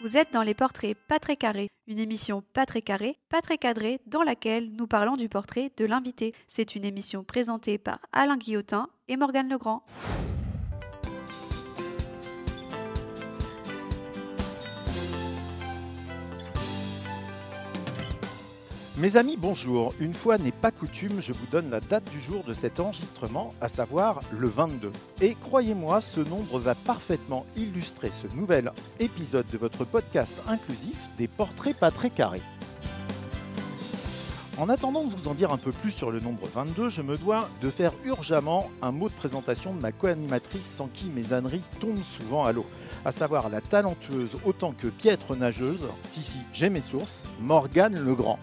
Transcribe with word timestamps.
Vous 0.00 0.16
êtes 0.16 0.32
dans 0.32 0.42
les 0.42 0.54
portraits 0.54 0.96
pas 1.08 1.18
très 1.18 1.34
carrés, 1.34 1.70
une 1.88 1.98
émission 1.98 2.44
pas 2.52 2.66
très 2.66 2.82
carrée, 2.82 3.16
pas 3.28 3.42
très 3.42 3.58
cadrée, 3.58 3.98
dans 4.06 4.22
laquelle 4.22 4.70
nous 4.70 4.86
parlons 4.86 5.16
du 5.16 5.28
portrait 5.28 5.72
de 5.76 5.84
l'invité. 5.84 6.34
C'est 6.46 6.76
une 6.76 6.84
émission 6.84 7.24
présentée 7.24 7.78
par 7.78 7.98
Alain 8.12 8.36
Guillotin 8.36 8.88
et 9.08 9.16
Morgane 9.16 9.48
Legrand. 9.48 9.82
Mes 19.00 19.16
amis, 19.16 19.36
bonjour. 19.38 19.94
Une 20.00 20.12
fois 20.12 20.38
n'est 20.38 20.50
pas 20.50 20.72
coutume, 20.72 21.22
je 21.22 21.32
vous 21.32 21.46
donne 21.52 21.70
la 21.70 21.78
date 21.78 22.10
du 22.10 22.20
jour 22.20 22.42
de 22.42 22.52
cet 22.52 22.80
enregistrement, 22.80 23.54
à 23.60 23.68
savoir 23.68 24.18
le 24.32 24.48
22. 24.48 24.90
Et 25.20 25.34
croyez-moi, 25.34 26.00
ce 26.00 26.18
nombre 26.18 26.58
va 26.58 26.74
parfaitement 26.74 27.46
illustrer 27.56 28.10
ce 28.10 28.26
nouvel 28.34 28.72
épisode 28.98 29.46
de 29.52 29.56
votre 29.56 29.84
podcast 29.84 30.32
inclusif 30.48 30.96
des 31.16 31.28
portraits 31.28 31.78
pas 31.78 31.92
très 31.92 32.10
carrés. 32.10 32.42
En 34.58 34.68
attendant 34.68 35.04
de 35.04 35.14
vous 35.14 35.28
en 35.28 35.34
dire 35.34 35.52
un 35.52 35.58
peu 35.58 35.70
plus 35.70 35.92
sur 35.92 36.10
le 36.10 36.18
nombre 36.18 36.48
22, 36.52 36.90
je 36.90 37.02
me 37.02 37.16
dois 37.16 37.48
de 37.62 37.70
faire 37.70 37.92
urgemment 38.04 38.68
un 38.82 38.90
mot 38.90 39.08
de 39.08 39.14
présentation 39.14 39.72
de 39.72 39.80
ma 39.80 39.92
co-animatrice 39.92 40.68
sans 40.68 40.88
qui 40.88 41.06
mes 41.06 41.32
âneries 41.32 41.62
tombent 41.78 42.02
souvent 42.02 42.44
à 42.44 42.50
l'eau, 42.50 42.66
à 43.04 43.12
savoir 43.12 43.48
la 43.48 43.60
talentueuse 43.60 44.38
autant 44.44 44.72
que 44.72 44.88
piètre 44.88 45.36
nageuse, 45.36 45.86
si 46.04 46.20
si, 46.20 46.38
j'ai 46.52 46.68
mes 46.68 46.80
sources, 46.80 47.22
Morgane 47.40 47.94
Legrand. 47.94 48.40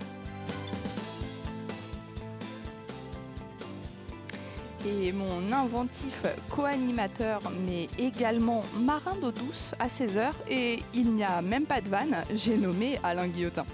Et 4.86 5.12
mon 5.12 5.52
inventif 5.52 6.24
co-animateur, 6.50 7.42
mais 7.66 7.88
également 7.98 8.64
marin 8.80 9.16
d'eau 9.22 9.32
douce 9.32 9.74
à 9.80 9.88
16h. 9.88 10.32
Et 10.50 10.84
il 10.94 11.14
n'y 11.14 11.24
a 11.24 11.42
même 11.42 11.66
pas 11.66 11.82
de 11.82 11.90
vanne, 11.90 12.16
j'ai 12.34 12.58
nommé 12.58 13.00
Alain 13.04 13.28
Guillotin. 13.28 13.66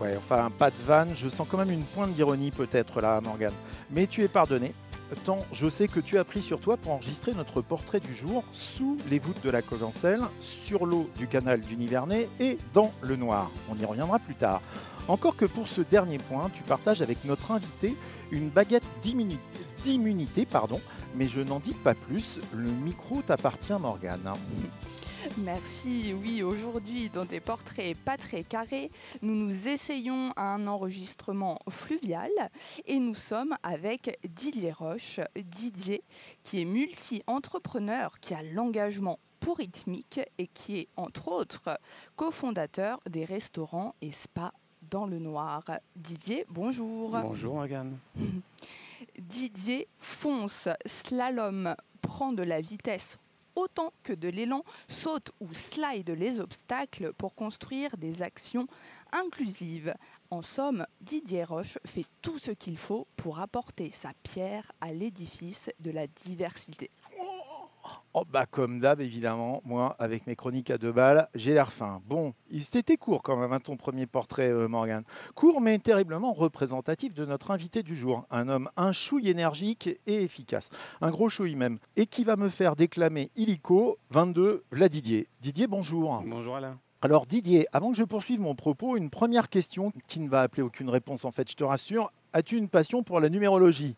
Ouais, 0.00 0.16
enfin, 0.16 0.50
pas 0.50 0.70
de 0.70 0.76
vanne, 0.84 1.10
je 1.14 1.28
sens 1.28 1.46
quand 1.48 1.58
même 1.58 1.70
une 1.70 1.84
pointe 1.84 2.12
d'ironie 2.12 2.50
peut-être 2.50 3.00
là, 3.00 3.20
Morgane. 3.20 3.52
Mais 3.92 4.08
tu 4.08 4.22
es 4.22 4.28
pardonné, 4.28 4.74
tant 5.24 5.38
je 5.52 5.68
sais 5.68 5.86
que 5.86 6.00
tu 6.00 6.18
as 6.18 6.24
pris 6.24 6.42
sur 6.42 6.58
toi 6.58 6.76
pour 6.76 6.92
enregistrer 6.92 7.32
notre 7.32 7.60
portrait 7.60 8.00
du 8.00 8.14
jour 8.16 8.42
sous 8.52 8.96
les 9.08 9.20
voûtes 9.20 9.42
de 9.44 9.50
la 9.50 9.62
Cogencelle, 9.62 10.22
sur 10.40 10.84
l'eau 10.84 11.08
du 11.16 11.28
canal 11.28 11.60
du 11.60 11.76
Nivernais 11.76 12.28
et 12.40 12.58
dans 12.72 12.92
le 13.02 13.14
noir. 13.14 13.50
On 13.70 13.80
y 13.80 13.84
reviendra 13.84 14.18
plus 14.18 14.34
tard. 14.34 14.60
Encore 15.06 15.36
que 15.36 15.44
pour 15.44 15.68
ce 15.68 15.82
dernier 15.82 16.18
point, 16.18 16.50
tu 16.52 16.62
partages 16.62 17.02
avec 17.02 17.24
notre 17.24 17.52
invité 17.52 17.94
une 18.32 18.48
baguette 18.48 18.84
d'immunité, 19.84 20.46
pardon, 20.46 20.80
mais 21.14 21.28
je 21.28 21.42
n'en 21.42 21.60
dis 21.60 21.74
pas 21.74 21.94
plus. 21.94 22.40
Le 22.54 22.70
micro 22.70 23.20
t'appartient, 23.20 23.78
Morgane. 23.78 24.32
Merci. 25.38 26.14
Oui, 26.18 26.42
aujourd'hui, 26.42 27.10
dans 27.10 27.26
des 27.26 27.40
portraits 27.40 27.96
pas 27.96 28.16
très 28.16 28.44
carrés, 28.44 28.90
nous 29.20 29.34
nous 29.34 29.68
essayons 29.68 30.32
un 30.36 30.66
enregistrement 30.66 31.58
fluvial 31.68 32.30
et 32.86 32.98
nous 32.98 33.14
sommes 33.14 33.54
avec 33.62 34.18
Didier 34.26 34.72
Roche. 34.72 35.20
Didier, 35.36 36.02
qui 36.42 36.62
est 36.62 36.66
multi-entrepreneur, 36.66 38.18
qui 38.20 38.32
a 38.32 38.42
l'engagement 38.42 39.18
pour 39.38 39.58
rythmique 39.58 40.20
et 40.38 40.46
qui 40.46 40.78
est, 40.78 40.88
entre 40.96 41.28
autres, 41.28 41.78
cofondateur 42.16 43.00
des 43.08 43.26
restaurants 43.26 43.94
et 44.00 44.12
spas 44.12 44.52
dans 44.90 45.06
le 45.06 45.18
noir. 45.18 45.64
Didier, 45.96 46.46
bonjour. 46.48 47.10
Bonjour, 47.10 47.54
Morgane. 47.54 47.98
Didier 49.18 49.88
fonce, 49.98 50.68
slalom, 50.86 51.74
prend 52.02 52.32
de 52.32 52.42
la 52.42 52.60
vitesse 52.60 53.18
autant 53.56 53.92
que 54.02 54.12
de 54.12 54.28
l'élan, 54.28 54.64
saute 54.88 55.32
ou 55.40 55.52
slide 55.52 56.10
les 56.10 56.40
obstacles 56.40 57.12
pour 57.14 57.34
construire 57.34 57.96
des 57.96 58.22
actions 58.22 58.66
inclusives. 59.12 59.94
En 60.30 60.42
somme, 60.42 60.86
Didier 61.00 61.44
Roche 61.44 61.78
fait 61.84 62.06
tout 62.22 62.38
ce 62.38 62.50
qu'il 62.50 62.76
faut 62.76 63.06
pour 63.16 63.38
apporter 63.38 63.90
sa 63.90 64.12
pierre 64.22 64.72
à 64.80 64.92
l'édifice 64.92 65.70
de 65.80 65.90
la 65.90 66.06
diversité. 66.06 66.90
Oh 68.12 68.22
bah 68.30 68.46
comme 68.46 68.78
d'hab 68.78 69.00
évidemment, 69.00 69.60
moi 69.64 69.96
avec 69.98 70.26
mes 70.26 70.36
chroniques 70.36 70.70
à 70.70 70.78
deux 70.78 70.92
balles, 70.92 71.28
j'ai 71.34 71.52
l'air 71.52 71.72
fin. 71.72 72.00
Bon, 72.06 72.32
il 72.50 72.62
s'était 72.62 72.96
court 72.96 73.22
quand 73.22 73.36
même 73.36 73.52
hein, 73.52 73.60
ton 73.60 73.76
premier 73.76 74.06
portrait 74.06 74.50
euh, 74.50 74.68
Morgan. 74.68 75.02
Court 75.34 75.60
mais 75.60 75.78
terriblement 75.78 76.32
représentatif 76.32 77.12
de 77.12 77.24
notre 77.24 77.50
invité 77.50 77.82
du 77.82 77.96
jour, 77.96 78.24
un 78.30 78.48
homme 78.48 78.68
un 78.76 78.92
chouille 78.92 79.28
énergique 79.28 79.88
et 80.06 80.22
efficace, 80.22 80.70
un 81.00 81.10
gros 81.10 81.28
chouille 81.28 81.56
même, 81.56 81.78
et 81.96 82.06
qui 82.06 82.24
va 82.24 82.36
me 82.36 82.48
faire 82.48 82.76
déclamer 82.76 83.30
illico 83.36 83.98
22 84.10 84.64
la 84.72 84.88
Didier. 84.88 85.28
Didier 85.40 85.66
bonjour. 85.66 86.22
Bonjour 86.26 86.56
Alain. 86.56 86.78
Alors 87.02 87.26
Didier, 87.26 87.66
avant 87.72 87.90
que 87.90 87.98
je 87.98 88.04
poursuive 88.04 88.40
mon 88.40 88.54
propos, 88.54 88.96
une 88.96 89.10
première 89.10 89.50
question 89.50 89.92
qui 90.08 90.20
ne 90.20 90.28
va 90.28 90.40
appeler 90.40 90.62
aucune 90.62 90.88
réponse 90.88 91.24
en 91.24 91.32
fait, 91.32 91.50
je 91.50 91.56
te 91.56 91.64
rassure. 91.64 92.10
As-tu 92.32 92.56
une 92.56 92.68
passion 92.68 93.02
pour 93.02 93.20
la 93.20 93.28
numérologie? 93.28 93.94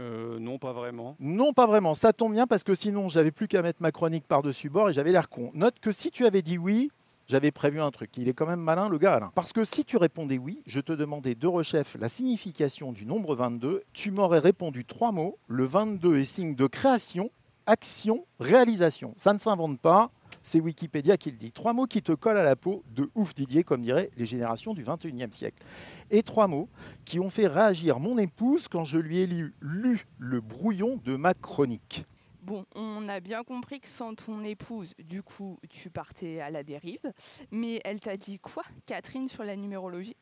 Euh, 0.00 0.38
non, 0.38 0.58
pas 0.58 0.72
vraiment. 0.72 1.16
Non, 1.20 1.52
pas 1.52 1.66
vraiment. 1.66 1.94
Ça 1.94 2.12
tombe 2.12 2.32
bien 2.32 2.46
parce 2.46 2.64
que 2.64 2.74
sinon, 2.74 3.08
j'avais 3.08 3.30
plus 3.30 3.48
qu'à 3.48 3.62
mettre 3.62 3.82
ma 3.82 3.92
chronique 3.92 4.26
par-dessus 4.26 4.70
bord 4.70 4.88
et 4.90 4.92
j'avais 4.92 5.12
l'air 5.12 5.28
con. 5.28 5.50
Note 5.54 5.78
que 5.80 5.92
si 5.92 6.10
tu 6.10 6.24
avais 6.26 6.42
dit 6.42 6.58
oui, 6.58 6.90
j'avais 7.28 7.50
prévu 7.50 7.80
un 7.80 7.90
truc. 7.90 8.16
Il 8.16 8.28
est 8.28 8.32
quand 8.32 8.46
même 8.46 8.60
malin, 8.60 8.88
le 8.88 8.98
gars, 8.98 9.14
Alain. 9.14 9.30
Parce 9.34 9.52
que 9.52 9.62
si 9.62 9.84
tu 9.84 9.96
répondais 9.98 10.38
oui, 10.38 10.62
je 10.66 10.80
te 10.80 10.92
demandais 10.92 11.34
de 11.34 11.46
rechef 11.46 11.96
la 12.00 12.08
signification 12.08 12.92
du 12.92 13.06
nombre 13.06 13.34
22. 13.34 13.82
Tu 13.92 14.10
m'aurais 14.10 14.38
répondu 14.40 14.84
trois 14.84 15.12
mots. 15.12 15.38
Le 15.46 15.64
22 15.64 16.16
est 16.16 16.24
signe 16.24 16.54
de 16.54 16.66
création, 16.66 17.30
action, 17.66 18.24
réalisation. 18.40 19.14
Ça 19.16 19.32
ne 19.32 19.38
s'invente 19.38 19.78
pas 19.78 20.10
c'est 20.42 20.60
Wikipédia 20.60 21.16
qui 21.16 21.30
le 21.30 21.36
dit. 21.36 21.52
Trois 21.52 21.72
mots 21.72 21.86
qui 21.86 22.02
te 22.02 22.12
collent 22.12 22.38
à 22.38 22.42
la 22.42 22.56
peau 22.56 22.82
de 22.94 23.10
ouf 23.14 23.34
Didier, 23.34 23.64
comme 23.64 23.82
diraient 23.82 24.10
les 24.16 24.26
générations 24.26 24.74
du 24.74 24.84
21e 24.84 25.32
siècle. 25.32 25.62
Et 26.10 26.22
trois 26.22 26.48
mots 26.48 26.68
qui 27.04 27.20
ont 27.20 27.30
fait 27.30 27.46
réagir 27.46 28.00
mon 28.00 28.18
épouse 28.18 28.68
quand 28.68 28.84
je 28.84 28.98
lui 28.98 29.18
ai 29.18 29.26
lu, 29.26 29.54
lu 29.60 30.06
le 30.18 30.40
brouillon 30.40 31.00
de 31.04 31.16
ma 31.16 31.34
chronique. 31.34 32.04
Bon, 32.42 32.64
on 32.74 33.08
a 33.08 33.20
bien 33.20 33.44
compris 33.44 33.80
que 33.80 33.88
sans 33.88 34.14
ton 34.14 34.42
épouse, 34.44 34.94
du 34.98 35.22
coup, 35.22 35.58
tu 35.68 35.90
partais 35.90 36.40
à 36.40 36.50
la 36.50 36.62
dérive. 36.62 37.12
Mais 37.50 37.80
elle 37.84 38.00
t'a 38.00 38.16
dit 38.16 38.38
quoi, 38.38 38.62
Catherine, 38.86 39.28
sur 39.28 39.44
la 39.44 39.56
numérologie? 39.56 40.16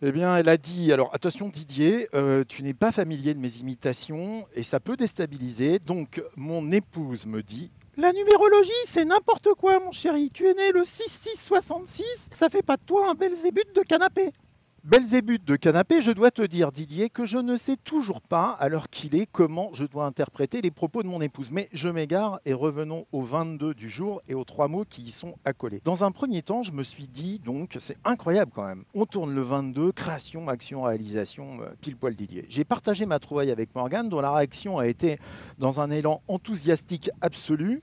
Eh 0.00 0.12
bien, 0.12 0.36
elle 0.36 0.48
a 0.48 0.56
dit, 0.56 0.92
alors 0.92 1.12
attention 1.12 1.48
Didier, 1.48 2.08
euh, 2.14 2.44
tu 2.46 2.62
n'es 2.62 2.74
pas 2.74 2.92
familier 2.92 3.34
de 3.34 3.40
mes 3.40 3.56
imitations 3.56 4.46
et 4.54 4.62
ça 4.62 4.78
peut 4.78 4.96
déstabiliser. 4.96 5.80
Donc, 5.80 6.22
mon 6.36 6.70
épouse 6.70 7.26
me 7.26 7.42
dit, 7.42 7.72
la 7.98 8.12
numérologie, 8.12 8.70
c'est 8.84 9.04
n'importe 9.04 9.48
quoi, 9.54 9.80
mon 9.80 9.90
chéri. 9.92 10.30
Tu 10.32 10.46
es 10.46 10.54
né 10.54 10.70
le 10.72 10.84
6666, 10.84 12.28
ça 12.32 12.48
fait 12.48 12.62
pas 12.62 12.76
de 12.76 12.82
toi 12.82 13.10
un 13.10 13.14
Belzébuth 13.14 13.74
de 13.74 13.82
canapé. 13.82 14.32
Belzébuth 14.88 15.44
de 15.44 15.56
canapé, 15.56 16.00
je 16.00 16.10
dois 16.10 16.30
te 16.30 16.40
dire, 16.40 16.72
Didier, 16.72 17.10
que 17.10 17.26
je 17.26 17.36
ne 17.36 17.56
sais 17.56 17.76
toujours 17.76 18.22
pas, 18.22 18.52
à 18.52 18.70
l'heure 18.70 18.88
qu'il 18.88 19.14
est, 19.14 19.26
comment 19.30 19.68
je 19.74 19.84
dois 19.84 20.06
interpréter 20.06 20.62
les 20.62 20.70
propos 20.70 21.02
de 21.02 21.08
mon 21.08 21.20
épouse. 21.20 21.50
Mais 21.50 21.68
je 21.74 21.90
m'égare 21.90 22.40
et 22.46 22.54
revenons 22.54 23.04
au 23.12 23.20
22 23.20 23.74
du 23.74 23.90
jour 23.90 24.22
et 24.28 24.34
aux 24.34 24.44
trois 24.44 24.66
mots 24.66 24.86
qui 24.88 25.02
y 25.02 25.10
sont 25.10 25.34
accolés. 25.44 25.82
Dans 25.84 26.04
un 26.04 26.10
premier 26.10 26.40
temps, 26.40 26.62
je 26.62 26.72
me 26.72 26.82
suis 26.82 27.06
dit, 27.06 27.38
donc, 27.38 27.76
c'est 27.78 27.98
incroyable 28.02 28.50
quand 28.54 28.64
même. 28.64 28.84
On 28.94 29.04
tourne 29.04 29.34
le 29.34 29.42
22, 29.42 29.92
création, 29.92 30.48
action, 30.48 30.84
réalisation, 30.84 31.60
euh, 31.60 31.66
pile 31.82 31.98
poil 31.98 32.14
Didier. 32.14 32.46
J'ai 32.48 32.64
partagé 32.64 33.04
ma 33.04 33.18
trouvaille 33.18 33.50
avec 33.50 33.74
Morgane, 33.74 34.08
dont 34.08 34.22
la 34.22 34.32
réaction 34.32 34.78
a 34.78 34.86
été 34.86 35.18
dans 35.58 35.80
un 35.80 35.90
élan 35.90 36.22
enthousiastique 36.28 37.10
absolu. 37.20 37.82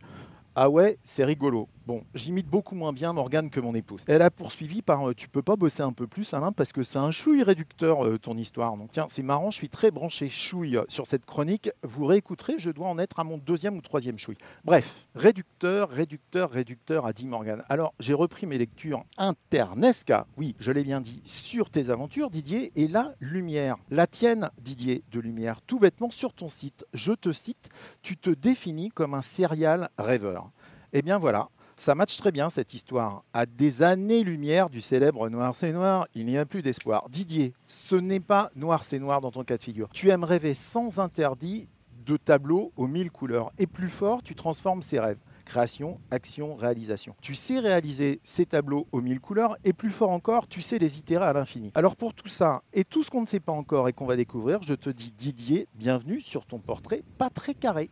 Ah 0.55 0.71
ouais, 0.71 0.97
c'est 1.03 1.23
rigolo. 1.23 1.67
Bon, 1.85 2.03
j'imite 2.15 2.47
beaucoup 2.47 2.73
moins 2.73 2.93
bien 2.93 3.13
Morgane 3.13 3.51
que 3.51 3.59
mon 3.59 3.75
épouse. 3.75 4.05
Elle 4.07 4.23
a 4.23 4.31
poursuivi 4.31 4.81
par 4.81 5.07
euh, 5.07 5.13
Tu 5.13 5.29
peux 5.29 5.43
pas 5.43 5.55
bosser 5.55 5.83
un 5.83 5.93
peu 5.93 6.07
plus, 6.07 6.33
Alain, 6.33 6.51
parce 6.51 6.73
que 6.73 6.81
c'est 6.81 6.97
un 6.97 7.11
chouille 7.11 7.43
réducteur 7.43 8.03
euh, 8.03 8.17
ton 8.17 8.37
histoire. 8.37 8.75
Donc 8.75 8.89
tiens, 8.91 9.05
c'est 9.07 9.21
marrant, 9.21 9.51
je 9.51 9.57
suis 9.57 9.69
très 9.69 9.91
branché 9.91 10.27
chouille 10.27 10.77
euh, 10.77 10.85
sur 10.89 11.05
cette 11.05 11.27
chronique. 11.27 11.69
Vous 11.83 12.05
réécouterez, 12.05 12.55
je 12.57 12.71
dois 12.71 12.87
en 12.87 12.97
être 12.97 13.19
à 13.19 13.23
mon 13.23 13.37
deuxième 13.37 13.77
ou 13.77 13.81
troisième 13.81 14.17
chouille. 14.17 14.37
Bref, 14.63 15.05
réducteur, 15.13 15.91
réducteur, 15.91 16.49
réducteur, 16.49 17.05
a 17.05 17.13
dit 17.13 17.27
Morgane. 17.27 17.63
Alors, 17.69 17.93
j'ai 17.99 18.15
repris 18.15 18.47
mes 18.47 18.57
lectures 18.57 19.05
internesca, 19.19 20.25
oui, 20.37 20.55
je 20.57 20.71
l'ai 20.71 20.83
bien 20.83 21.01
dit, 21.01 21.21
sur 21.23 21.69
tes 21.69 21.91
aventures, 21.91 22.31
Didier, 22.31 22.71
et 22.75 22.87
la 22.87 23.13
lumière. 23.19 23.77
La 23.91 24.07
tienne, 24.07 24.49
Didier, 24.59 25.03
de 25.11 25.19
lumière, 25.19 25.61
tout 25.61 25.77
bêtement 25.77 26.09
sur 26.09 26.33
ton 26.33 26.49
site. 26.49 26.83
Je 26.95 27.11
te 27.11 27.31
cite, 27.31 27.69
tu 28.01 28.17
te 28.17 28.31
définis 28.31 28.89
comme 28.89 29.13
un 29.13 29.21
serial 29.21 29.89
rêveur. 29.99 30.49
Eh 30.97 31.01
bien 31.01 31.17
voilà, 31.17 31.49
ça 31.77 31.95
matche 31.95 32.17
très 32.17 32.31
bien 32.31 32.49
cette 32.49 32.73
histoire. 32.73 33.23
À 33.33 33.45
des 33.45 33.83
années-lumière 33.83 34.69
du 34.69 34.81
célèbre 34.81 35.29
Noir 35.29 35.55
c'est 35.55 35.71
Noir, 35.71 36.07
il 36.15 36.25
n'y 36.25 36.37
a 36.37 36.45
plus 36.45 36.61
d'espoir. 36.61 37.07
Didier, 37.09 37.53
ce 37.67 37.95
n'est 37.95 38.19
pas 38.19 38.49
Noir 38.55 38.83
c'est 38.83 38.99
Noir 38.99 39.21
dans 39.21 39.31
ton 39.31 39.43
cas 39.43 39.57
de 39.57 39.63
figure. 39.63 39.89
Tu 39.91 40.09
aimes 40.09 40.23
rêver 40.23 40.53
sans 40.53 40.99
interdit 40.99 41.67
de 42.05 42.17
tableaux 42.17 42.71
aux 42.77 42.87
mille 42.87 43.11
couleurs. 43.11 43.51
Et 43.57 43.67
plus 43.67 43.89
fort, 43.89 44.23
tu 44.23 44.35
transformes 44.35 44.81
ces 44.81 44.99
rêves. 44.99 45.17
Création, 45.43 45.99
action, 46.11 46.55
réalisation. 46.55 47.15
Tu 47.21 47.35
sais 47.35 47.59
réaliser 47.59 48.19
ces 48.23 48.45
tableaux 48.45 48.87
aux 48.91 49.01
mille 49.01 49.19
couleurs 49.19 49.57
et 49.63 49.73
plus 49.73 49.89
fort 49.89 50.09
encore, 50.09 50.47
tu 50.47 50.61
sais 50.61 50.79
les 50.79 50.97
itérer 50.97 51.25
à 51.25 51.33
l'infini. 51.33 51.71
Alors 51.75 51.95
pour 51.95 52.13
tout 52.13 52.27
ça 52.27 52.63
et 52.73 52.83
tout 52.83 53.03
ce 53.03 53.11
qu'on 53.11 53.21
ne 53.21 53.27
sait 53.27 53.39
pas 53.39 53.51
encore 53.51 53.87
et 53.87 53.93
qu'on 53.93 54.05
va 54.05 54.15
découvrir, 54.15 54.61
je 54.63 54.73
te 54.73 54.89
dis 54.89 55.11
Didier, 55.11 55.67
bienvenue 55.75 56.21
sur 56.21 56.45
ton 56.45 56.59
portrait 56.59 57.03
pas 57.17 57.29
très 57.29 57.53
carré. 57.53 57.89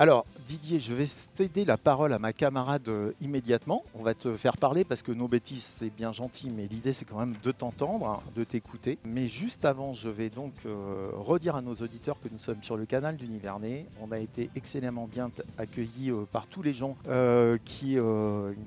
Alors, 0.00 0.24
Didier, 0.48 0.78
je 0.78 0.94
vais 0.94 1.04
céder 1.04 1.66
la 1.66 1.76
parole 1.76 2.14
à 2.14 2.18
ma 2.18 2.32
camarade 2.32 2.88
euh, 2.88 3.12
immédiatement. 3.20 3.84
On 3.94 4.02
va 4.02 4.14
te 4.14 4.34
faire 4.34 4.56
parler 4.56 4.82
parce 4.82 5.02
que 5.02 5.12
nos 5.12 5.28
bêtises, 5.28 5.62
c'est 5.62 5.90
bien 5.90 6.10
gentil, 6.10 6.48
mais 6.48 6.66
l'idée, 6.68 6.94
c'est 6.94 7.04
quand 7.04 7.18
même 7.18 7.34
de 7.42 7.52
t'entendre, 7.52 8.06
hein, 8.06 8.20
de 8.34 8.42
t'écouter. 8.42 8.96
Mais 9.04 9.28
juste 9.28 9.66
avant, 9.66 9.92
je 9.92 10.08
vais 10.08 10.30
donc 10.30 10.54
euh, 10.64 11.10
redire 11.18 11.54
à 11.54 11.60
nos 11.60 11.74
auditeurs 11.74 12.16
que 12.18 12.30
nous 12.32 12.38
sommes 12.38 12.62
sur 12.62 12.78
le 12.78 12.86
canal 12.86 13.16
d'Univernet. 13.16 13.84
On 14.00 14.10
a 14.10 14.18
été 14.18 14.48
excellemment 14.56 15.06
bien 15.06 15.30
accueillis 15.58 16.12
euh, 16.12 16.24
par 16.32 16.46
tous 16.46 16.62
les 16.62 16.72
gens 16.72 16.96
qui, 17.66 17.98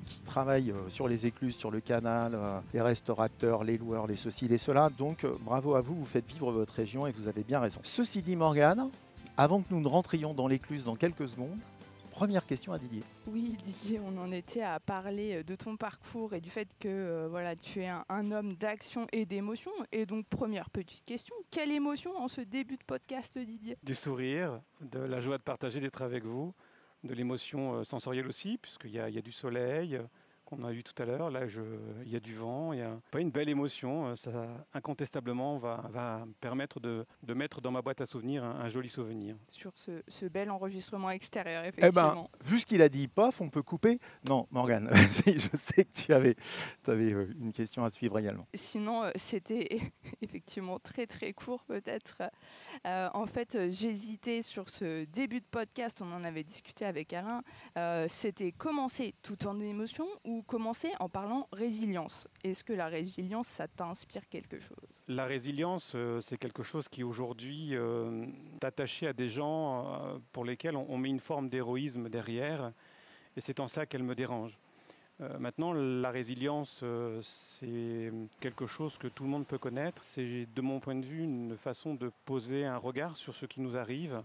qui 0.06 0.20
travaillent 0.24 0.72
sur 0.88 1.08
les 1.08 1.26
écluses, 1.26 1.56
sur 1.56 1.72
le 1.72 1.80
canal, 1.80 2.38
les 2.72 2.80
restaurateurs, 2.80 3.64
les 3.64 3.76
loueurs, 3.76 4.06
les 4.06 4.14
ceci, 4.14 4.46
les 4.46 4.58
cela. 4.58 4.88
Donc, 4.96 5.26
bravo 5.40 5.74
à 5.74 5.80
vous, 5.80 5.96
vous 5.96 6.04
faites 6.04 6.28
vivre 6.28 6.52
votre 6.52 6.74
région 6.74 7.08
et 7.08 7.10
vous 7.10 7.26
avez 7.26 7.42
bien 7.42 7.58
raison. 7.58 7.80
Ceci 7.82 8.22
dit, 8.22 8.36
Morgane, 8.36 8.88
avant 9.36 9.62
que 9.62 9.72
nous 9.72 9.80
ne 9.80 9.88
rentrions 9.88 10.34
dans 10.34 10.46
l'écluse 10.48 10.84
dans 10.84 10.96
quelques 10.96 11.28
secondes, 11.28 11.58
première 12.10 12.46
question 12.46 12.72
à 12.72 12.78
Didier. 12.78 13.02
Oui, 13.26 13.56
Didier, 13.62 14.00
on 14.00 14.16
en 14.18 14.30
était 14.30 14.62
à 14.62 14.78
parler 14.78 15.36
euh, 15.38 15.42
de 15.42 15.56
ton 15.56 15.76
parcours 15.76 16.32
et 16.34 16.40
du 16.40 16.50
fait 16.50 16.68
que 16.78 16.88
euh, 16.88 17.26
voilà, 17.28 17.56
tu 17.56 17.80
es 17.82 17.88
un, 17.88 18.04
un 18.08 18.30
homme 18.30 18.54
d'action 18.54 19.06
et 19.12 19.26
d'émotion. 19.26 19.72
Et 19.90 20.06
donc, 20.06 20.26
première 20.28 20.70
petite 20.70 21.04
question, 21.04 21.34
quelle 21.50 21.72
émotion 21.72 22.16
en 22.16 22.28
ce 22.28 22.40
début 22.40 22.76
de 22.76 22.84
podcast, 22.84 23.36
Didier? 23.36 23.76
Du 23.82 23.94
sourire, 23.96 24.60
de 24.80 25.00
la 25.00 25.20
joie 25.20 25.38
de 25.38 25.42
partager, 25.42 25.80
d'être 25.80 26.02
avec 26.02 26.24
vous, 26.24 26.54
de 27.02 27.12
l'émotion 27.14 27.74
euh, 27.74 27.84
sensorielle 27.84 28.28
aussi, 28.28 28.58
puisqu'il 28.58 28.92
y, 28.92 29.00
a- 29.00 29.08
il 29.08 29.14
y 29.16 29.18
a 29.18 29.22
du 29.22 29.32
soleil 29.32 29.96
euh, 29.96 30.02
qu'on 30.44 30.62
a 30.64 30.70
vu 30.72 30.82
tout 30.84 31.00
à 31.02 31.06
l'heure. 31.06 31.30
Là, 31.30 31.42
il 32.04 32.12
y 32.12 32.16
a 32.16 32.20
du 32.20 32.34
vent, 32.34 32.72
il 32.72 32.78
y 32.80 32.82
a 32.82 33.00
pas 33.10 33.20
une 33.20 33.30
belle 33.30 33.48
émotion. 33.48 34.08
euh, 34.08 34.16
Ça, 34.16 34.30
incontestablement, 34.74 35.58
va, 35.58 35.84
va 35.90 36.24
me 36.26 36.32
permettre 36.34 36.80
de, 36.80 37.06
de 37.22 37.34
mettre 37.34 37.60
dans 37.60 37.70
ma 37.70 37.82
boîte 37.82 38.00
à 38.00 38.06
souvenirs 38.06 38.44
un, 38.44 38.60
un 38.60 38.68
joli 38.68 38.88
souvenir. 38.88 39.36
sur 39.48 39.72
ce, 39.76 40.02
ce 40.08 40.26
bel 40.26 40.50
enregistrement 40.50 41.10
extérieur, 41.10 41.62
Eh 41.64 41.68
effectivement. 41.68 42.28
ben, 42.40 42.46
vu 42.46 42.58
ce 42.60 42.66
qu'il 42.66 42.82
a 42.82 42.88
dit, 42.88 43.08
pof, 43.08 43.40
on 43.40 43.48
peut 43.48 43.62
couper 43.62 43.98
Non, 44.28 44.46
Morgane, 44.50 44.90
je 45.26 45.48
sais 45.56 45.84
que 45.84 45.92
tu 45.92 46.12
avais, 46.12 46.34
tu 46.84 46.90
avais 46.90 47.12
euh, 47.12 47.32
une 47.40 47.52
question 47.52 47.84
à 47.84 47.90
suivre 47.90 48.18
également. 48.18 48.46
Sinon, 48.54 49.04
euh, 49.04 49.10
c'était 49.16 49.78
effectivement 50.22 50.78
très 50.78 51.06
très 51.06 51.32
court 51.32 51.64
peut-être. 51.64 52.22
Euh, 52.86 53.08
en 53.14 53.26
fait, 53.26 53.56
j'hésitais 53.70 54.42
sur 54.42 54.68
ce 54.68 55.04
début 55.06 55.40
de 55.40 55.46
podcast, 55.50 56.00
on 56.02 56.12
en 56.12 56.24
avait 56.24 56.44
discuté 56.44 56.84
avec 56.84 57.12
Alain. 57.12 57.42
Euh, 57.78 58.06
c'était 58.08 58.52
commencer 58.52 59.14
tout 59.22 59.46
en 59.46 59.58
émotion 59.60 60.06
ou 60.24 60.33
commencer 60.42 60.90
en 61.00 61.08
parlant 61.08 61.48
résilience. 61.52 62.28
Est-ce 62.42 62.64
que 62.64 62.72
la 62.72 62.88
résilience, 62.88 63.46
ça 63.46 63.68
t'inspire 63.68 64.28
quelque 64.28 64.58
chose? 64.58 64.76
La 65.08 65.26
résilience, 65.26 65.92
euh, 65.94 66.20
c'est 66.20 66.36
quelque 66.36 66.62
chose 66.62 66.88
qui 66.88 67.02
aujourd'hui 67.02 67.70
euh, 67.72 68.26
est 68.54 68.64
attaché 68.64 69.06
à 69.06 69.12
des 69.12 69.28
gens 69.28 69.86
euh, 69.86 70.18
pour 70.32 70.44
lesquels 70.44 70.76
on, 70.76 70.98
met 70.98 71.10
une 71.10 71.20
forme 71.20 71.48
d'héroïsme 71.48 72.08
derrière, 72.08 72.72
et 73.36 73.40
c'est 73.40 73.60
en 73.60 73.68
ça 73.68 73.86
qu'elle 73.86 74.02
me 74.02 74.14
dérange. 74.14 74.58
Euh, 75.20 75.38
maintenant, 75.38 75.72
la 75.72 76.10
résilience, 76.10 76.82
c'est 77.22 78.12
quelque 78.40 78.66
chose 78.66 78.98
que 78.98 79.08
tout 79.08 79.24
le 79.24 79.30
monde 79.30 79.46
peut 79.46 79.58
connaître. 79.58 80.02
C'est, 80.02 80.46
de 80.46 80.60
mon 80.60 80.80
point 80.80 80.96
de 80.96 81.04
vue, 81.04 81.22
une 81.22 81.56
façon 81.56 81.94
de 81.94 82.10
poser 82.24 82.64
un 82.64 82.78
regard 82.78 83.16
sur 83.16 83.34
ce 83.34 83.46
qui 83.46 83.60
nous 83.60 83.76
arrive. 83.76 84.22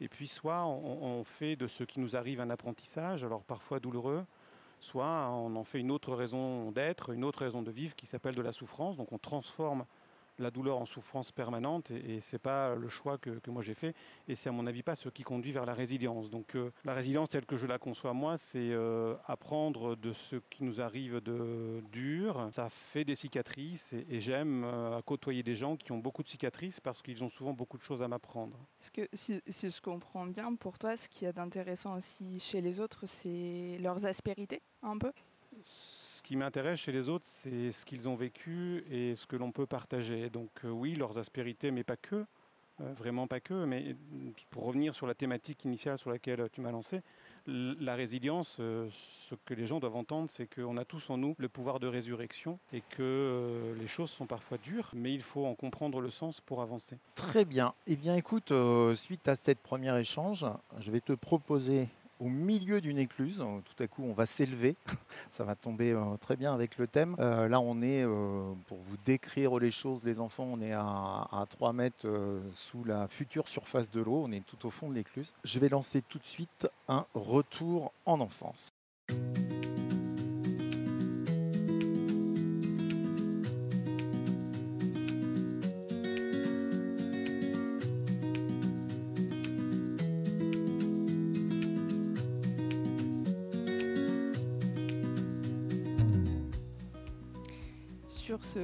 Et 0.00 0.08
puis, 0.08 0.28
soit 0.28 0.64
on 0.66 1.24
fait 1.24 1.56
de 1.56 1.66
ce 1.66 1.82
qui 1.82 1.98
nous 1.98 2.14
arrive 2.14 2.40
un 2.40 2.50
apprentissage, 2.50 3.24
alors 3.24 3.42
parfois 3.42 3.80
douloureux, 3.80 4.24
soit 4.80 5.30
on 5.30 5.56
en 5.56 5.64
fait 5.64 5.80
une 5.80 5.90
autre 5.90 6.14
raison 6.14 6.70
d'être, 6.70 7.10
une 7.10 7.24
autre 7.24 7.40
raison 7.40 7.62
de 7.62 7.70
vivre 7.70 7.94
qui 7.96 8.06
s'appelle 8.06 8.34
de 8.34 8.42
la 8.42 8.52
souffrance. 8.52 8.96
Donc, 8.96 9.12
on 9.12 9.18
transforme 9.18 9.84
la 10.38 10.50
douleur 10.50 10.78
en 10.78 10.86
souffrance 10.86 11.32
permanente 11.32 11.90
et, 11.90 12.16
et 12.16 12.20
c'est 12.20 12.38
pas 12.38 12.74
le 12.74 12.88
choix 12.88 13.18
que, 13.18 13.30
moi 13.48 13.62
j'ai 13.62 13.74
fait 13.74 13.94
et 14.28 14.34
c'est 14.34 14.48
à 14.48 14.52
mon 14.52 14.66
avis 14.66 14.82
pas 14.82 14.96
ce 14.96 15.08
qui 15.08 15.22
conduit 15.22 15.52
vers 15.52 15.66
la 15.66 15.74
résilience. 15.74 16.30
Donc 16.30 16.54
euh, 16.54 16.70
la 16.84 16.94
résilience 16.94 17.30
telle 17.30 17.46
que 17.46 17.56
je 17.56 17.66
la 17.66 17.78
conçois 17.78 18.12
moi, 18.12 18.38
c'est 18.38 18.70
euh, 18.70 19.14
apprendre 19.26 19.96
de 19.96 20.12
ce 20.12 20.36
qui 20.50 20.64
nous 20.64 20.80
arrive 20.80 21.20
de 21.20 21.82
dur. 21.92 22.48
Ça 22.52 22.68
fait 22.68 23.04
des 23.04 23.16
cicatrices 23.16 23.92
et, 23.92 24.20
j'aime 24.20 24.64
euh, 24.64 25.00
côtoyer 25.02 25.42
des 25.42 25.54
gens 25.54 25.76
qui 25.76 25.92
ont 25.92 25.98
beaucoup 25.98 26.22
de 26.22 26.28
cicatrices 26.28 26.80
parce 26.80 27.02
qu'ils 27.02 27.22
ont 27.24 27.30
souvent 27.30 27.52
beaucoup 27.52 27.78
de 27.78 27.82
choses 27.82 28.02
à 28.02 28.08
m'apprendre. 28.08 28.56
Est-ce 28.80 28.90
que 28.90 29.08
si, 29.12 29.40
si 29.46 29.70
je 29.70 29.80
comprends 29.80 30.26
bien, 30.26 30.54
pour 30.54 30.78
toi, 30.78 30.96
ce 30.96 31.08
qu'il 31.08 31.24
y 31.24 31.28
a 31.28 31.32
d'intéressant 31.32 31.96
aussi 31.96 32.38
chez 32.38 32.60
les 32.60 32.80
autres, 32.80 33.06
c'est 33.06 33.76
leurs 33.80 34.06
aspérités, 34.06 34.60
un 34.82 34.98
peu? 34.98 35.12
Qui 36.28 36.36
m'intéresse 36.36 36.80
chez 36.80 36.92
les 36.92 37.08
autres, 37.08 37.24
c'est 37.26 37.72
ce 37.72 37.86
qu'ils 37.86 38.06
ont 38.06 38.14
vécu 38.14 38.84
et 38.90 39.16
ce 39.16 39.26
que 39.26 39.34
l'on 39.34 39.50
peut 39.50 39.64
partager. 39.64 40.28
Donc 40.28 40.50
euh, 40.62 40.68
oui, 40.68 40.94
leurs 40.94 41.18
aspérités, 41.18 41.70
mais 41.70 41.84
pas 41.84 41.96
que, 41.96 42.16
euh, 42.82 42.92
vraiment 42.92 43.26
pas 43.26 43.40
que. 43.40 43.64
Mais 43.64 43.82
euh, 43.88 44.30
pour 44.50 44.64
revenir 44.64 44.94
sur 44.94 45.06
la 45.06 45.14
thématique 45.14 45.64
initiale 45.64 45.98
sur 45.98 46.10
laquelle 46.10 46.46
tu 46.52 46.60
m'as 46.60 46.70
lancé, 46.70 47.00
la 47.46 47.94
résilience, 47.94 48.56
ce 48.58 49.34
que 49.46 49.54
les 49.54 49.66
gens 49.66 49.80
doivent 49.80 49.96
entendre, 49.96 50.28
c'est 50.28 50.54
qu'on 50.54 50.76
a 50.76 50.84
tous 50.84 51.08
en 51.08 51.16
nous 51.16 51.34
le 51.38 51.48
pouvoir 51.48 51.80
de 51.80 51.86
résurrection 51.86 52.58
et 52.74 52.82
que 52.82 53.74
les 53.80 53.88
choses 53.88 54.10
sont 54.10 54.26
parfois 54.26 54.58
dures, 54.58 54.90
mais 54.92 55.14
il 55.14 55.22
faut 55.22 55.46
en 55.46 55.54
comprendre 55.54 56.02
le 56.02 56.10
sens 56.10 56.42
pour 56.42 56.60
avancer. 56.60 56.98
Très 57.14 57.46
bien. 57.46 57.72
Eh 57.86 57.96
bien, 57.96 58.16
écoute, 58.16 58.52
suite 58.96 59.28
à 59.28 59.34
cette 59.34 59.60
première 59.60 59.96
échange, 59.96 60.44
je 60.78 60.90
vais 60.90 61.00
te 61.00 61.14
proposer 61.14 61.88
au 62.20 62.28
milieu 62.28 62.80
d'une 62.80 62.98
écluse, 62.98 63.40
euh, 63.40 63.60
tout 63.64 63.82
à 63.82 63.86
coup 63.86 64.02
on 64.04 64.12
va 64.12 64.26
s'élever, 64.26 64.76
ça 65.30 65.44
va 65.44 65.54
tomber 65.54 65.92
euh, 65.92 66.16
très 66.20 66.36
bien 66.36 66.52
avec 66.52 66.78
le 66.78 66.86
thème. 66.86 67.16
Euh, 67.18 67.48
là 67.48 67.60
on 67.60 67.82
est, 67.82 68.04
pour 68.66 68.78
vous 68.78 68.96
décrire 69.04 69.58
les 69.58 69.70
choses, 69.70 70.04
les 70.04 70.20
enfants, 70.20 70.48
on 70.50 70.60
est 70.60 70.72
à, 70.72 70.82
à 70.82 71.44
3 71.48 71.72
mètres 71.72 72.06
sous 72.52 72.84
la 72.84 73.08
future 73.08 73.48
surface 73.48 73.90
de 73.90 74.00
l'eau, 74.00 74.22
on 74.26 74.32
est 74.32 74.44
tout 74.44 74.66
au 74.66 74.70
fond 74.70 74.88
de 74.88 74.94
l'écluse. 74.94 75.30
Je 75.44 75.58
vais 75.58 75.68
lancer 75.68 76.02
tout 76.02 76.18
de 76.18 76.26
suite 76.26 76.68
un 76.88 77.04
retour 77.14 77.92
en 78.06 78.20
enfance. 78.20 78.67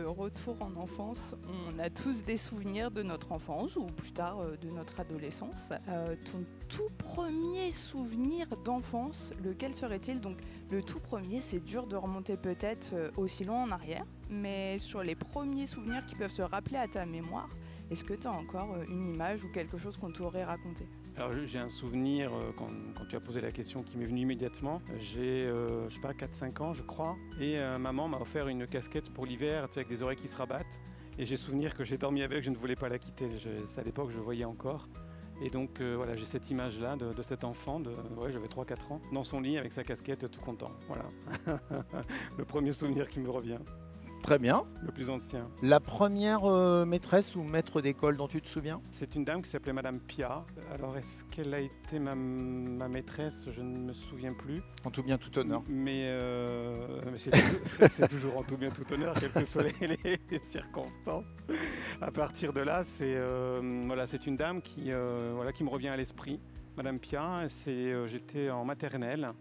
Retour 0.03 0.57
en 0.61 0.75
enfance, 0.77 1.35
on 1.47 1.79
a 1.79 1.91
tous 1.91 2.25
des 2.25 2.37
souvenirs 2.37 2.91
de 2.91 3.03
notre 3.03 3.33
enfance 3.33 3.77
ou 3.77 3.87
plus 3.87 4.13
tard 4.13 4.41
euh, 4.41 4.57
de 4.57 4.71
notre 4.71 5.01
adolescence. 5.01 5.73
Euh, 5.89 6.17
ton 6.25 6.45
tout 6.69 6.91
premier 6.99 7.71
souvenir 7.71 8.47
d'enfance, 8.65 9.33
lequel 9.43 9.75
serait-il? 9.75 10.21
Donc 10.21 10.39
le 10.71 10.83
tout 10.83 11.01
premier, 11.01 11.41
c'est 11.41 11.65
dur 11.65 11.87
de 11.87 11.97
remonter 11.97 12.37
peut-être 12.37 12.91
euh, 12.95 13.11
aussi 13.17 13.45
loin 13.45 13.63
en 13.63 13.71
arrière, 13.71 14.05
mais 14.31 14.79
sur 14.79 15.03
les 15.03 15.15
premiers 15.15 15.67
souvenirs 15.67 16.05
qui 16.07 16.15
peuvent 16.15 16.33
se 16.33 16.43
rappeler 16.43 16.77
à 16.77 16.89
ta 16.89 17.07
mémoire, 17.07 17.49
est-ce 17.91 18.05
que 18.05 18.15
tu 18.15 18.27
as 18.27 18.33
encore 18.33 18.77
une 18.89 19.05
image 19.15 19.45
ou 19.45 19.49
quelque 19.53 19.77
chose 19.77 19.97
qu'on 19.99 20.11
t'aurait 20.11 20.45
raconté? 20.45 20.87
Alors 21.17 21.31
j'ai 21.47 21.61
un 21.61 21.69
souvenir, 21.69 22.33
euh, 22.35 22.51
quand, 22.57 22.69
tu 23.09 23.15
as 23.15 23.21
posé 23.21 23.41
la 23.41 23.53
question, 23.53 23.85
qui 23.85 23.97
m'est 23.97 24.05
venu 24.05 24.23
immédiatement. 24.23 24.83
J'ai, 24.99 25.47
euh, 25.47 25.89
je 25.89 25.95
sais 25.95 26.01
pas, 26.01 26.13
4-5 26.13 26.61
ans, 26.61 26.75
je 26.75 26.83
crois. 26.83 27.17
Et 27.41 27.59
euh, 27.59 27.79
maman 27.79 28.09
m'a 28.09 28.19
offert 28.19 28.49
une 28.49 28.67
casquette 28.67 29.11
pour 29.11 29.25
l'hiver, 29.25 29.69
avec 29.77 29.89
des 29.89 30.03
oreilles 30.03 30.17
qui 30.17 30.27
se 30.27 30.37
rabattent. 30.37 30.81
Et 31.17 31.25
j'ai 31.25 31.37
souvenir 31.37 31.77
que 31.77 31.85
j'ai 31.85 31.99
dormi 31.99 32.23
avec, 32.23 32.43
je 32.43 32.51
ne 32.51 32.57
voulais 32.57 32.75
pas 32.75 32.89
la 32.89 32.99
quitter. 32.99 33.29
C'est 33.67 33.81
à 33.81 33.85
l'époque, 33.85 34.11
je 34.11 34.19
voyais 34.19 34.45
encore. 34.45 34.89
Et 35.41 35.51
donc 35.51 35.81
voilà, 35.81 36.17
j'ai 36.17 36.25
cette 36.25 36.51
image-là 36.51 36.97
de, 36.97 37.13
de 37.13 37.23
cet 37.23 37.45
enfant, 37.45 37.79
de, 37.79 37.91
ouais, 38.17 38.33
j'avais 38.33 38.49
3-4 38.49 38.93
ans, 38.93 39.01
dans 39.13 39.25
son 39.25 39.41
lit 39.41 39.57
avec 39.57 39.71
sa 39.73 39.85
casquette, 39.85 40.29
tout 40.29 40.41
content. 40.41 40.73
Voilà. 40.89 41.05
le 42.39 42.45
premier 42.45 42.73
souvenir 42.73 43.07
qui 43.07 43.21
me 43.21 43.31
revient, 43.31 43.59
Très 44.25 44.39
bien. 44.39 44.65
le 44.83 44.91
plus 44.91 45.11
ancien. 45.11 45.51
La 45.61 45.81
première 45.81 46.47
euh, 46.47 46.87
maîtresse 46.87 47.37
ou 47.37 47.43
maître 47.43 47.83
d'école 47.83 48.17
dont 48.17 48.27
tu 48.27 48.41
te 48.41 48.49
souviens? 48.49 48.81
C'est 48.91 49.15
une 49.17 49.25
dame 49.25 49.43
qui 49.43 49.51
s'appelait 49.51 49.75
Madame 49.75 50.01
Pia. 50.01 50.47
Alors, 50.73 50.97
est-ce 50.97 51.25
qu'elle 51.27 51.53
a 51.53 51.61
été 51.61 51.99
ma, 51.99 52.15
ma 52.15 52.89
maîtresse? 52.89 53.45
Je 53.55 53.61
ne 53.61 53.79
me 53.89 53.93
souviens 53.93 54.33
plus. 54.33 54.63
En 54.87 54.91
tout 54.91 55.03
bien, 55.03 55.19
tout 55.19 55.39
honneur. 55.39 55.63
Mais, 55.69 56.05
euh, 56.07 56.75
mais 57.13 57.19
c'est 57.19 58.09
toujours- 58.09 58.39
en 58.39 58.43
tout 58.45 58.57
bien, 58.57 58.71
tout 58.71 58.91
honneur, 58.95 59.15
quelles 59.21 59.31
que 59.31 59.45
soient 59.45 59.65
les, 59.65 59.89
les- 59.89 60.19
les 60.31 60.41
circonstances. 60.49 61.27
À 62.01 62.11
partir 62.11 62.55
de 62.55 62.61
là, 62.61 62.83
c'est 62.83 63.17
euh, 63.17 63.61
voilà, 63.85 64.07
c'est 64.07 64.27
une 64.27 64.37
dame 64.39 64.63
qui, 64.63 64.91
voilà, 65.35 65.53
qui 65.53 65.65
me 65.65 65.69
revient 65.69 65.89
à 65.89 65.97
l'esprit. 65.99 66.41
Madame 66.79 66.99
Pia, 66.99 67.45
c'est, 67.51 67.93
j'étais 68.09 68.49
en 68.49 68.65
maternelle. 68.65 69.33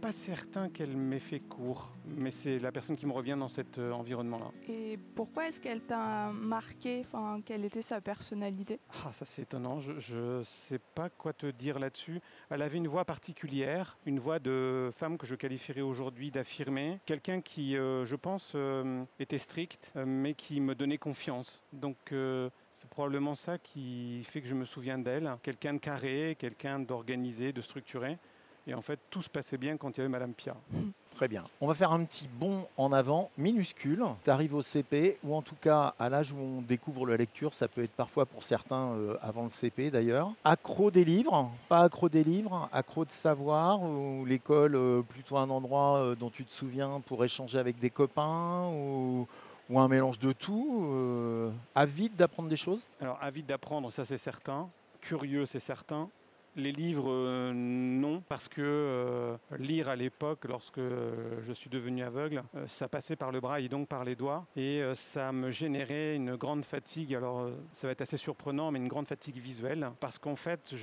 Pas 0.00 0.12
certain 0.12 0.70
qu'elle 0.70 0.96
m'ait 0.96 1.18
fait 1.18 1.40
court, 1.40 1.92
mais 2.06 2.30
c'est 2.30 2.58
la 2.58 2.72
personne 2.72 2.96
qui 2.96 3.04
me 3.04 3.12
revient 3.12 3.36
dans 3.38 3.48
cet 3.48 3.78
euh, 3.78 3.92
environnement-là. 3.92 4.50
Et 4.66 4.98
pourquoi 5.14 5.48
est-ce 5.48 5.60
qu'elle 5.60 5.82
t'a 5.82 6.30
marqué 6.32 7.04
enfin, 7.06 7.42
Quelle 7.44 7.66
était 7.66 7.82
sa 7.82 8.00
personnalité? 8.00 8.80
Ah, 9.04 9.12
ça 9.12 9.26
c'est 9.26 9.42
étonnant, 9.42 9.78
je 9.78 10.38
ne 10.38 10.42
sais 10.42 10.78
pas 10.94 11.10
quoi 11.10 11.34
te 11.34 11.46
dire 11.50 11.78
là-dessus. 11.78 12.20
Elle 12.48 12.62
avait 12.62 12.78
une 12.78 12.88
voix 12.88 13.04
particulière, 13.04 13.98
une 14.06 14.18
voix 14.18 14.38
de 14.38 14.88
femme 14.96 15.18
que 15.18 15.26
je 15.26 15.34
qualifierais 15.34 15.82
aujourd'hui 15.82 16.30
d'affirmée, 16.30 16.98
quelqu'un 17.04 17.42
qui, 17.42 17.76
euh, 17.76 18.06
je 18.06 18.16
pense, 18.16 18.52
euh, 18.54 19.04
était 19.18 19.38
strict, 19.38 19.92
mais 20.06 20.32
qui 20.32 20.60
me 20.60 20.74
donnait 20.74 20.98
confiance. 20.98 21.62
Donc 21.74 22.14
c'est 22.70 22.88
probablement 22.88 23.34
ça 23.34 23.58
qui 23.58 24.24
fait 24.24 24.40
que 24.40 24.48
je 24.48 24.54
me 24.54 24.64
souviens 24.64 24.98
d'elle. 24.98 25.36
Quelqu'un 25.42 25.74
de 25.74 25.78
carré, 25.78 26.36
quelqu'un 26.38 26.78
d'organisé, 26.78 27.52
de 27.52 27.60
structuré. 27.60 28.18
Et 28.66 28.74
en 28.74 28.82
fait, 28.82 28.98
tout 29.10 29.22
se 29.22 29.30
passait 29.30 29.56
bien 29.56 29.76
quand 29.76 29.96
il 29.96 29.98
y 29.98 30.00
avait 30.00 30.08
Madame 30.08 30.32
Pia. 30.32 30.54
Très 31.14 31.28
bien. 31.28 31.44
On 31.60 31.66
va 31.66 31.74
faire 31.74 31.92
un 31.92 32.02
petit 32.04 32.28
bond 32.28 32.66
en 32.76 32.92
avant 32.92 33.30
minuscule. 33.36 34.04
Tu 34.24 34.30
arrives 34.30 34.54
au 34.54 34.62
CP, 34.62 35.18
ou 35.24 35.34
en 35.34 35.42
tout 35.42 35.56
cas 35.60 35.94
à 35.98 36.08
l'âge 36.08 36.32
où 36.32 36.38
on 36.38 36.62
découvre 36.62 37.06
la 37.06 37.16
lecture, 37.16 37.52
ça 37.52 37.68
peut 37.68 37.82
être 37.82 37.92
parfois 37.92 38.26
pour 38.26 38.42
certains 38.42 38.92
euh, 38.92 39.16
avant 39.20 39.44
le 39.44 39.50
CP 39.50 39.90
d'ailleurs. 39.90 40.32
Accro 40.44 40.90
des 40.90 41.04
livres, 41.04 41.50
pas 41.68 41.80
accro 41.80 42.08
des 42.08 42.24
livres, 42.24 42.68
accro 42.72 43.04
de 43.04 43.10
savoir, 43.10 43.82
ou 43.82 44.24
l'école 44.24 44.76
euh, 44.76 45.02
plutôt 45.02 45.36
un 45.36 45.50
endroit 45.50 45.98
euh, 45.98 46.14
dont 46.14 46.30
tu 46.30 46.44
te 46.44 46.52
souviens 46.52 47.00
pour 47.06 47.24
échanger 47.24 47.58
avec 47.58 47.78
des 47.78 47.90
copains, 47.90 48.68
ou, 48.68 49.26
ou 49.68 49.80
un 49.80 49.88
mélange 49.88 50.18
de 50.18 50.32
tout, 50.32 51.52
avide 51.74 52.16
d'apprendre 52.16 52.48
des 52.48 52.56
choses? 52.56 52.86
Alors, 53.00 53.18
avide 53.20 53.46
d'apprendre, 53.46 53.92
ça 53.92 54.04
c'est 54.04 54.18
certain. 54.18 54.68
Curieux, 55.00 55.44
c'est 55.44 55.60
certain. 55.60 56.08
Les 56.56 56.72
livres, 56.72 57.12
euh, 57.12 57.52
non, 57.54 58.22
parce 58.28 58.48
que 58.48 58.60
euh, 58.60 59.36
lire 59.56 59.88
à 59.88 59.94
l'époque, 59.94 60.46
lorsque 60.46 60.78
euh, 60.78 61.40
je 61.46 61.52
suis 61.52 61.70
devenu 61.70 62.02
aveugle, 62.02 62.42
ça 62.66 62.88
passait 62.88 63.14
par 63.14 63.30
le 63.30 63.40
braille 63.40 63.66
et 63.66 63.68
donc 63.68 63.86
par 63.86 64.04
les 64.04 64.16
doigts, 64.16 64.46
et 64.56 64.82
ça 64.94 65.30
me 65.32 65.52
générait 65.52 66.16
une 66.16 66.34
grande 66.34 66.64
fatigue. 66.64 67.14
Alors, 67.14 67.48
ça 67.72 67.86
va 67.86 67.92
être 67.92 68.00
assez 68.00 68.16
surprenant, 68.16 68.72
mais 68.72 68.80
une 68.80 68.88
grande 68.88 69.06
fatigue 69.06 69.38
visuelle, 69.38 69.90
parce 70.00 70.18
qu'en 70.18 70.34
fait, 70.34 70.74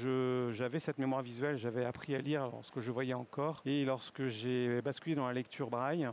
j'avais 0.51 0.79
cette 0.79 0.99
mémoire 0.99 1.21
visuelle, 1.21 1.57
j'avais 1.57 1.83
appris 1.83 2.15
à 2.15 2.19
lire 2.19 2.49
lorsque 2.51 2.79
je 2.79 2.91
voyais 2.91 3.13
encore, 3.13 3.61
et 3.65 3.83
lorsque 3.83 4.27
j'ai 4.27 4.81
basculé 4.81 5.15
dans 5.15 5.27
la 5.27 5.33
lecture 5.33 5.69
braille, 5.69 6.09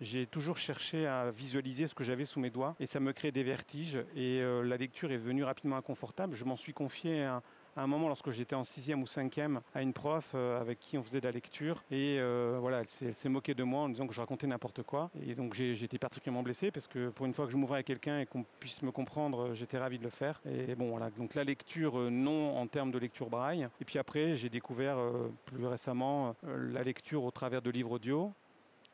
j'ai 0.00 0.26
toujours 0.26 0.58
cherché 0.58 1.06
à 1.06 1.30
visualiser 1.30 1.86
ce 1.86 1.94
que 1.94 2.04
j'avais 2.04 2.24
sous 2.24 2.38
mes 2.38 2.50
doigts 2.50 2.76
et 2.78 2.86
ça 2.86 3.00
me 3.00 3.12
crée 3.12 3.32
des 3.32 3.42
vertiges. 3.42 3.98
Et 4.14 4.40
la 4.40 4.76
lecture 4.76 5.10
est 5.10 5.16
venue 5.16 5.42
rapidement 5.42 5.76
inconfortable. 5.76 6.36
Je 6.36 6.44
m'en 6.44 6.54
suis 6.54 6.72
confié 6.72 7.24
à, 7.24 7.42
à 7.76 7.82
un 7.82 7.86
moment 7.86 8.08
lorsque 8.08 8.30
j'étais 8.30 8.54
en 8.54 8.64
sixième 8.64 9.02
ou 9.02 9.06
cinquième 9.06 9.60
à 9.74 9.82
une 9.82 9.92
prof 9.92 10.32
euh, 10.34 10.60
avec 10.60 10.80
qui 10.80 10.98
on 10.98 11.02
faisait 11.02 11.20
de 11.20 11.26
la 11.26 11.32
lecture. 11.32 11.82
Et 11.90 12.16
euh, 12.18 12.58
voilà, 12.60 12.80
elle 12.80 13.14
s'est, 13.14 13.28
moquée 13.28 13.54
de 13.54 13.62
moi 13.62 13.82
en 13.82 13.88
disant 13.88 14.06
que 14.06 14.14
je 14.14 14.20
racontais 14.20 14.46
n'importe 14.46 14.82
quoi. 14.82 15.10
Et 15.26 15.34
donc 15.34 15.54
j'ai, 15.54 15.72
été 15.72 15.98
particulièrement 15.98 16.42
blessé 16.42 16.70
parce 16.70 16.86
que 16.86 17.08
pour 17.10 17.26
une 17.26 17.34
fois 17.34 17.46
que 17.46 17.52
je 17.52 17.56
m'ouvrais 17.56 17.80
à 17.80 17.82
quelqu'un 17.82 18.20
et 18.20 18.26
qu'on 18.26 18.44
puisse 18.60 18.82
me 18.82 18.90
comprendre, 18.90 19.48
euh, 19.48 19.54
j'étais 19.54 19.78
ravi 19.78 19.98
de 19.98 20.04
le 20.04 20.10
faire. 20.10 20.40
Et 20.46 20.74
bon 20.74 20.90
voilà, 20.90 21.10
donc 21.10 21.34
la 21.34 21.44
lecture, 21.44 22.10
non 22.10 22.56
en 22.58 22.66
termes 22.66 22.90
de 22.90 22.98
lecture 22.98 23.30
braille. 23.30 23.68
Et 23.80 23.84
puis 23.84 23.98
après, 23.98 24.36
j'ai 24.36 24.48
découvert 24.48 24.98
plus 25.46 25.66
récemment 25.66 26.34
la 26.42 26.82
lecture 26.82 27.24
au 27.24 27.30
travers 27.30 27.62
de 27.62 27.70
livres 27.70 27.92
audio. 27.92 28.32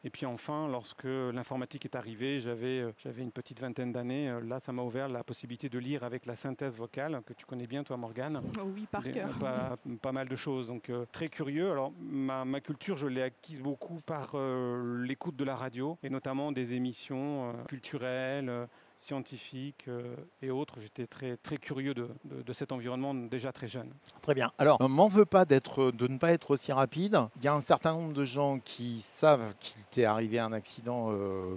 Et 0.06 0.10
puis 0.10 0.26
enfin, 0.26 0.68
lorsque 0.68 1.04
l'informatique 1.04 1.86
est 1.86 1.96
arrivée, 1.96 2.38
j'avais 2.38 2.80
euh, 2.80 2.92
j'avais 3.02 3.22
une 3.22 3.32
petite 3.32 3.58
vingtaine 3.60 3.90
d'années. 3.90 4.28
euh, 4.28 4.40
Là, 4.42 4.60
ça 4.60 4.70
m'a 4.70 4.82
ouvert 4.82 5.08
la 5.08 5.24
possibilité 5.24 5.70
de 5.70 5.78
lire 5.78 6.04
avec 6.04 6.26
la 6.26 6.36
synthèse 6.36 6.76
vocale, 6.76 7.22
que 7.26 7.32
tu 7.32 7.46
connais 7.46 7.66
bien, 7.66 7.82
toi, 7.84 7.96
Morgane. 7.96 8.42
Oh 8.60 8.64
Oui, 8.74 8.86
par 8.90 9.02
cœur. 9.02 9.30
Pas, 9.38 9.78
pas 10.02 10.12
mal 10.12 10.28
de 10.28 10.36
choses. 10.36 10.66
Donc, 10.66 10.90
euh, 10.90 11.06
très 11.10 11.30
curieux. 11.30 11.70
Alors, 11.70 11.90
ma, 11.98 12.44
ma 12.44 12.60
culture, 12.60 12.98
je 12.98 13.06
l'ai 13.06 13.22
acquise 13.22 13.60
beaucoup 13.60 14.00
par 14.00 14.32
euh, 14.34 15.02
l'écoute 15.04 15.36
de 15.36 15.44
la 15.44 15.56
radio, 15.56 15.96
et 16.02 16.10
notamment 16.10 16.52
des 16.52 16.74
émissions 16.74 17.48
euh, 17.50 17.64
culturelles, 17.64 18.68
scientifiques 18.96 19.84
euh, 19.88 20.14
et 20.42 20.50
autres. 20.50 20.74
J'étais 20.80 21.06
très, 21.06 21.36
très 21.36 21.56
curieux 21.58 21.94
de, 21.94 22.08
de- 22.24 22.42
de 22.42 22.52
cet 22.52 22.72
environnement 22.72 23.14
déjà 23.14 23.52
très 23.52 23.68
jeune. 23.68 23.90
Très 24.22 24.34
bien. 24.34 24.52
Alors, 24.58 24.80
euh, 24.80 24.88
m'en 24.88 25.08
veux 25.08 25.24
pas 25.24 25.44
d'être, 25.44 25.90
de 25.90 26.06
ne 26.06 26.18
pas 26.18 26.32
être 26.32 26.50
aussi 26.50 26.72
rapide. 26.72 27.18
Il 27.36 27.44
y 27.44 27.48
a 27.48 27.54
un 27.54 27.60
certain 27.60 27.92
nombre 27.92 28.12
de 28.12 28.24
gens 28.24 28.58
qui 28.60 29.00
savent 29.00 29.54
qu'il 29.60 29.82
t'est 29.90 30.04
arrivé 30.04 30.38
un 30.38 30.52
accident 30.52 31.08
euh, 31.10 31.56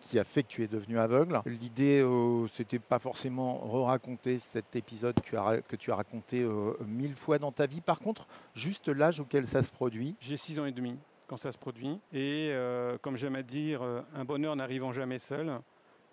qui 0.00 0.18
a 0.18 0.24
fait 0.24 0.42
que 0.42 0.48
tu 0.48 0.62
es 0.62 0.68
devenu 0.68 0.98
aveugle. 0.98 1.40
L'idée, 1.46 2.00
euh, 2.02 2.46
c'était 2.48 2.78
pas 2.78 2.98
forcément 2.98 3.58
re-raconter 3.58 4.38
cet 4.38 4.76
épisode 4.76 5.14
que 5.16 5.20
tu 5.28 5.36
as, 5.36 5.62
que 5.62 5.76
tu 5.76 5.90
as 5.90 5.96
raconté 5.96 6.42
euh, 6.42 6.74
mille 6.86 7.14
fois 7.14 7.38
dans 7.38 7.52
ta 7.52 7.66
vie. 7.66 7.80
Par 7.80 7.98
contre, 7.98 8.26
juste 8.54 8.88
l'âge 8.88 9.20
auquel 9.20 9.46
ça 9.46 9.62
se 9.62 9.70
produit. 9.70 10.14
J'ai 10.20 10.36
six 10.36 10.58
ans 10.58 10.66
et 10.66 10.72
demi 10.72 10.96
quand 11.26 11.38
ça 11.38 11.50
se 11.52 11.58
produit. 11.58 11.98
Et 12.12 12.50
euh, 12.52 12.98
comme 13.00 13.16
j'aime 13.16 13.36
à 13.36 13.42
dire, 13.42 13.80
un 14.14 14.24
bonheur 14.24 14.54
n'arrivant 14.56 14.92
jamais 14.92 15.18
seul. 15.18 15.58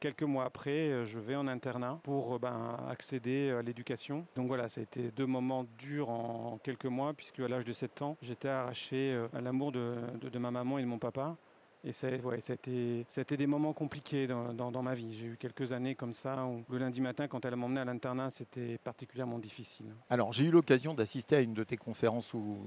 Quelques 0.02 0.24
mois 0.24 0.46
après, 0.46 0.90
euh, 0.90 1.06
je 1.06 1.20
vais 1.20 1.36
en 1.36 1.46
internat 1.46 2.00
pour 2.02 2.34
euh, 2.34 2.40
ben, 2.40 2.76
accéder 2.90 3.52
à 3.52 3.62
l'éducation. 3.62 4.26
Donc 4.36 4.48
voilà, 4.48 4.68
ça 4.68 4.82
a 4.82 4.84
été 4.84 5.12
deux 5.12 5.28
moments 5.28 5.64
durs 5.78 6.10
en 6.10 6.58
quelques 6.64 6.88
mois, 6.88 7.14
puisque 7.14 7.40
à 7.40 7.48
l'âge 7.48 7.66
de 7.66 7.72
7 7.72 8.02
ans, 8.02 8.18
j'étais 8.20 8.48
arraché 8.48 9.14
euh, 9.14 9.28
à 9.32 9.42
l'amour 9.42 9.72
de, 9.72 9.96
ma 10.40 10.50
maman 10.50 10.80
et 10.80 10.82
de 10.82 10.88
mon 10.88 10.98
papa. 10.98 11.38
Et 11.84 11.94
ça, 11.94 12.08
ouais, 12.10 12.42
ça, 12.42 12.54
a 12.54 12.56
été, 12.56 13.06
ça 13.10 13.22
a 13.22 13.24
été 13.24 13.38
des 13.38 13.48
moments 13.48 13.74
compliqués 13.74 14.28
dans, 14.28 14.82
ma 14.84 14.94
vie. 14.94 15.14
J'ai 15.14 15.26
eu 15.26 15.38
quelques 15.38 15.74
années 15.74 15.96
comme 15.96 16.14
ça, 16.14 16.46
où 16.46 16.64
le 16.70 16.78
lundi 16.78 17.02
matin, 17.02 17.28
quand 17.28 17.44
elle 17.46 17.56
m'emmenait 17.56 17.82
à 17.82 17.86
l'internat, 17.86 18.30
c'était 18.30 18.78
particulièrement 18.78 19.40
difficile. 19.40 19.88
Alors, 20.10 20.32
j'ai 20.32 20.46
eu 20.46 20.52
l'occasion 20.52 20.94
d'assister 20.94 21.38
à 21.38 21.40
une 21.42 21.54
de 21.54 21.64
tes 21.64 21.78
conférences 21.78 22.34
où, 22.34 22.58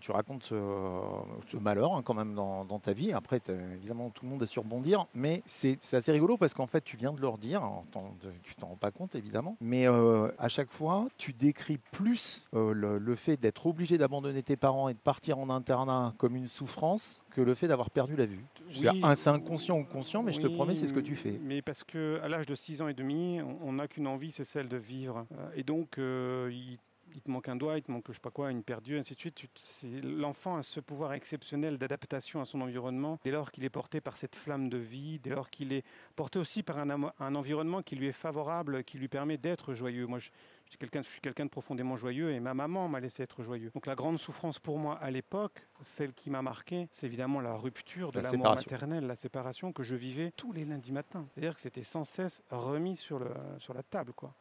tu 0.00 0.12
racontes 0.12 0.44
ce, 0.44 1.56
malheur 1.56 1.94
hein, 1.94 2.02
quand 2.02 2.14
même 2.14 2.34
dans, 2.34 2.78
ta 2.78 2.92
vie. 2.92 3.12
Après, 3.12 3.40
évidemment, 3.74 4.10
tout 4.10 4.24
le 4.24 4.30
monde 4.30 4.42
a 4.42 4.46
su 4.46 4.58
rebondir, 4.58 5.06
mais 5.14 5.42
c'est 5.46 5.78
assez 5.92 6.12
rigolo 6.12 6.36
parce 6.36 6.54
qu'en 6.54 6.66
fait, 6.66 6.82
tu 6.82 6.96
viens 6.96 7.12
de 7.12 7.20
leur 7.20 7.38
dire, 7.38 7.62
en 7.62 7.84
de- 8.22 8.32
tu 8.42 8.54
t'en 8.54 8.68
rends 8.68 8.76
pas 8.76 8.90
compte 8.90 9.14
évidemment, 9.14 9.56
mais 9.60 9.86
euh, 9.86 10.30
à 10.38 10.48
chaque 10.48 10.70
fois, 10.70 11.06
tu 11.18 11.32
décris 11.32 11.78
plus 11.92 12.48
euh, 12.54 12.72
le 12.72 13.14
fait 13.14 13.36
d'être 13.36 13.66
obligé 13.66 13.98
d'abandonner 13.98 14.42
tes 14.42 14.56
parents 14.56 14.88
et 14.88 14.94
de 14.94 14.98
partir 14.98 15.38
en 15.38 15.50
internat 15.50 16.14
comme 16.18 16.36
une 16.36 16.46
souffrance 16.46 17.21
que 17.34 17.40
le 17.40 17.54
fait 17.54 17.68
d'avoir 17.68 17.90
perdu 17.90 18.14
la 18.16 18.26
vue. 18.26 18.44
C'est 18.72 18.90
Oui. 18.90 19.00
un- 19.02 19.14
c'est 19.14 19.30
inconscient 19.30 19.78
ou 19.78 19.84
conscient, 19.84 20.22
mais 20.22 20.32
je 20.32 20.40
te 20.40 20.46
promets, 20.46 20.74
c'est 20.74 20.86
ce 20.86 20.92
que 20.92 21.00
tu 21.00 21.16
fais. 21.16 21.38
Mais 21.42 21.62
parce 21.62 21.84
que 21.84 22.20
à 22.22 22.28
l'âge 22.28 22.46
de 22.46 22.54
6 22.54 22.80
ans 22.82 22.88
et 22.88 22.94
demi, 22.94 23.40
on- 23.40 23.72
n'a 23.72 23.88
qu'une 23.88 24.06
envie, 24.06 24.32
c'est 24.32 24.44
celle 24.44 24.68
de 24.68 24.76
vivre. 24.76 25.26
Euh, 25.32 25.50
Et 25.56 25.62
donc, 25.62 25.98
euh, 25.98 26.50
il, 26.52 26.78
il 27.14 27.20
te 27.20 27.30
manque 27.30 27.48
un 27.48 27.56
doigt, 27.56 27.76
il 27.78 27.82
te 27.82 27.90
manque, 27.90 28.04
je 28.08 28.12
sais 28.14 28.20
pas 28.20 28.30
quoi, 28.30 28.50
une 28.50 28.62
paire 28.62 28.80
d'yeux, 28.80 28.98
ainsi 28.98 29.14
de 29.14 29.18
suite. 29.20 29.44
L'enfant 30.02 30.56
a 30.56 30.62
ce 30.62 30.80
pouvoir 30.80 31.12
exceptionnel 31.14 31.76
d'adaptation 31.78 32.40
à 32.40 32.44
son 32.44 32.60
environnement 32.60 33.18
dès 33.24 33.30
lors 33.30 33.50
qu'il 33.50 33.64
est 33.64 33.70
porté 33.70 34.00
par 34.00 34.16
cette 34.16 34.36
flamme 34.36 34.68
de 34.68 34.78
vie, 34.78 35.18
dès 35.18 35.30
lors 35.30 35.50
qu'il 35.50 35.72
est 35.72 35.84
porté 36.16 36.38
aussi 36.38 36.62
par 36.62 36.78
un, 36.78 37.10
un 37.18 37.34
environnement 37.34 37.82
qui 37.82 37.96
lui 37.96 38.06
est 38.06 38.12
favorable, 38.12 38.82
qui 38.84 38.98
lui 38.98 39.08
permet 39.08 39.36
d'être 39.36 39.74
joyeux. 39.74 40.06
Moi, 40.06 40.18
je 40.20 40.30
suis 40.72 40.78
quelqu'un 40.78 41.02
je 41.02 41.08
suis 41.08 41.20
quelqu'un 41.20 41.44
de 41.44 41.50
profondément 41.50 41.96
joyeux 41.96 42.30
et 42.30 42.40
ma 42.40 42.54
maman 42.54 42.88
m'a 42.88 43.00
laissé 43.00 43.22
être 43.22 43.42
joyeux. 43.42 43.70
Donc 43.74 43.86
la 43.86 43.94
grande 43.94 44.18
souffrance 44.18 44.58
pour 44.58 44.78
moi 44.78 44.96
à 44.96 45.10
l'époque, 45.10 45.66
celle 45.82 46.12
qui 46.12 46.30
m'a 46.30 46.42
marqué, 46.42 46.88
c'est 46.90 47.06
évidemment 47.06 47.40
la 47.40 47.54
rupture 47.54 48.12
de 48.12 48.20
La 48.20 48.30
l'amour 48.30 48.54
maternel, 48.54 49.06
la 49.06 49.16
séparation 49.16 49.72
que 49.72 49.82
je 49.82 49.94
vivais 49.94 50.32
tous 50.36 50.52
les 50.52 50.64
lundis 50.64 50.92
matins. 50.92 51.26
C'est-à-dire 51.32 51.54
que 51.54 51.60
c'était 51.60 51.82
sans 51.82 52.04
cesse 52.04 52.42
remis 52.50 52.96
sur, 52.96 53.18
le, 53.18 53.30
sur 53.58 53.74
la 53.74 53.82
table. 53.82 54.12
quoi. 54.12 54.34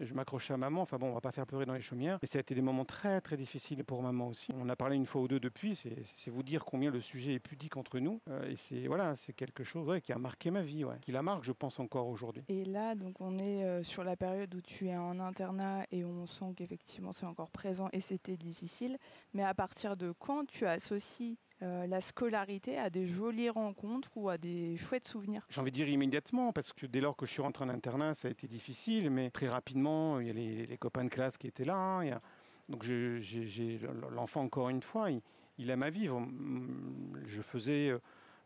Et 0.00 0.06
Je 0.06 0.14
m'accrochais 0.14 0.52
à 0.52 0.56
maman, 0.56 0.82
enfin 0.82 0.96
bon, 0.98 1.06
on 1.10 1.14
va 1.14 1.20
pas 1.20 1.30
faire 1.30 1.46
pleurer 1.46 1.66
dans 1.66 1.72
les 1.74 1.80
chaumières, 1.80 2.18
mais 2.20 2.26
ça 2.26 2.38
a 2.38 2.40
été 2.40 2.54
des 2.54 2.62
moments 2.62 2.84
très 2.84 3.20
très 3.20 3.36
difficiles 3.36 3.84
pour 3.84 4.02
maman 4.02 4.28
aussi. 4.28 4.50
On 4.54 4.68
a 4.68 4.74
parlé 4.76 4.96
une 4.96 5.06
fois 5.06 5.22
ou 5.22 5.28
deux 5.28 5.38
depuis, 5.40 5.76
c'est 5.76 6.30
vous 6.30 6.42
dire 6.42 6.64
combien 6.64 6.90
le 6.90 7.00
sujet 7.00 7.34
est 7.34 7.38
pudique 7.38 7.76
entre 7.76 7.98
nous, 7.98 8.20
Euh, 8.28 8.50
et 8.50 8.56
c'est 8.56 8.86
voilà, 8.86 9.14
c'est 9.14 9.32
quelque 9.32 9.62
chose 9.64 10.00
qui 10.02 10.12
a 10.12 10.18
marqué 10.18 10.50
ma 10.50 10.62
vie, 10.62 10.84
qui 11.00 11.12
la 11.12 11.22
marque, 11.22 11.44
je 11.44 11.52
pense 11.52 11.78
encore 11.78 12.08
aujourd'hui. 12.08 12.42
Et 12.48 12.64
là, 12.64 12.94
donc, 12.94 13.20
on 13.20 13.38
est 13.38 13.64
euh, 13.64 13.82
sur 13.82 14.02
la 14.02 14.16
période 14.16 14.54
où 14.54 14.60
tu 14.60 14.88
es 14.88 14.96
en 14.96 15.20
internat 15.20 15.84
et 15.92 16.04
on 16.04 16.26
sent 16.26 16.52
qu'effectivement 16.56 17.12
c'est 17.12 17.26
encore 17.26 17.50
présent 17.50 17.88
et 17.92 18.00
c'était 18.00 18.36
difficile. 18.36 18.98
Mais 19.32 19.44
à 19.44 19.54
partir 19.54 19.96
de 19.96 20.12
quand 20.18 20.46
tu 20.46 20.66
associes 20.66 21.38
euh, 21.64 21.86
la 21.86 22.00
scolarité 22.00 22.78
à 22.78 22.90
des 22.90 23.06
jolies 23.06 23.48
rencontres 23.50 24.10
ou 24.16 24.28
à 24.28 24.36
des 24.38 24.76
chouettes 24.76 25.08
souvenirs 25.08 25.46
J'ai 25.48 25.60
envie 25.60 25.70
de 25.70 25.76
dire 25.76 25.88
immédiatement, 25.88 26.52
parce 26.52 26.72
que 26.72 26.86
dès 26.86 27.00
lors 27.00 27.16
que 27.16 27.26
je 27.26 27.32
suis 27.32 27.42
rentré 27.42 27.64
en 27.64 27.68
internat, 27.70 28.14
ça 28.14 28.28
a 28.28 28.30
été 28.30 28.46
difficile, 28.46 29.10
mais 29.10 29.30
très 29.30 29.48
rapidement, 29.48 30.20
il 30.20 30.26
y 30.26 30.30
a 30.30 30.32
les, 30.34 30.76
copains 30.78 31.04
de 31.04 31.08
classe 31.08 31.38
qui 31.38 31.46
étaient 31.46 31.64
là. 31.64 31.76
hein, 31.76 32.04
il 32.04 32.08
y 32.08 32.12
a- 32.12 32.20
donc 32.68 32.82
j'ai 32.82 33.80
l'enfant, 34.10 34.42
encore 34.42 34.68
une 34.68 34.82
fois, 34.82 35.10
il, 35.10 35.20
il 35.58 35.70
aime 35.70 35.82
à 35.82 35.90
vivre. 35.90 36.20
Mm, 36.20 37.22
Je 37.26 37.42
faisais 37.42 37.90
euh, 37.90 37.98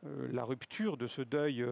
euh, 0.07 0.29
la 0.33 0.45
rupture 0.45 0.97
de 0.97 1.07
ce 1.07 1.23
deuil 1.23 1.65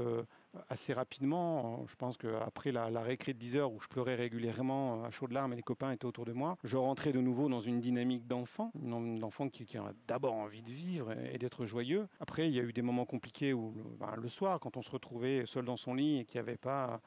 assez 0.69 0.93
rapidement. 0.93 1.85
Je 1.89 1.95
pense 1.97 2.17
qu'après 2.17 2.73
la, 2.73 2.91
la 2.91 3.03
récré 3.03 3.33
de 3.33 3.39
10 3.39 3.57
heures 3.57 3.73
où 3.73 3.81
je 3.81 3.89
pleurais 3.89 4.15
régulièrement 4.15 5.05
à 5.05 5.11
chaudes 5.11 5.33
larmes 5.33 5.53
et 5.53 5.57
les 5.57 5.63
copains 5.63 5.91
étaient 5.91 6.05
autour 6.07 6.25
de 6.25 6.33
moi, 6.33 6.57
je 6.65 6.77
rentrais 6.77 7.13
de 7.13 7.21
nouveau 7.21 7.49
dans 7.49 7.61
une 7.61 7.81
dynamique 7.81 8.27
d'enfant, 8.27 8.71
d'enfant 8.75 9.49
qui, 9.49 9.77
a 9.77 9.93
d'abord 10.07 10.35
envie 10.35 10.63
de 10.63 10.71
vivre 10.71 11.13
et, 11.33 11.39
d'être 11.39 11.67
joyeux. 11.67 12.09
Après, 12.21 12.49
il 12.49 12.55
y 12.55 12.61
a 12.61 12.63
eu 12.63 12.73
des 12.73 12.83
moments 12.83 13.05
compliqués 13.05 13.53
où 13.53 13.73
le, 13.77 13.83
ben, 13.99 14.15
le 14.17 14.29
soir, 14.29 14.61
quand 14.61 14.77
on 14.77 14.83
se 14.83 14.91
retrouvait 14.91 15.45
seul 15.47 15.65
dans 15.65 15.77
son 15.77 15.95
lit 15.95 16.21
et 16.21 16.25
qu'il 16.25 16.41
n'y 16.41 16.49
avait 16.49 16.57
pas 16.57 17.01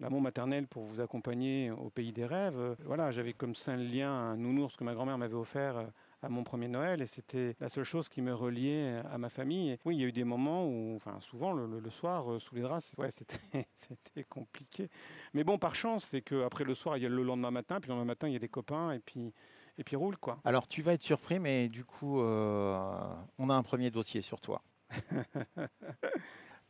l'amour 0.00 0.20
maternel 0.20 0.66
pour 0.66 0.82
vous 0.82 1.00
accompagner 1.00 1.70
au 1.70 1.90
pays 1.90 2.12
des 2.12 2.26
rêves. 2.26 2.58
euh, 2.58 2.74
Voilà, 2.84 3.10
j'avais 3.10 3.32
comme 3.32 3.54
saint 3.54 3.76
lien 3.76 4.10
un 4.10 4.36
nounours 4.36 4.76
que 4.76 4.84
ma 4.84 4.94
grand-mère 4.94 5.18
m'avait 5.18 5.34
offert 5.34 5.78
euh, 5.78 5.86
à 6.22 6.28
mon 6.28 6.44
premier 6.44 6.68
Noël 6.68 7.02
et 7.02 7.06
c'était 7.06 7.56
la 7.60 7.68
seule 7.68 7.84
chose 7.84 8.08
qui 8.08 8.22
me 8.22 8.34
reliait 8.34 9.00
à 9.10 9.18
ma 9.18 9.28
famille. 9.28 9.70
Et 9.70 9.78
oui, 9.84 9.96
il 9.96 10.00
y 10.00 10.04
a 10.04 10.08
eu 10.08 10.12
des 10.12 10.24
moments 10.24 10.66
où, 10.66 10.94
enfin 10.96 11.18
souvent 11.20 11.52
le, 11.52 11.90
soir 11.90 12.30
euh, 12.30 12.38
sous 12.38 12.54
les 12.54 12.62
draps, 12.62 12.92
ouais, 12.98 13.10
c'était 13.76 14.24
compliqué. 14.24 14.88
Mais 15.34 15.44
bon, 15.44 15.58
par 15.58 15.74
chance, 15.74 16.04
c'est 16.04 16.22
qu'après 16.22 16.64
le 16.64 16.74
soir, 16.74 16.96
il 16.96 17.02
y 17.02 17.06
a 17.06 17.08
le 17.08 17.22
lendemain 17.22 17.50
matin, 17.50 17.80
puis 17.80 17.88
le 17.88 17.94
lendemain 17.94 18.12
matin, 18.12 18.28
il 18.28 18.32
y 18.32 18.36
a 18.36 18.40
des 18.40 18.48
copains 18.48 18.92
et 18.92 18.98
puis 18.98 19.32
et 19.78 19.84
puis 19.84 19.94
roule 19.94 20.16
quoi. 20.16 20.38
Alors 20.44 20.66
tu 20.68 20.80
vas 20.80 20.94
être 20.94 21.02
surpris, 21.02 21.38
mais 21.38 21.68
du 21.68 21.84
coup, 21.84 22.20
euh, 22.20 23.14
on 23.38 23.50
a 23.50 23.54
un 23.54 23.62
premier 23.62 23.90
dossier 23.90 24.22
sur 24.22 24.40
toi. 24.40 24.62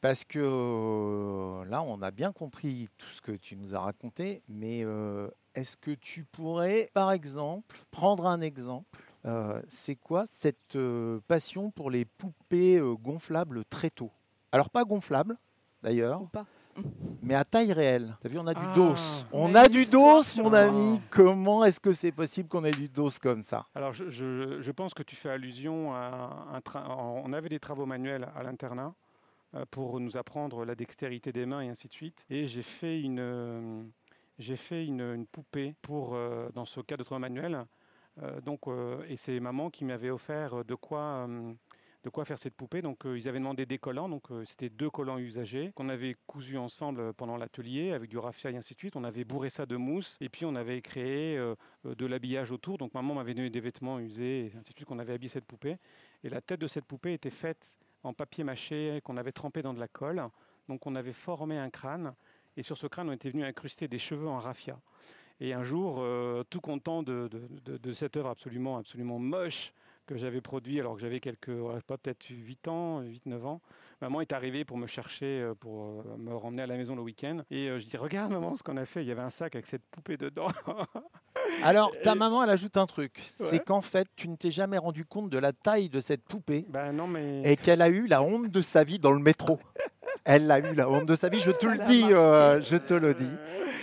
Parce 0.01 0.25
que 0.25 0.39
euh, 0.39 1.65
là, 1.67 1.83
on 1.83 2.03
a 2.03 2.11
bien 2.11 2.33
compris 2.33 2.89
tout 2.99 3.07
ce 3.07 3.21
que 3.21 3.33
tu 3.33 3.57
nous 3.57 3.75
as 3.75 3.81
raconté, 3.81 4.43
mais 4.49 4.85
est-ce 5.55 5.77
que 5.77 5.93
tu 5.93 6.25
pourrais, 6.25 6.91
par 6.93 7.13
exemple, 7.13 7.77
prendre 7.91 8.27
un 8.27 8.41
exemple 8.41 9.01
euh, 9.27 9.61
c'est 9.69 9.97
quoi 9.97 10.25
cette 10.25 10.77
euh, 10.77 11.19
passion 11.27 11.71
pour 11.71 11.91
les 11.91 12.05
poupées 12.05 12.79
euh, 12.79 12.95
gonflables 12.95 13.65
très 13.65 13.91
tôt? 13.91 14.13
Alors 14.53 14.71
pas 14.71 14.85
gonflables 14.85 15.37
d'ailleurs, 15.83 16.23
mais 17.23 17.35
à 17.35 17.45
taille 17.45 17.73
réelle. 17.73 18.17
T'as 18.21 18.29
vu, 18.29 18.39
on 18.39 18.47
a 18.47 18.55
du 18.55 18.61
ah, 18.63 18.75
dos. 18.75 18.95
On 19.33 19.55
a 19.55 19.69
du 19.69 19.85
dos, 19.87 20.21
mon 20.37 20.53
ami. 20.53 21.01
Comment 21.11 21.65
est-ce 21.65 21.81
que 21.81 21.93
c'est 21.93 22.13
possible 22.13 22.49
qu'on 22.49 22.65
ait 22.65 22.71
du 22.71 22.89
dos 22.89 23.09
comme 23.21 23.43
ça? 23.43 23.67
Alors 23.75 23.93
je, 23.93 24.71
pense 24.71 24.95
que 24.95 25.03
tu 25.03 25.17
fais 25.17 25.31
allusion 25.31 25.93
à 25.93 26.47
un 26.53 26.81
On 27.25 27.33
avait 27.33 27.49
des 27.49 27.59
travaux 27.59 27.87
manuels 27.87 28.29
à 28.37 28.43
l'internat 28.45 28.95
pour 29.71 29.99
nous 29.99 30.17
apprendre 30.17 30.65
la 30.65 30.75
dextérité 30.75 31.33
des 31.33 31.47
mains 31.47 31.63
et 31.63 31.69
ainsi 31.69 31.89
de 31.89 31.93
suite. 31.93 32.25
Et 32.31 32.47
j'ai 32.47 32.63
fait 32.63 33.01
une, 33.01 33.91
j'ai 34.39 34.57
fait 34.57 34.85
une, 34.85 35.27
poupée 35.27 35.75
pour, 35.83 36.17
dans 36.55 36.65
ce 36.65 36.81
cas 36.81 36.97
de 36.97 37.03
travaux 37.03 37.21
manuels 37.21 37.55
euh, 37.55 37.65
donc, 38.45 38.67
euh, 38.67 39.05
et 39.09 39.17
c'est 39.17 39.39
maman 39.41 39.71
qui 39.71 39.85
m'avait 39.85 40.11
offert 40.11 40.65
de 40.65 40.75
quoi 40.75 41.29
de 42.05 42.11
quoi 42.11 42.25
faire 42.25 42.39
cette 42.39 42.55
poupée. 42.55 42.83
Donc 42.83 43.05
euh, 43.05 43.19
ils 43.19 43.27
avaient 43.29 43.41
demandé 43.41 43.67
des 43.67 43.79
collants, 43.79 44.09
donc 44.09 44.29
c'était 44.45 44.69
deux 44.69 44.89
collants 44.91 45.19
usagés 45.19 45.73
qu'on 45.75 45.89
avait 45.89 46.15
cousus 46.29 46.57
ensemble 46.57 47.13
pendant 47.15 47.37
l'atelier 47.37 47.93
avec 47.93 48.09
du 48.09 48.17
raffia 48.17 48.53
et 48.53 48.57
ainsi 48.57 48.75
de 48.75 48.79
suite. 48.79 48.95
On 48.95 49.03
avait 49.03 49.25
bourré 49.25 49.51
ça 49.51 49.67
de 49.67 49.77
mousse 49.77 50.17
et 50.21 50.29
puis 50.29 50.45
on 50.45 50.55
avait 50.55 50.81
créé 50.83 51.37
de 51.85 52.07
l'habillage 52.07 52.53
autour. 52.53 52.79
Donc 52.79 52.95
maman 52.95 53.15
m'avait 53.15 53.35
donné 53.35 53.51
des 53.51 53.61
vêtements 53.61 53.99
usés 53.99 54.45
et 54.45 54.57
ainsi 54.57 54.71
de 54.71 54.77
suite 54.77 54.85
qu'on 54.85 55.01
avait 55.01 55.15
habillé 55.15 55.29
cette 55.29 55.47
poupée. 55.47 55.79
Et 56.23 56.29
la 56.29 56.41
tête 56.41 56.61
de 56.61 56.69
cette 56.69 56.85
poupée 56.85 57.13
était 57.13 57.31
faite 57.31 57.77
en 58.05 58.13
papier 58.13 58.45
mâché 58.45 59.01
qu'on 59.03 59.17
avait 59.17 59.33
trempé 59.33 59.63
dans 59.63 59.75
de 59.75 59.81
la 59.81 59.89
colle. 59.89 60.23
Donc 60.69 60.87
on 60.87 60.95
avait 60.95 61.13
formé 61.13 61.59
un 61.59 61.71
crâne 61.71 62.15
et 62.57 62.63
sur 62.63 62.79
ce 62.79 62.87
crâne 62.87 63.09
on 63.09 63.13
était 63.13 63.31
venu 63.31 63.45
incruster 63.45 63.89
des 63.89 63.99
cheveux 63.99 64.29
en 64.29 64.39
raffia. 64.39 64.79
Et 65.41 65.53
un 65.53 65.65
jour, 65.65 65.97
euh, 65.99 66.43
tout 66.49 66.61
content 66.61 67.03
de, 67.03 67.29
cette 67.93 68.17
œuvre 68.17 68.31
absolument, 68.31 68.79
absolument 68.79 69.19
moche 69.19 69.73
que 70.07 70.17
j'avais 70.17 70.41
produit 70.41 70.79
alors 70.79 70.95
que 70.95 71.01
j'avais 71.01 71.19
quelques, 71.19 71.53
pas 71.87 71.99
peut-être 71.99 72.27
8 72.31 72.69
ans, 72.69 73.03
8-9 73.03 73.45
ans, 73.45 73.61
maman 74.01 74.21
est 74.21 74.33
arrivée 74.33 74.65
pour 74.65 74.79
me 74.79 74.87
chercher, 74.87 75.41
euh, 75.41 75.55
pour 75.55 75.83
euh, 75.83 76.17
me 76.17 76.35
ramener 76.35 76.63
à 76.63 76.67
la 76.67 76.77
maison 76.77 76.95
le 76.95 77.03
week-end. 77.03 77.39
Et 77.51 77.67
je 77.67 77.87
dis, 77.87 77.97
regarde 77.97 78.33
maman 78.33 78.55
ce 78.55 78.63
qu'on 78.63 78.77
a 78.77 78.87
fait, 78.87 79.03
il 79.03 79.09
y 79.09 79.11
avait 79.11 79.23
un 79.23 79.31
sac 79.31 79.57
avec 79.57 79.67
cette 79.67 79.85
poupée 79.91 80.17
dedans. 80.17 80.47
Alors, 81.63 81.93
ta 82.03 82.15
maman, 82.15 82.43
elle 82.43 82.51
ajoute 82.51 82.77
un 82.77 82.87
truc. 82.87 83.33
C'est 83.39 83.65
qu'en 83.65 83.81
fait, 83.83 84.09
tu 84.17 84.29
ne 84.29 84.37
t'es 84.37 84.51
jamais 84.51 84.79
rendu 84.79 85.05
compte 85.05 85.31
de 85.31 85.39
la 85.39 85.53
taille 85.53 85.89
de 85.89 86.01
cette 86.01 86.23
poupée. 86.23 86.67
Ben 86.69 86.93
non, 86.93 87.07
mais... 87.07 87.43
Et 87.51 87.57
qu'elle 87.57 87.83
a 87.83 87.89
eu 87.89 88.07
la 88.07 88.23
honte 88.23 88.49
de 88.49 88.63
sa 88.63 88.85
vie 88.85 88.99
dans 88.99 89.13
le 89.13 89.21
métro. 89.21 89.59
Elle 90.27 90.51
a 90.51 90.59
eu 90.59 90.75
la 90.75 90.91
honte 90.91 91.07
de 91.07 91.15
sa 91.15 91.29
vie, 91.29 91.41
je 91.41 91.53
te 91.53 91.67
le 91.67 91.79
dis, 91.87 92.09
je 92.11 92.77
te 92.77 92.95
le 92.95 93.15
dis. 93.15 93.25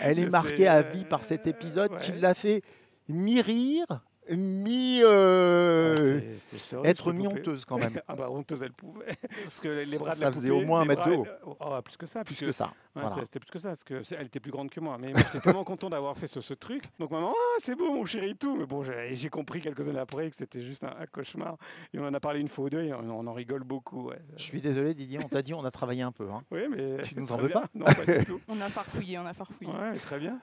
Elle 0.02 0.20
est 0.20 0.30
marquée 0.30 0.68
à 0.68 0.82
vie 0.82 1.06
par 1.06 1.24
cet 1.24 1.48
épisode 1.48 1.98
qui 2.00 2.12
l'a 2.14 2.34
fait 2.34 2.62
mi-rire, 3.08 3.86
mi 4.30 5.02
euh, 5.04 6.20
ah, 6.74 6.78
être 6.84 7.12
mi-honteuse 7.12 7.66
quand 7.66 7.78
même. 7.78 8.00
ah 8.08 8.16
bah 8.16 8.30
honteuse 8.30 8.64
elle 8.64 8.72
pouvait 8.72 9.16
parce 9.44 9.60
que 9.60 9.68
les 9.68 9.98
bras 9.98 10.12
de 10.12 10.20
ça 10.20 10.32
faisait 10.32 10.50
au 10.50 10.64
moins 10.66 10.82
un 10.82 10.86
mètre 10.86 11.08
de 11.08 11.16
haut. 11.16 11.28
Oh, 11.46 11.82
plus 11.84 11.98
que 11.98 12.06
ça, 12.06 12.24
plus 12.24 12.40
que 12.40 12.52
ça. 12.52 12.74
C'était 13.24 13.40
plus 13.40 13.52
que 13.52 13.60
ça 13.60 13.70
parce 13.70 13.84
que 13.84 14.02
elle 14.14 14.28
était 14.28 14.40
plus 14.40 14.52
grande 14.52 14.70
que 14.70 14.80
moi. 14.80 14.98
Mais 15.00 15.14
j'étais 15.16 15.40
tellement 15.40 15.64
content 15.64 15.90
d'avoir 15.90 16.18
fait 16.18 16.28
ce, 16.28 16.54
truc. 16.54 16.84
Donc 17.00 17.12
maman, 17.12 17.34
oh, 17.36 17.58
c'est 17.62 17.76
beau 17.76 17.92
mon 17.94 18.06
chéri 18.06 18.36
tout. 18.36 18.56
Mais 18.56 18.66
bon, 18.66 18.84
j'ai 18.84 19.30
compris 19.30 19.62
quelques 19.62 19.90
années 19.90 20.00
après 20.00 20.30
que 20.30 20.36
c'était 20.36 20.62
juste 20.62 20.84
un, 20.84 20.94
cauchemar. 21.12 21.58
Et 21.94 22.00
on 22.00 22.06
en 22.06 22.14
a 22.14 22.20
parlé 22.20 22.40
une 22.40 22.48
fois 22.48 22.66
ou 22.66 22.70
deux 22.70 22.84
et 22.84 22.94
on, 22.94 23.28
en 23.28 23.34
rigole 23.34 23.64
beaucoup. 23.64 24.12
Je 24.38 24.44
suis 24.44 24.62
désolé 24.62 24.94
Didier, 24.94 25.20
on 25.24 25.28
t'a 25.28 25.42
dit 25.42 25.54
on 25.54 25.66
a 25.66 25.72
travaillé 25.72 26.02
un 26.02 26.12
peu. 26.12 26.30
Hein. 26.30 26.44
Oui, 26.52 26.62
mais 26.70 27.04
tu 27.04 27.16
nous 27.20 27.32
en 27.32 27.38
veux 27.38 27.50
pas 27.50 27.66
Non, 27.74 27.86
pas 27.86 28.06
du 28.06 28.26
tout. 28.26 28.40
On 28.48 28.60
a 28.62 28.70
farfouillé, 28.70 29.18
on 29.20 29.26
a 29.26 29.34
farfouillé. 29.34 29.72
Ouais, 29.72 29.94
très 29.94 30.20
bien. 30.20 30.40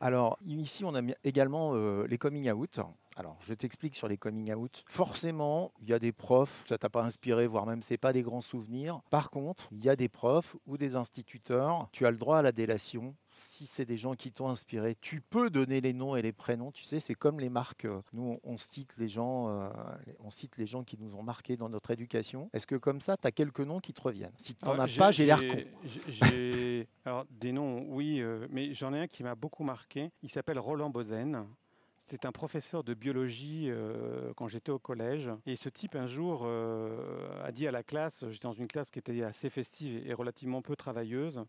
Alors 0.00 0.38
ici 0.44 0.84
on 0.84 0.94
a 0.94 1.00
également 1.24 1.72
euh, 1.74 2.06
les 2.06 2.18
coming 2.18 2.50
out. 2.50 2.80
Alors 3.16 3.36
je 3.40 3.54
t'explique 3.54 3.94
sur 3.94 4.08
les 4.08 4.16
coming 4.16 4.52
out. 4.54 4.84
Forcément, 4.86 5.72
il 5.80 5.90
y 5.90 5.92
a 5.92 5.98
des 5.98 6.12
profs, 6.12 6.64
ça 6.66 6.78
t'a 6.78 6.88
pas 6.88 7.02
inspiré, 7.02 7.46
voire 7.46 7.66
même 7.66 7.82
c'est 7.82 7.98
pas 7.98 8.12
des 8.12 8.22
grands 8.22 8.40
souvenirs. 8.40 9.00
Par 9.10 9.30
contre, 9.30 9.68
il 9.72 9.84
y 9.84 9.88
a 9.88 9.96
des 9.96 10.08
profs 10.08 10.56
ou 10.66 10.78
des 10.78 10.96
instituteurs, 10.96 11.88
tu 11.92 12.06
as 12.06 12.10
le 12.10 12.16
droit 12.16 12.38
à 12.38 12.42
la 12.42 12.52
délation. 12.52 13.14
Si 13.32 13.66
c'est 13.66 13.84
des 13.84 13.96
gens 13.96 14.14
qui 14.14 14.30
t'ont 14.30 14.48
inspiré, 14.48 14.96
tu 15.00 15.20
peux 15.20 15.48
donner 15.48 15.80
les 15.80 15.92
noms 15.92 16.16
et 16.16 16.22
les 16.22 16.32
prénoms. 16.32 16.70
Tu 16.70 16.84
sais, 16.84 17.00
c'est 17.00 17.14
comme 17.14 17.40
les 17.40 17.48
marques. 17.48 17.86
Nous, 18.12 18.38
on 18.44 18.58
cite 18.58 18.94
les 18.98 19.08
gens, 19.08 19.48
euh, 19.48 19.68
on 20.20 20.30
cite 20.30 20.58
les 20.58 20.66
gens 20.66 20.84
qui 20.84 20.98
nous 20.98 21.14
ont 21.14 21.22
marqués 21.22 21.56
dans 21.56 21.68
notre 21.68 21.90
éducation. 21.90 22.50
Est-ce 22.52 22.66
que 22.66 22.76
comme 22.76 23.00
ça, 23.00 23.16
tu 23.16 23.26
as 23.26 23.32
quelques 23.32 23.60
noms 23.60 23.80
qui 23.80 23.92
te 23.94 24.02
reviennent? 24.02 24.34
Si 24.36 24.54
tu 24.54 24.66
n'en 24.66 24.78
as 24.78 24.88
pas, 24.96 25.10
j'ai 25.10 25.26
l'air 25.26 25.40
con. 25.40 25.58
Alors 27.04 27.24
des 27.30 27.52
noms, 27.52 27.86
oui, 27.88 28.20
euh, 28.20 28.46
mais 28.50 28.74
j'en 28.74 28.92
ai 28.92 29.00
un 29.00 29.06
qui 29.06 29.22
m'a 29.22 29.34
beaucoup 29.34 29.64
marqué. 29.64 30.10
Il 30.22 30.28
s'appelle 30.28 30.58
Roland 30.58 30.90
Bozen. 30.90 31.46
C'est 32.04 32.26
un 32.26 32.32
professeur 32.32 32.82
de 32.84 32.94
biologie 32.94 33.68
euh, 33.70 34.32
quand 34.36 34.48
j'étais 34.48 34.72
au 34.72 34.78
collège. 34.78 35.30
Et 35.46 35.56
ce 35.56 35.68
type, 35.68 35.94
un 35.94 36.06
jour, 36.06 36.42
euh, 36.44 37.42
a 37.44 37.52
dit 37.52 37.66
à 37.66 37.70
la 37.70 37.82
classe, 37.82 38.24
j'étais 38.28 38.48
dans 38.48 38.52
une 38.52 38.66
classe 38.66 38.90
qui 38.90 38.98
était 38.98 39.22
assez 39.22 39.48
festive 39.48 40.02
et 40.06 40.12
relativement 40.12 40.62
peu 40.62 40.76
travailleuse, 40.76 41.44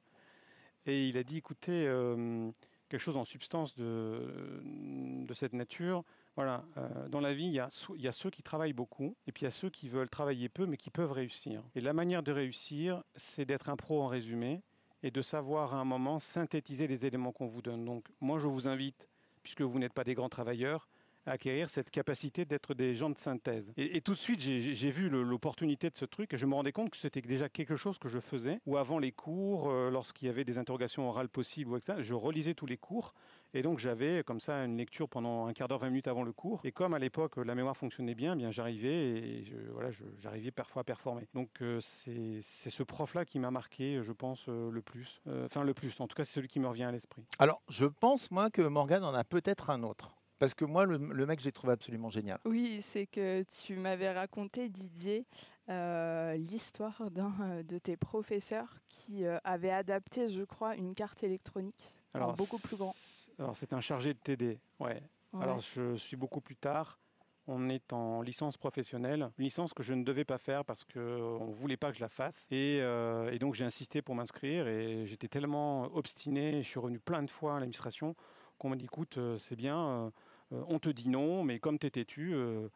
et 0.85 1.07
il 1.07 1.17
a 1.17 1.23
dit, 1.23 1.37
écoutez, 1.37 1.87
euh, 1.87 2.51
quelque 2.89 3.01
chose 3.01 3.17
en 3.17 3.25
substance 3.25 3.75
de, 3.75 4.61
de 4.63 5.33
cette 5.33 5.53
nature. 5.53 6.03
Voilà, 6.35 6.65
dans 7.09 7.19
la 7.19 7.33
vie, 7.35 7.45
il 7.45 7.53
y, 7.53 7.59
a, 7.59 7.69
il 7.95 8.01
y, 8.01 8.07
a, 8.07 8.11
ceux 8.11 8.31
qui 8.31 8.41
travaillent 8.41 8.73
beaucoup 8.73 9.15
et 9.27 9.31
puis 9.31 9.41
il 9.41 9.45
y 9.45 9.47
a 9.47 9.51
ceux 9.51 9.69
qui 9.69 9.87
veulent 9.87 10.09
travailler 10.09 10.49
peu 10.49 10.65
mais 10.65 10.77
qui 10.77 10.89
peuvent 10.89 11.11
réussir. 11.11 11.61
Et 11.75 11.81
la 11.81 11.93
manière 11.93 12.23
de 12.23 12.31
réussir, 12.31 13.03
c'est 13.15 13.45
d'être 13.45 13.69
un 13.69 13.75
pro 13.75 14.01
en 14.01 14.07
résumé 14.07 14.63
et 15.03 15.11
de 15.11 15.21
savoir 15.21 15.75
à 15.75 15.79
un 15.79 15.85
moment 15.85 16.19
synthétiser 16.19 16.87
les 16.87 17.05
éléments 17.05 17.31
qu'on 17.31 17.45
vous 17.45 17.61
donne. 17.61 17.85
Donc 17.85 18.07
moi, 18.19 18.39
je 18.39 18.47
vous 18.47 18.67
invite 18.67 19.09
puisque 19.43 19.61
vous 19.61 19.77
n'êtes 19.77 19.93
pas 19.93 20.03
des 20.03 20.15
grands 20.15 20.29
travailleurs, 20.29 20.87
acquérir 21.25 21.69
cette 21.69 21.89
capacité 21.89 22.45
d'être 22.45 22.73
des 22.73 22.95
gens 22.95 23.09
de 23.09 23.17
synthèse. 23.17 23.73
Et, 23.77 24.01
tout 24.01 24.13
de 24.13 24.19
suite, 24.19 24.41
j'ai 24.41 24.91
vu 24.91 25.09
l'opportunité 25.09 25.89
de 25.89 25.95
ce 25.95 26.05
truc 26.05 26.33
et 26.33 26.37
je 26.37 26.45
me 26.45 26.53
rendais 26.53 26.71
compte 26.71 26.89
que 26.89 26.97
c'était 26.97 27.21
déjà 27.21 27.49
quelque 27.49 27.75
chose 27.75 27.97
que 27.97 28.09
je 28.09 28.19
faisais, 28.19 28.59
ou 28.65 28.77
avant 28.77 28.99
les 28.99 29.11
cours, 29.11 29.69
euh, 29.69 29.89
lorsqu'il 29.89 30.27
y 30.27 30.29
avait 30.29 30.43
des 30.43 30.57
interrogations 30.57 31.07
orales 31.07 31.29
possibles, 31.29 31.71
ou 31.71 31.77
etc., 31.77 31.99
je 31.99 32.13
relisais 32.13 32.53
tous 32.53 32.65
les 32.65 32.77
cours. 32.77 33.13
Et 33.55 33.61
donc 33.61 33.77
j'avais 33.77 34.23
comme 34.23 34.39
ça 34.39 34.65
une 34.65 34.77
lecture 34.77 35.07
pendant 35.07 35.45
un 35.45 35.53
quart 35.53 35.67
d'heure, 35.67 35.79
20 35.79 35.89
minutes 35.89 36.07
avant 36.07 36.23
le 36.23 36.33
cours. 36.33 36.61
Et 36.63 36.71
comme 36.71 36.95
à 36.95 36.99
l'époque 36.99 37.37
la 37.37 37.53
mémoire 37.53 37.77
fonctionnait 37.77 38.15
bien, 38.15 38.33
eh 38.33 38.37
bien 38.37 38.49
j'arrivais 38.49 39.19
et 39.19 39.53
voilà, 39.71 39.89
j'arrivais 40.17 40.49
parfois 40.49 40.81
à 40.81 40.83
performer. 40.83 41.27
Donc 41.35 41.49
euh, 41.61 41.79
c'est 41.81 42.41
ce 42.41 42.81
prof-là 42.81 43.25
qui 43.25 43.37
m'a 43.37 43.51
marqué, 43.51 44.01
je 44.01 44.11
pense, 44.11 44.45
euh, 44.49 44.71
le 44.71 44.81
plus. 44.81 45.21
Enfin 45.45 45.63
le 45.63 45.75
plus, 45.75 45.99
en 45.99 46.07
tout 46.07 46.15
cas 46.15 46.23
c'est 46.23 46.33
celui 46.33 46.47
qui 46.47 46.59
me 46.59 46.67
revient 46.67 46.83
à 46.83 46.91
l'esprit. 46.91 47.23
Alors 47.37 47.61
je 47.69 47.85
pense 47.85 48.31
moi 48.31 48.49
que 48.49 48.63
Morgan 48.63 49.03
en 49.03 49.13
a 49.13 49.23
peut-être 49.23 49.69
un 49.69 49.83
autre. 49.83 50.15
Parce 50.39 50.53
que 50.53 50.65
moi, 50.65 50.85
le, 50.85 51.25
mec, 51.25 51.39
j'ai 51.39 51.51
trouvé 51.51 51.73
absolument 51.73 52.09
génial. 52.09 52.39
Oui, 52.45 52.81
c'est 52.81 53.05
que 53.05 53.43
tu 53.43 53.75
m'avais 53.75 54.11
raconté, 54.11 54.69
Didier, 54.69 55.25
euh, 55.69 56.35
l'histoire 56.35 57.09
d'un 57.11 57.33
euh, 57.41 57.63
de 57.63 57.77
tes 57.77 57.95
professeurs 57.95 58.79
qui 58.89 59.25
euh, 59.25 59.37
avait 59.45 59.71
adapté, 59.71 60.27
je 60.27 60.43
crois, 60.43 60.75
une 60.75 60.93
carte 60.93 61.23
électronique. 61.23 61.95
Alors, 62.13 62.33
beaucoup 62.33 62.59
plus 62.59 62.77
grand. 62.77 62.93
Alors, 63.39 63.55
c'est 63.55 63.73
un 63.73 63.81
chargé 63.81 64.13
de 64.13 64.19
TD. 64.19 64.59
Ouais. 64.79 65.01
Alors, 65.39 65.59
je 65.59 65.95
suis 65.95 66.17
beaucoup 66.17 66.41
plus 66.41 66.57
tard. 66.57 66.99
On 67.47 67.69
est 67.69 67.91
en 67.91 68.21
licence 68.21 68.55
professionnelle, 68.55 69.29
une 69.37 69.43
licence 69.43 69.73
que 69.73 69.83
je 69.83 69.93
ne 69.93 70.03
devais 70.03 70.23
pas 70.23 70.37
faire 70.37 70.63
parce 70.63 70.85
qu'on 70.85 71.47
ne 71.47 71.53
voulait 71.53 71.75
pas 71.75 71.91
que 71.91 71.97
je 71.97 72.01
la 72.01 72.09
fasse. 72.09 72.47
Et, 72.51 72.77
et 72.77 73.39
donc 73.39 73.53
j'ai 73.55 73.65
insisté 73.65 74.01
pour 74.01 74.15
m'inscrire 74.15 74.65
et 74.67 75.05
j'étais 75.05 75.27
tellement 75.27 75.93
obstiné, 75.93 76.63
je 76.63 76.69
suis 76.69 76.79
revenu 76.79 76.99
plein 76.99 77.21
de 77.21 77.29
fois 77.29 77.53
à 77.53 77.55
l'administration 77.55 78.15
qu'on 78.57 78.69
m'a 78.69 78.75
dit 78.75 78.85
écoute, 78.85 79.19
c'est 79.39 79.55
bien, 79.55 80.11
euh, 80.53 80.63
on 80.67 80.79
te 80.79 80.89
dit 80.89 81.09
non, 81.09 81.43
mais 81.43 81.59
comme 81.59 81.79
tu 81.79 81.87
es 81.87 81.89
têtu, 81.89 82.33
euh, 82.33 82.67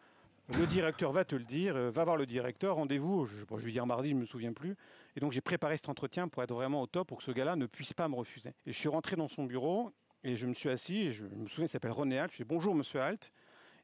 le 0.57 0.65
directeur 0.65 1.11
va 1.11 1.25
te 1.25 1.35
le 1.35 1.43
dire, 1.43 1.75
euh, 1.75 1.89
va 1.89 2.03
voir 2.05 2.17
le 2.17 2.25
directeur, 2.25 2.75
rendez-vous, 2.75 3.25
je, 3.25 3.37
je 3.49 3.65
vais 3.65 3.71
dire 3.71 3.85
mardi, 3.85 4.09
je 4.09 4.15
ne 4.15 4.21
me 4.21 4.25
souviens 4.25 4.53
plus. 4.53 4.75
Et 5.15 5.19
donc 5.19 5.31
j'ai 5.31 5.41
préparé 5.41 5.77
cet 5.77 5.89
entretien 5.89 6.27
pour 6.27 6.43
être 6.43 6.53
vraiment 6.53 6.81
au 6.81 6.87
top, 6.87 7.07
pour 7.07 7.17
que 7.19 7.23
ce 7.23 7.31
gars-là 7.31 7.55
ne 7.55 7.65
puisse 7.65 7.93
pas 7.93 8.07
me 8.07 8.15
refuser. 8.15 8.53
Et 8.65 8.73
je 8.73 8.77
suis 8.77 8.89
rentré 8.89 9.15
dans 9.15 9.27
son 9.27 9.45
bureau 9.45 9.91
et 10.23 10.35
je 10.35 10.47
me 10.47 10.53
suis 10.53 10.69
assis, 10.69 11.07
et 11.07 11.11
je 11.11 11.25
me 11.25 11.47
souviens, 11.47 11.65
il 11.65 11.69
s'appelle 11.69 11.91
René 11.91 12.19
Alt, 12.19 12.31
je 12.31 12.37
dis 12.37 12.43
bonjour 12.43 12.75
monsieur 12.75 13.01
Alt. 13.01 13.31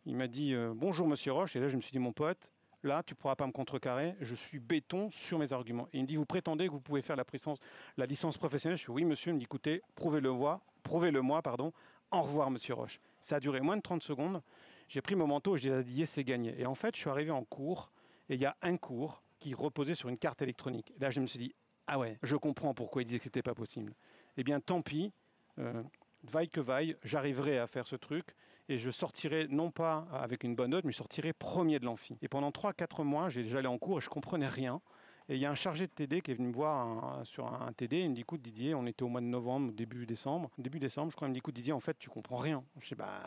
Il 0.06 0.18
m'a 0.18 0.28
dit 0.28 0.54
bonjour 0.76 1.08
monsieur 1.08 1.32
Roche, 1.32 1.56
et 1.56 1.62
là 1.62 1.70
je 1.70 1.78
me 1.78 1.82
suis 1.82 1.92
dit 1.92 2.00
mon 2.00 2.12
pote, 2.12 2.52
là 2.84 3.04
tu 3.04 3.14
ne 3.14 3.16
pourras 3.16 3.38
pas 3.38 3.48
me 3.48 3.54
contrecarrer, 3.54 4.16
je 4.20 4.36
suis 4.36 4.60
béton 4.60 5.10
sur 5.12 5.40
mes 5.40 5.54
arguments. 5.54 5.88
Et 5.94 6.00
il 6.00 6.02
me 6.02 6.08
dit 6.08 6.18
vous 6.18 6.26
prétendez 6.26 6.68
que 6.68 6.74
vous 6.74 6.82
pouvez 6.82 7.02
faire 7.02 7.16
la, 7.16 8.06
licence 8.06 8.38
professionnelle? 8.38 8.78
Je 8.78 8.84
suis 8.84 8.92
oui 8.92 9.06
monsieur, 9.06 9.32
il 9.32 9.36
me 9.36 9.40
dit 9.40 9.46
écoutez, 9.46 9.82
prouvez-le 9.96 10.30
moi, 10.32 10.62
prouvez-le 10.84 11.22
moi, 11.22 11.42
pardon, 11.42 11.74
au 12.12 12.22
revoir 12.22 12.52
monsieur 12.52 12.74
Roche. 12.74 13.00
Ça 13.22 13.38
a 13.38 13.40
duré 13.40 13.62
moins 13.62 13.78
de 13.78 13.82
30 13.82 14.04
secondes. 14.04 14.42
J'ai 14.88 15.02
pris 15.02 15.16
mon 15.16 15.28
manteau, 15.28 15.58
j'ai 15.58 15.84
dit 15.84 16.06
c'est 16.06 16.24
gagné. 16.24 16.60
Et 16.60 16.66
en 16.66 16.76
fait, 16.76 16.96
je 16.96 17.02
suis 17.02 17.10
arrivé 17.10 17.32
en 17.32 17.44
cours 17.44 17.92
et 18.30 18.36
il 18.36 18.42
y 18.42 18.46
a 18.46 18.56
un 18.62 18.78
cours 18.78 19.24
qui 19.40 19.54
reposait 19.54 19.96
sur 19.96 20.10
une 20.10 20.18
carte 20.18 20.42
électronique. 20.42 20.92
Et 20.96 21.00
là, 21.00 21.10
je 21.10 21.20
me 21.20 21.26
suis 21.26 21.40
dit 21.40 21.54
ah 21.88 22.00
ouais, 22.00 22.18
je 22.24 22.36
comprends 22.36 22.74
pourquoi 22.74 23.02
il 23.02 23.06
disait 23.06 23.18
que 23.18 23.26
c'était 23.26 23.42
pas 23.42 23.56
possible. 23.56 23.94
Eh 24.38 24.44
bien, 24.44 24.60
tant 24.60 24.82
pis. 24.82 25.12
Euh, 25.60 25.84
vaille 26.24 26.50
que 26.50 26.62
vaille, 26.62 26.96
j'arriverai 27.04 27.60
à 27.60 27.68
faire 27.68 27.86
ce 27.86 27.96
truc 27.96 28.36
et 28.70 28.78
je 28.78 28.90
sortirai 28.90 29.48
non 29.50 29.72
pas 29.72 30.08
avec 30.12 30.44
une 30.44 30.56
bonne 30.56 30.72
note, 30.72 30.86
mais 30.86 30.92
je 30.92 30.98
sortirai 30.98 31.34
premier 31.34 31.80
de 31.80 31.86
l'amphi. 31.86 32.18
Et 32.22 32.28
pendant 32.28 32.50
3-4 32.50 33.04
mois, 33.04 33.30
j'allais 33.30 33.68
en 33.68 33.78
cours 33.78 33.98
et 33.98 34.02
je 34.02 34.10
comprenais 34.10 34.48
rien. 34.48 34.82
Et 35.30 35.36
il 35.36 35.40
y 35.40 35.46
a 35.46 35.52
un 35.52 35.56
chargé 35.56 35.88
de 35.88 35.92
TD 35.92 36.22
qui 36.22 36.32
est 36.32 36.34
venu 36.34 36.48
me 36.48 36.54
voir 36.54 37.26
sur 37.26 37.46
un, 37.48 37.72
TD. 37.72 38.02
Il 38.02 38.10
me 38.10 38.16
dit 38.16 38.22
écoute, 38.22 38.42
Didier, 38.42 38.76
on 38.76 38.86
était 38.86 39.04
au 39.04 39.08
mois 39.08 39.22
de 39.22 39.26
novembre, 39.26 39.72
début 39.72 40.06
décembre. 40.06 40.50
Début 40.58 40.80
décembre, 40.80 41.12
je 41.12 41.16
crois. 41.16 41.28
Il 41.28 41.30
me 41.30 41.34
dit 41.34 41.40
écoute, 41.40 41.56
Didier, 41.56 41.74
en 41.74 41.80
fait, 41.80 41.98
tu 41.98 42.10
comprends 42.10 42.38
rien. 42.38 42.64
Je 42.80 42.88
sais 42.88 42.96
bah 42.96 43.24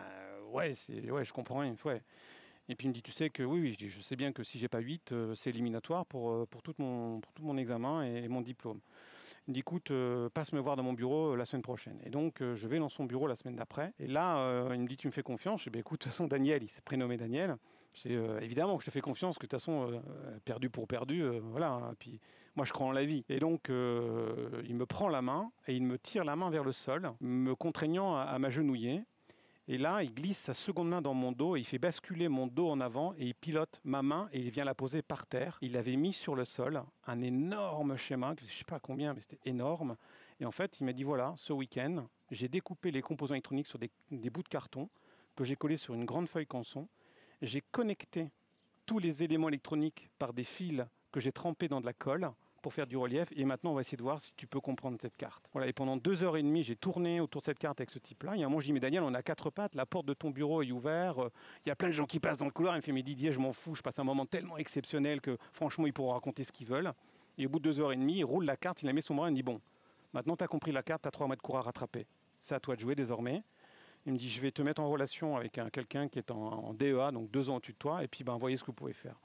ouais, 0.52 0.74
ouais, 1.10 1.24
je 1.24 1.32
comprends 1.32 1.60
rien. 1.60 1.74
Ouais. 1.84 2.02
Et 2.68 2.74
puis 2.74 2.86
il 2.86 2.88
me 2.88 2.94
dit 2.94 3.02
tu 3.02 3.12
sais 3.12 3.30
que 3.30 3.42
oui, 3.42 3.60
oui 3.60 3.88
je, 3.88 4.00
sais 4.00 4.16
bien 4.16 4.32
que 4.32 4.42
si 4.42 4.58
j'ai 4.58 4.68
pas 4.68 4.80
8, 4.80 5.12
euh, 5.12 5.34
c'est 5.34 5.50
éliminatoire 5.50 6.04
pour, 6.06 6.30
euh, 6.30 6.46
pour, 6.46 6.62
tout 6.62 6.74
mon, 6.78 7.20
tout 7.20 7.44
mon 7.44 7.56
examen 7.56 8.02
et 8.02 8.28
mon 8.28 8.40
diplôme. 8.40 8.80
Il 9.46 9.50
me 9.50 9.54
dit 9.54 9.60
écoute, 9.60 9.92
euh, 9.92 10.28
passe 10.28 10.52
me 10.52 10.58
voir 10.58 10.74
dans 10.74 10.82
mon 10.82 10.92
bureau 10.92 11.36
la 11.36 11.44
semaine 11.44 11.62
prochaine. 11.62 12.00
Et 12.04 12.10
donc, 12.10 12.42
je 12.42 12.66
vais 12.66 12.80
dans 12.80 12.88
son 12.88 13.04
bureau 13.04 13.28
la 13.28 13.36
semaine 13.36 13.54
d'après. 13.54 13.92
Et 14.00 14.08
là, 14.08 14.66
il 14.74 14.80
me 14.80 14.88
dit 14.88 14.96
tu 14.96 15.06
me 15.06 15.12
fais 15.12 15.22
confiance. 15.22 15.60
Je 15.60 15.64
dis 15.66 15.70
bah, 15.70 15.78
écoute, 15.78 16.00
de 16.00 16.04
toute 16.04 16.12
façon, 16.12 16.26
Daniel, 16.26 16.64
il 16.64 16.68
s'est 16.68 16.82
prénommé 16.82 17.16
Daniel. 17.16 17.56
C'est 17.96 18.12
évidemment 18.42 18.76
que 18.76 18.84
je 18.84 18.86
te 18.86 18.92
fais 18.92 19.00
confiance, 19.00 19.36
que 19.36 19.46
de 19.46 19.48
toute 19.48 19.58
façon, 19.58 20.02
perdu 20.44 20.70
pour 20.70 20.86
perdu, 20.86 21.24
voilà. 21.50 21.72
Hein. 21.72 21.94
Puis 21.98 22.20
moi, 22.54 22.64
je 22.64 22.72
crois 22.72 22.86
en 22.86 22.92
la 22.92 23.04
vie. 23.04 23.24
Et 23.28 23.38
donc, 23.38 23.68
il 23.68 24.74
me 24.74 24.84
prend 24.84 25.08
la 25.08 25.22
main 25.22 25.50
et 25.66 25.74
il 25.74 25.82
me 25.82 25.98
tire 25.98 26.24
la 26.24 26.36
main 26.36 26.50
vers 26.50 26.62
le 26.62 26.72
sol, 26.72 27.10
me 27.20 27.54
contraignant 27.54 28.16
à 28.16 28.38
m'agenouiller. 28.38 29.02
Et 29.68 29.78
là, 29.78 30.04
il 30.04 30.14
glisse 30.14 30.38
sa 30.38 30.54
seconde 30.54 30.90
main 30.90 31.02
dans 31.02 31.14
mon 31.14 31.32
dos 31.32 31.56
et 31.56 31.60
il 31.60 31.64
fait 31.64 31.78
basculer 31.78 32.28
mon 32.28 32.46
dos 32.46 32.68
en 32.68 32.80
avant 32.80 33.14
et 33.18 33.26
il 33.26 33.34
pilote 33.34 33.80
ma 33.82 34.00
main 34.00 34.28
et 34.32 34.38
il 34.38 34.50
vient 34.50 34.64
la 34.64 34.76
poser 34.76 35.02
par 35.02 35.26
terre. 35.26 35.58
Il 35.60 35.76
avait 35.76 35.96
mis 35.96 36.12
sur 36.12 36.36
le 36.36 36.44
sol 36.44 36.84
un 37.04 37.20
énorme 37.20 37.96
schéma, 37.96 38.36
je 38.38 38.44
ne 38.44 38.50
sais 38.50 38.64
pas 38.64 38.78
combien, 38.78 39.12
mais 39.12 39.22
c'était 39.22 39.40
énorme. 39.44 39.96
Et 40.38 40.46
en 40.46 40.52
fait, 40.52 40.78
il 40.78 40.84
m'a 40.84 40.92
dit 40.92 41.02
voilà, 41.02 41.34
ce 41.36 41.52
week-end, 41.52 42.06
j'ai 42.30 42.48
découpé 42.48 42.92
les 42.92 43.02
composants 43.02 43.34
électroniques 43.34 43.66
sur 43.66 43.80
des, 43.80 43.90
des 44.12 44.30
bouts 44.30 44.44
de 44.44 44.48
carton 44.48 44.88
que 45.34 45.42
j'ai 45.42 45.56
collés 45.56 45.76
sur 45.76 45.94
une 45.94 46.04
grande 46.04 46.28
feuille 46.28 46.46
canson. 46.46 46.86
J'ai 47.42 47.60
connecté 47.60 48.30
tous 48.86 48.98
les 48.98 49.22
éléments 49.22 49.48
électroniques 49.48 50.08
par 50.18 50.32
des 50.32 50.44
fils 50.44 50.84
que 51.12 51.20
j'ai 51.20 51.32
trempés 51.32 51.68
dans 51.68 51.80
de 51.80 51.86
la 51.86 51.92
colle 51.92 52.30
pour 52.62 52.72
faire 52.72 52.86
du 52.86 52.96
relief. 52.96 53.28
Et 53.36 53.44
maintenant, 53.44 53.72
on 53.72 53.74
va 53.74 53.82
essayer 53.82 53.96
de 53.96 54.02
voir 54.02 54.20
si 54.20 54.32
tu 54.36 54.46
peux 54.46 54.60
comprendre 54.60 54.98
cette 55.00 55.16
carte. 55.16 55.48
Voilà. 55.52 55.68
Et 55.68 55.72
pendant 55.72 55.96
deux 55.96 56.22
heures 56.22 56.36
et 56.36 56.42
demie, 56.42 56.62
j'ai 56.62 56.76
tourné 56.76 57.20
autour 57.20 57.40
de 57.40 57.44
cette 57.44 57.58
carte 57.58 57.80
avec 57.80 57.90
ce 57.90 57.98
type-là. 57.98 58.34
Il 58.34 58.40
y 58.40 58.42
a 58.42 58.46
un 58.46 58.48
moment, 58.48 58.60
je 58.60 58.66
dis, 58.66 58.72
mais 58.72 58.80
Daniel, 58.80 59.02
on 59.02 59.14
a 59.14 59.22
quatre 59.22 59.50
pattes, 59.50 59.74
la 59.74 59.86
porte 59.86 60.06
de 60.06 60.14
ton 60.14 60.30
bureau 60.30 60.62
est 60.62 60.70
ouverte. 60.72 61.18
Euh, 61.18 61.28
il 61.64 61.68
y 61.68 61.72
a 61.72 61.76
plein 61.76 61.88
de 61.88 61.92
gens 61.92 62.06
qui 62.06 62.20
passent 62.20 62.38
dans 62.38 62.46
le 62.46 62.50
couloir. 62.50 62.74
Il 62.74 62.78
me 62.78 62.82
fait, 62.82 62.92
mais 62.92 63.02
Didier, 63.02 63.32
je 63.32 63.38
m'en 63.38 63.52
fous. 63.52 63.74
Je 63.74 63.82
passe 63.82 63.98
un 63.98 64.04
moment 64.04 64.26
tellement 64.26 64.56
exceptionnel 64.56 65.20
que 65.20 65.36
franchement, 65.52 65.86
ils 65.86 65.92
pourront 65.92 66.12
raconter 66.12 66.42
ce 66.42 66.52
qu'ils 66.52 66.66
veulent. 66.66 66.92
Et 67.38 67.46
au 67.46 67.48
bout 67.50 67.58
de 67.58 67.64
deux 67.64 67.80
heures 67.80 67.92
et 67.92 67.96
demie, 67.96 68.18
il 68.18 68.24
roule 68.24 68.46
la 68.46 68.56
carte, 68.56 68.82
il 68.82 68.86
la 68.86 68.92
met 68.92 69.02
sur 69.02 69.14
moi, 69.14 69.28
il 69.28 69.32
me 69.32 69.36
dit, 69.36 69.42
bon, 69.42 69.60
maintenant 70.12 70.36
tu 70.36 70.44
as 70.44 70.48
compris 70.48 70.72
la 70.72 70.82
carte, 70.82 71.02
tu 71.02 71.08
as 71.08 71.10
trois 71.10 71.26
mois 71.26 71.36
de 71.36 71.42
cours 71.42 71.58
à 71.58 71.62
rattraper. 71.62 72.06
C'est 72.40 72.54
à 72.54 72.60
toi 72.60 72.76
de 72.76 72.80
jouer 72.80 72.94
désormais. 72.94 73.42
Il 74.06 74.12
me 74.12 74.18
dit, 74.18 74.30
je 74.30 74.40
vais 74.40 74.52
te 74.52 74.62
mettre 74.62 74.80
en 74.80 74.88
relation 74.88 75.36
avec 75.36 75.60
quelqu'un 75.72 76.08
qui 76.08 76.20
est 76.20 76.30
en, 76.30 76.72
DEA, 76.74 77.10
donc 77.12 77.28
deux 77.32 77.50
ans 77.50 77.56
au-dessus 77.56 77.72
de 77.72 77.78
toi, 77.78 78.04
et 78.04 78.08
puis 78.08 78.22
ben, 78.22 78.36
voyez 78.38 78.56
ce 78.56 78.62
que 78.62 78.66
vous 78.66 78.72
pouvez 78.72 78.92
faire. 78.92 79.16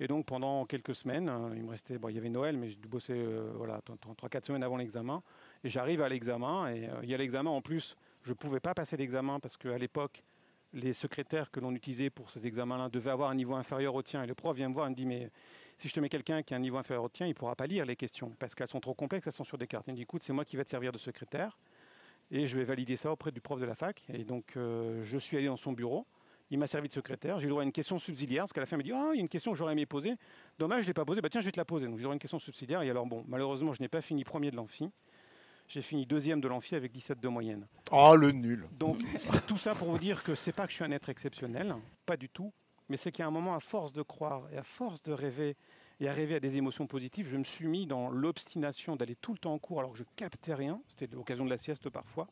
Et 0.00 0.08
donc 0.08 0.24
pendant 0.24 0.64
quelques 0.64 0.94
semaines, 0.94 1.28
euh, 1.28 1.54
il 1.54 1.62
me 1.62 1.70
restait, 1.70 1.98
bon, 1.98 2.08
il 2.08 2.14
y 2.14 2.18
avait 2.18 2.30
Noël, 2.30 2.56
mais 2.56 2.70
j'ai 2.70 2.76
dû 2.76 2.88
bosser 2.88 3.12
euh, 3.14 3.52
voilà, 3.56 3.80
3-4 4.20 4.46
semaines 4.46 4.62
avant 4.62 4.78
l'examen. 4.78 5.22
Et 5.64 5.68
j'arrive 5.68 6.00
à 6.00 6.08
l'examen, 6.08 6.68
et 6.74 6.88
euh, 6.88 7.00
il 7.02 7.10
y 7.10 7.14
a 7.14 7.18
l'examen 7.18 7.50
en 7.50 7.60
plus, 7.60 7.94
je 8.22 8.30
ne 8.30 8.34
pouvais 8.34 8.58
pas 8.58 8.72
passer 8.72 8.96
l'examen 8.96 9.38
parce 9.38 9.58
qu'à 9.58 9.76
l'époque, 9.76 10.24
les 10.72 10.94
secrétaires 10.94 11.50
que 11.50 11.60
l'on 11.60 11.74
utilisait 11.74 12.08
pour 12.08 12.30
ces 12.30 12.46
examens-là 12.46 12.88
devaient 12.88 13.10
avoir 13.10 13.30
un 13.30 13.34
niveau 13.34 13.54
inférieur 13.54 13.94
au 13.94 14.02
tien. 14.02 14.22
Et 14.22 14.26
le 14.26 14.34
prof 14.34 14.56
vient 14.56 14.70
me 14.70 14.74
voir 14.74 14.86
et 14.86 14.90
me 14.90 14.94
dit, 14.94 15.04
mais 15.04 15.30
si 15.76 15.88
je 15.88 15.92
te 15.92 16.00
mets 16.00 16.08
quelqu'un 16.08 16.42
qui 16.42 16.54
a 16.54 16.56
un 16.56 16.60
niveau 16.60 16.78
inférieur 16.78 17.04
au 17.04 17.10
tien, 17.10 17.26
il 17.26 17.30
ne 17.30 17.34
pourra 17.34 17.54
pas 17.54 17.66
lire 17.66 17.84
les 17.84 17.96
questions 17.96 18.32
parce 18.38 18.54
qu'elles 18.54 18.68
sont 18.68 18.80
trop 18.80 18.94
complexes, 18.94 19.26
elles 19.26 19.32
sont 19.34 19.44
sur 19.44 19.58
des 19.58 19.66
cartes. 19.66 19.84
Il 19.88 19.92
me 19.92 19.96
dit, 19.96 20.02
écoute, 20.02 20.22
c'est 20.22 20.32
moi 20.32 20.46
qui 20.46 20.56
vais 20.56 20.64
te 20.64 20.70
servir 20.70 20.90
de 20.90 20.98
secrétaire 20.98 21.58
et 22.32 22.46
je 22.46 22.58
vais 22.58 22.64
valider 22.64 22.96
ça 22.96 23.12
auprès 23.12 23.30
du 23.30 23.40
prof 23.40 23.60
de 23.60 23.66
la 23.66 23.76
fac. 23.76 24.02
Et 24.12 24.24
donc, 24.24 24.54
je 24.56 25.18
suis 25.18 25.36
allé 25.36 25.46
dans 25.46 25.56
son 25.56 25.72
bureau. 25.72 26.06
Il 26.50 26.58
m'a 26.58 26.66
servi 26.66 26.88
de 26.88 26.92
secrétaire. 26.92 27.38
J'ai 27.38 27.46
eu 27.46 27.48
droit 27.48 27.62
à 27.62 27.64
une 27.64 27.72
question 27.72 27.98
subsidiaire, 27.98 28.42
parce 28.42 28.52
qu'à 28.52 28.60
la 28.60 28.66
fin, 28.66 28.76
il 28.76 28.78
m'a 28.78 28.82
dit 28.82 28.92
Ah, 28.92 29.10
il 29.12 29.16
y 29.16 29.20
a 29.20 29.22
une 29.22 29.28
question 29.28 29.52
que 29.52 29.56
j'aurais 29.56 29.72
aimé 29.72 29.86
poser. 29.86 30.16
Dommage, 30.58 30.80
je 30.80 30.84
ne 30.84 30.86
l'ai 30.88 30.94
pas 30.94 31.04
posée. 31.06 31.22
Bah, 31.22 31.30
tiens, 31.30 31.40
je 31.40 31.46
vais 31.46 31.52
te 31.52 31.58
la 31.58 31.64
poser. 31.64 31.86
Donc, 31.86 31.96
j'ai 31.96 32.02
droit 32.02 32.12
à 32.12 32.14
une 32.14 32.18
question 32.18 32.38
subsidiaire. 32.38 32.82
Et 32.82 32.90
alors, 32.90 33.06
bon, 33.06 33.24
malheureusement, 33.26 33.72
je 33.72 33.80
n'ai 33.80 33.88
pas 33.88 34.02
fini 34.02 34.22
premier 34.24 34.50
de 34.50 34.56
l'amphi. 34.56 34.90
J'ai 35.68 35.80
fini 35.80 36.04
deuxième 36.04 36.42
de 36.42 36.48
l'amphi 36.48 36.74
avec 36.74 36.92
17 36.92 37.20
de 37.20 37.28
moyenne. 37.28 37.66
Oh, 37.90 38.14
le 38.16 38.32
nul 38.32 38.68
Donc, 38.72 38.98
tout 39.46 39.56
ça 39.56 39.74
pour 39.74 39.90
vous 39.90 39.98
dire 39.98 40.22
que 40.22 40.34
c'est 40.34 40.52
pas 40.52 40.66
que 40.66 40.72
je 40.72 40.76
suis 40.76 40.84
un 40.84 40.90
être 40.90 41.08
exceptionnel, 41.08 41.74
pas 42.04 42.18
du 42.18 42.28
tout. 42.28 42.52
Mais 42.90 42.98
c'est 42.98 43.10
qu'il 43.10 43.22
y 43.22 43.24
a 43.24 43.28
un 43.28 43.30
moment, 43.30 43.54
à 43.54 43.60
force 43.60 43.94
de 43.94 44.02
croire 44.02 44.42
et 44.52 44.58
à 44.58 44.62
force 44.62 45.02
de 45.02 45.12
rêver 45.12 45.56
et 46.02 46.10
rêver 46.10 46.34
à 46.34 46.40
des 46.40 46.56
émotions 46.56 46.88
positives, 46.88 47.28
je 47.28 47.36
me 47.36 47.44
suis 47.44 47.66
mis 47.68 47.86
dans 47.86 48.10
l'obstination 48.10 48.96
d'aller 48.96 49.14
tout 49.14 49.32
le 49.32 49.38
temps 49.38 49.52
en 49.52 49.58
cours 49.60 49.78
alors 49.78 49.92
que 49.92 49.98
je 49.98 50.04
captais 50.16 50.52
rien. 50.52 50.80
C'était 50.88 51.14
l'occasion 51.14 51.44
de 51.44 51.50
la 51.50 51.58
sieste 51.58 51.88
parfois. 51.90 52.26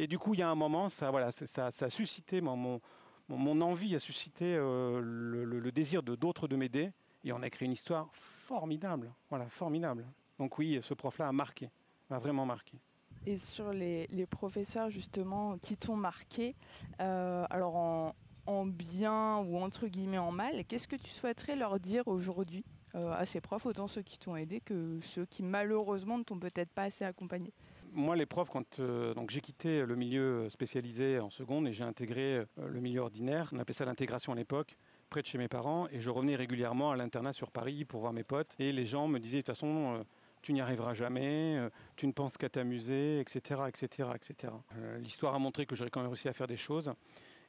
Et 0.00 0.08
du 0.08 0.18
coup, 0.18 0.34
il 0.34 0.40
y 0.40 0.42
a 0.42 0.50
un 0.50 0.56
moment, 0.56 0.88
ça, 0.88 1.12
voilà, 1.12 1.30
ça, 1.30 1.66
a 1.66 1.90
suscité 1.90 2.40
mon, 2.40 2.80
envie 3.28 3.94
a 3.94 4.00
suscité 4.00 4.56
euh, 4.56 5.00
le, 5.00 5.70
désir 5.70 6.02
de 6.02 6.16
d'autres 6.16 6.48
de 6.48 6.56
m'aider 6.56 6.90
et 7.22 7.32
on 7.32 7.40
a 7.42 7.50
créé 7.50 7.66
une 7.66 7.72
histoire 7.72 8.08
formidable. 8.14 9.12
Voilà, 9.30 9.48
formidable. 9.48 10.04
Donc 10.40 10.58
oui, 10.58 10.80
ce 10.82 10.94
prof-là 10.94 11.28
a 11.28 11.32
marqué, 11.32 11.70
a 12.10 12.18
vraiment 12.18 12.46
marqué. 12.46 12.78
Et 13.26 13.38
sur 13.38 13.72
les, 13.72 14.08
professeurs 14.28 14.90
justement 14.90 15.56
qui 15.58 15.76
t'ont 15.76 15.96
marqué, 15.96 16.56
euh, 17.00 17.46
alors 17.48 17.76
en, 17.76 18.66
bien 18.66 19.38
ou 19.38 19.58
entre 19.58 19.86
guillemets 19.86 20.18
en 20.18 20.32
mal, 20.32 20.64
qu'est-ce 20.64 20.88
que 20.88 20.96
tu 20.96 21.10
souhaiterais 21.10 21.54
leur 21.54 21.78
dire 21.78 22.08
aujourd'hui? 22.08 22.64
Euh, 22.94 23.12
à 23.12 23.26
ces 23.26 23.40
profs, 23.40 23.66
autant 23.66 23.86
ceux 23.86 24.02
qui 24.02 24.18
t'ont 24.18 24.36
aidé 24.36 24.60
que 24.60 24.98
ceux 25.00 25.26
qui 25.26 25.42
malheureusement 25.42 26.18
ne 26.18 26.22
t'ont 26.22 26.38
peut-être 26.38 26.70
pas 26.70 26.84
assez 26.84 27.04
accompagné 27.04 27.52
moi, 27.92 28.16
les 28.16 28.26
profs, 28.26 28.50
quand 28.50 28.80
euh, 28.80 29.14
j'ai 29.28 29.40
quitté 29.40 29.84
le 29.84 29.96
milieu 29.96 30.48
spécialisé 30.50 31.18
en 31.18 31.30
seconde 31.30 31.66
et 31.68 31.72
j'ai 31.72 31.84
intégré 31.84 32.36
euh, 32.36 32.46
le 32.68 32.80
milieu 32.80 33.00
ordinaire, 33.00 33.50
on 33.52 33.58
appelait 33.58 33.74
ça 33.74 33.84
l'intégration 33.84 34.32
à 34.32 34.36
l'époque, 34.36 34.76
près 35.10 35.22
de 35.22 35.26
chez 35.26 35.38
mes 35.38 35.48
parents, 35.48 35.88
et 35.90 36.00
je 36.00 36.10
revenais 36.10 36.36
régulièrement 36.36 36.90
à 36.92 36.96
l'internat 36.96 37.32
sur 37.32 37.50
Paris 37.50 37.84
pour 37.84 38.00
voir 38.00 38.12
mes 38.12 38.24
potes. 38.24 38.54
Et 38.58 38.72
les 38.72 38.86
gens 38.86 39.08
me 39.08 39.18
disaient 39.18 39.38
de 39.38 39.42
toute 39.42 39.54
façon, 39.54 39.96
euh, 39.96 40.02
tu 40.42 40.52
n'y 40.52 40.60
arriveras 40.60 40.94
jamais, 40.94 41.58
tu 41.96 42.06
ne 42.06 42.12
penses 42.12 42.36
qu'à 42.36 42.48
t'amuser, 42.48 43.18
etc., 43.18 43.62
etc., 43.66 44.10
etc. 44.14 44.52
L'histoire 45.00 45.34
a 45.34 45.38
montré 45.40 45.66
que 45.66 45.74
j'aurais 45.74 45.90
quand 45.90 46.00
même 46.00 46.10
réussi 46.10 46.28
à 46.28 46.32
faire 46.32 46.46
des 46.46 46.56
choses. 46.56 46.92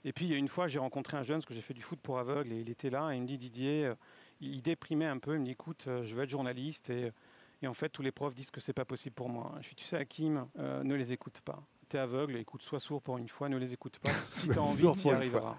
Et 0.04 0.12
puis, 0.12 0.30
une 0.30 0.48
fois, 0.48 0.68
j'ai 0.68 0.80
rencontré 0.80 1.16
un 1.16 1.22
jeune, 1.22 1.38
parce 1.38 1.46
que 1.46 1.54
j'ai 1.54 1.62
fait 1.62 1.76
du 1.76 1.84
foot 1.84 2.00
pour 2.02 2.18
aveugle, 2.18 2.52
et 2.52 2.62
il 2.62 2.70
était 2.72 2.90
là, 2.90 3.12
et 3.12 3.18
il 3.18 3.22
me 3.22 3.28
dit, 3.28 3.38
Didier, 3.38 3.94
il 4.42 4.62
déprimait 4.62 5.06
un 5.06 5.18
peu, 5.18 5.36
il 5.36 5.40
me 5.40 5.46
dit, 5.46 5.52
écoute, 5.52 5.84
je 5.86 6.16
veux 6.16 6.24
être 6.24 6.30
journaliste, 6.30 6.90
et 6.90 7.12
et 7.62 7.68
en 7.68 7.74
fait, 7.74 7.90
tous 7.90 8.02
les 8.02 8.12
profs 8.12 8.36
disent 8.36 8.52
que 8.52 8.62
c'est 8.62 8.74
pas 8.74 8.86
possible 8.86 9.16
pour 9.16 9.30
moi. 9.30 9.54
Je 9.60 9.68
suis, 9.68 9.76
tu 9.76 9.84
sais, 9.84 9.98
Hakim, 9.98 10.48
euh, 10.58 10.84
ne 10.84 10.96
les 10.96 11.12
écoute 11.12 11.42
pas. 11.44 11.62
Tu 11.90 11.98
es 11.98 12.00
aveugle, 12.00 12.38
écoute, 12.38 12.62
sois 12.62 12.80
sourd 12.80 13.02
pour 13.02 13.18
une 13.18 13.28
fois, 13.28 13.50
ne 13.50 13.58
les 13.58 13.74
écoute 13.74 14.00
pas. 14.00 14.14
si 14.22 14.48
tu 14.48 14.58
as 14.58 14.62
envie, 14.62 14.90
tu 14.94 15.08
y 15.08 15.12
arriveras. 15.12 15.58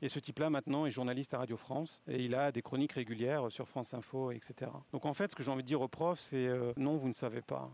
Et 0.00 0.08
ce 0.08 0.20
type-là, 0.20 0.48
maintenant, 0.48 0.86
est 0.86 0.92
journaliste 0.92 1.34
à 1.34 1.38
Radio 1.38 1.56
France 1.56 2.02
et 2.06 2.24
il 2.24 2.36
a 2.36 2.52
des 2.52 2.62
chroniques 2.62 2.92
régulières 2.92 3.50
sur 3.50 3.66
France 3.66 3.94
Info, 3.94 4.30
etc. 4.30 4.70
Donc 4.92 5.06
en 5.06 5.12
fait, 5.12 5.32
ce 5.32 5.36
que 5.36 5.42
j'ai 5.42 5.50
envie 5.50 5.64
de 5.64 5.66
dire 5.66 5.80
aux 5.80 5.88
profs, 5.88 6.20
c'est 6.20 6.46
euh, 6.46 6.72
non, 6.76 6.96
vous 6.96 7.08
ne 7.08 7.12
savez 7.12 7.42
pas. 7.42 7.68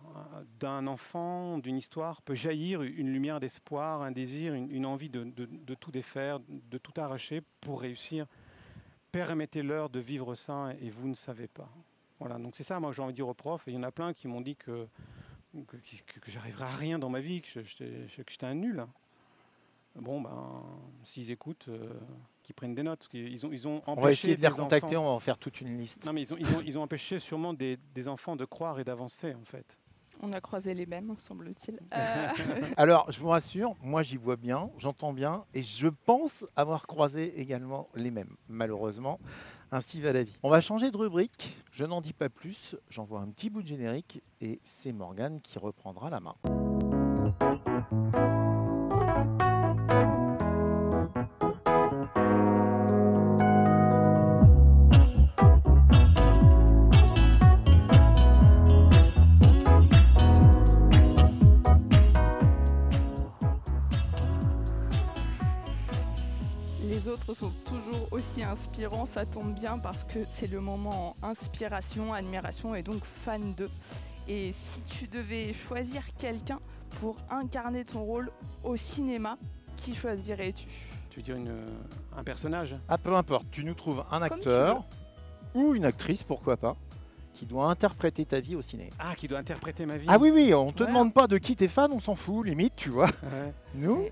D'un 0.59 0.87
enfant, 0.87 1.59
d'une 1.59 1.77
histoire, 1.77 2.23
peut 2.23 2.35
jaillir 2.35 2.81
une 2.81 3.13
lumière 3.13 3.41
d'espoir, 3.41 4.01
un 4.01 4.11
désir, 4.11 4.55
une, 4.55 4.87
envie 4.87 5.11
de, 5.11 5.25
de, 5.25 5.75
tout 5.75 5.91
défaire, 5.91 6.41
de 6.49 6.79
tout 6.79 6.99
arracher 6.99 7.43
pour 7.61 7.83
réussir. 7.83 8.27
Permettez-leur 9.15 9.91
de 9.91 10.01
vivre 10.01 10.35
ça 10.35 10.73
et 10.81 10.91
vous 10.91 11.07
ne 11.07 11.15
savez 11.15 11.47
pas. 11.47 11.69
Voilà, 12.19 12.37
donc 12.37 12.57
c'est 12.57 12.65
ça, 12.65 12.81
moi, 12.81 12.91
j'ai 12.91 13.01
envie 13.01 13.13
de 13.13 13.17
dire 13.17 13.29
aux 13.29 13.35
profs. 13.35 13.69
Et 13.69 13.71
il 13.71 13.75
y 13.75 13.79
en 13.79 13.85
a 13.85 13.93
plein 13.93 14.13
qui 14.13 14.27
m'ont 14.27 14.41
dit 14.41 14.57
que, 14.57 14.89
que, 15.69 15.77
que, 15.77 16.31
j'arriverai 16.33 16.65
à 16.65 16.71
rien 16.71 16.99
dans 16.99 17.11
ma 17.11 17.21
vie, 17.21 17.41
que 17.41 17.63
j'étais 17.63 18.45
un 18.45 18.55
nul. 18.55 18.85
Bon, 19.95 20.21
ben, 20.21 20.65
s'ils 21.05 21.31
écoutent, 21.31 21.67
euh, 21.69 21.93
qu'ils 22.43 22.57
prennent 22.57 22.75
des 22.75 22.83
notes. 22.83 23.09
Ils 23.13 23.47
ont, 23.47 23.53
ils 23.53 23.69
ont 23.69 23.77
empêché 23.87 23.93
on 23.99 24.01
va 24.01 24.11
essayer 24.11 24.35
de 24.35 24.41
les 24.41 24.49
recontacter, 24.49 24.97
on 24.97 25.05
va 25.05 25.11
en 25.11 25.21
faire 25.21 25.39
toute 25.39 25.61
une 25.61 25.79
liste. 25.79 26.05
Non, 26.05 26.13
mais 26.13 26.23
ils 26.23 26.35
ont, 26.35 26.37
ils 26.37 26.57
ont, 26.57 26.61
ils 26.63 26.77
ont 26.77 26.83
empêché 26.83 27.21
sûrement 27.21 27.55
des, 27.55 27.79
des 27.95 28.09
enfants 28.09 28.35
de 28.35 28.45
croire 28.45 28.81
et 28.81 28.85
d'avancer, 28.85 29.33
en 29.35 29.45
fait. 29.45 29.79
On 30.23 30.33
a 30.33 30.41
croisé 30.41 30.75
les 30.75 30.87
mêmes, 30.87 31.15
semble-t-il. 31.19 31.79
Euh. 31.95 32.63
Alors, 32.77 33.11
je 33.11 33.19
vous 33.21 33.29
rassure, 33.29 33.75
moi 33.83 34.03
j'y 34.03 34.17
vois 34.17 34.37
bien, 34.37 34.71
j'entends 34.79 35.13
bien, 35.13 35.45
et 35.55 35.63
je 35.63 35.89
pense 35.89 36.45
avoir 36.57 36.87
croisé 36.87 37.41
également 37.41 37.89
les 37.95 38.11
mêmes. 38.11 38.37
Malheureusement, 38.49 39.21
ainsi 39.71 40.01
va 40.01 40.13
la 40.13 40.23
vie. 40.23 40.37
On 40.43 40.51
va 40.51 40.61
changer 40.61 40.91
de 40.91 40.97
rubrique, 40.97 41.57
je 41.71 41.85
n'en 41.85 42.01
dis 42.01 42.13
pas 42.13 42.29
plus, 42.29 42.77
j'envoie 42.91 43.21
un 43.21 43.29
petit 43.29 43.51
bout 43.51 43.63
de 43.63 43.69
générique, 43.69 44.23
et 44.41 44.61
c'est 44.65 44.93
Morgane 44.93 45.41
qui 45.41 45.59
reprendra 45.59 46.11
la 46.11 46.21
main. 46.21 46.35
Inspirants, 68.59 69.05
ça 69.05 69.27
tombe 69.27 69.53
bien 69.53 69.79
parce 69.79 70.05
que 70.05 70.21
c'est 70.29 70.49
le 70.49 70.61
moment 70.61 71.17
inspiration, 71.25 72.13
admiration 72.15 72.77
et 72.77 72.85
donc 72.85 73.05
fan 73.05 73.53
d'eux. 73.55 73.71
Et 74.29 74.53
si 74.53 74.83
tu 74.85 75.09
devais 75.09 75.53
choisir 75.53 76.03
quelqu'un 76.19 76.61
pour 77.01 77.17
incarner 77.31 77.85
ton 77.85 78.05
rôle 78.05 78.31
au 78.63 78.77
cinéma, 78.77 79.39
qui 79.77 79.93
choisirais-tu? 79.93 80.69
Tu 81.11 81.17
veux 81.19 81.23
dire 81.25 81.35
une, 81.35 81.53
un 82.17 82.23
personnage? 82.23 82.77
Ah, 82.89 82.97
peu 82.97 83.17
importe, 83.17 83.47
tu 83.51 83.65
nous 83.65 83.75
trouves 83.75 84.05
un 84.13 84.23
acteur 84.23 84.85
ou 85.53 85.75
une 85.75 85.85
actrice, 85.85 86.23
pourquoi 86.23 86.57
pas, 86.57 86.77
qui 87.33 87.47
doit 87.47 87.67
interpréter 87.69 88.25
ta 88.25 88.39
vie 88.39 88.55
au 88.55 88.63
ciné. 88.63 88.91
Ah, 89.01 89.17
qui 89.17 89.27
doit 89.27 89.39
interpréter 89.41 89.85
ma 89.85 89.97
vie 89.97 90.07
Ah 90.09 90.17
oui, 90.19 90.31
oui, 90.33 90.55
on 90.55 90.71
te 90.71 90.85
Ouais. 90.85 90.89
demande 90.89 91.13
pas 91.13 91.27
de 91.27 91.39
qui 91.39 91.57
t'es 91.57 91.67
fan, 91.67 91.91
on 91.93 91.99
s'en 91.99 92.15
fout, 92.15 92.47
limite, 92.47 92.75
tu 92.77 92.91
vois. 92.91 93.07
Ouais. 93.25 93.53
Nous, 93.75 93.97
de- 93.97 94.03
Euh, 94.03 94.09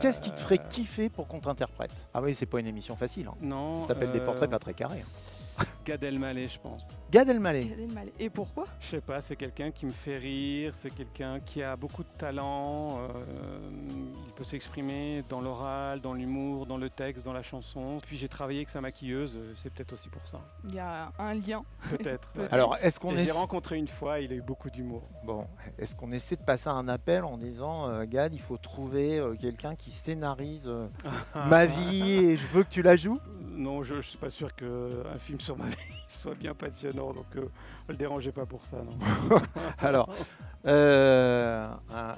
qu'est-ce 0.00 0.20
qui 0.20 0.30
te 0.30 0.40
ferait 0.40 0.58
kiffer 0.70 1.08
pour 1.08 1.26
qu'on 1.28 1.40
t'interprète? 1.40 1.90
Ah 2.14 2.20
oui, 2.22 2.34
c'est 2.34 2.46
pas 2.46 2.60
une 2.60 2.66
émission 2.66 2.96
facile. 2.96 3.26
hein. 3.28 3.34
Non. 3.40 3.80
Ça 3.80 3.88
s'appelle 3.88 4.12
des 4.12 4.20
euh, 4.20 4.24
portraits 4.26 4.50
pas 4.50 4.58
très 4.58 4.74
carrés. 4.74 5.00
hein. 5.00 5.41
Gad 5.84 6.02
Elmaleh, 6.04 6.48
je 6.48 6.58
pense. 6.58 6.88
Gad 7.10 7.28
Elmaleh. 7.28 7.64
Gad 7.66 7.80
Elmaleh. 7.80 8.12
Et 8.18 8.30
pourquoi? 8.30 8.64
Je 8.80 8.86
sais 8.86 9.00
pas, 9.00 9.20
c'est 9.20 9.36
quelqu'un 9.36 9.70
qui 9.70 9.86
me 9.86 9.92
fait 9.92 10.18
rire, 10.18 10.74
c'est 10.74 10.90
quelqu'un 10.90 11.40
qui 11.40 11.62
a 11.62 11.76
beaucoup 11.76 12.02
de 12.02 12.08
talent, 12.18 12.98
euh, 12.98 13.60
il 14.26 14.32
peut 14.32 14.44
s'exprimer 14.44 15.24
dans 15.28 15.40
l'oral, 15.40 16.00
dans 16.00 16.14
l'humour, 16.14 16.66
dans 16.66 16.78
le 16.78 16.88
texte, 16.88 17.24
dans 17.24 17.32
la 17.32 17.42
chanson. 17.42 18.00
Puis 18.06 18.16
j'ai 18.16 18.28
travaillé 18.28 18.60
avec 18.60 18.70
sa 18.70 18.80
maquilleuse, 18.80 19.36
euh, 19.36 19.52
c'est 19.56 19.72
peut-être 19.72 19.92
aussi 19.92 20.08
pour 20.08 20.26
ça. 20.26 20.40
Il 20.68 20.74
y 20.74 20.78
a 20.78 21.12
un 21.18 21.34
lien. 21.34 21.64
Peut-être. 21.90 22.32
Alors, 22.50 22.76
est-ce 22.82 22.98
qu'on 23.00 23.16
est 23.16 23.24
l'ai 23.24 23.30
rencontré 23.30 23.76
une 23.76 23.88
fois, 23.88 24.20
il 24.20 24.32
a 24.32 24.34
eu 24.34 24.42
beaucoup 24.42 24.70
d'humour. 24.70 25.02
bon, 25.24 25.46
est-ce 25.78 25.94
qu'on 25.94 26.12
essaie 26.12 26.36
de 26.36 26.42
passer 26.42 26.68
un 26.68 26.88
appel 26.88 27.24
en 27.24 27.36
disant 27.36 27.88
euh, 27.88 28.04
Gad, 28.04 28.34
il 28.34 28.40
faut 28.40 28.56
trouver 28.56 29.18
euh, 29.18 29.34
quelqu'un 29.34 29.74
qui 29.74 29.90
scénarise 29.90 30.66
euh, 30.66 30.86
ma 31.48 31.66
vie 31.66 32.12
et 32.12 32.36
je 32.36 32.46
veux 32.48 32.62
que 32.62 32.70
tu 32.70 32.82
la 32.82 32.96
joues? 32.96 33.20
Non, 33.54 33.82
je 33.82 33.94
ne 33.94 34.02
suis 34.02 34.16
pas 34.18 34.30
sûr 34.30 34.54
qu'un 34.54 35.18
film 35.18 35.38
sur 35.40 35.56
ma 35.58 35.66
vie 35.68 35.76
soit 36.08 36.34
bien 36.34 36.54
passionnant, 36.54 37.12
donc 37.12 37.26
euh, 37.36 37.40
ne 37.88 37.92
le 37.92 37.96
dérangez 37.96 38.32
pas 38.32 38.46
pour 38.46 38.64
ça. 38.64 38.78
Non. 38.82 38.96
Alors, 39.78 40.08
euh, 40.66 41.68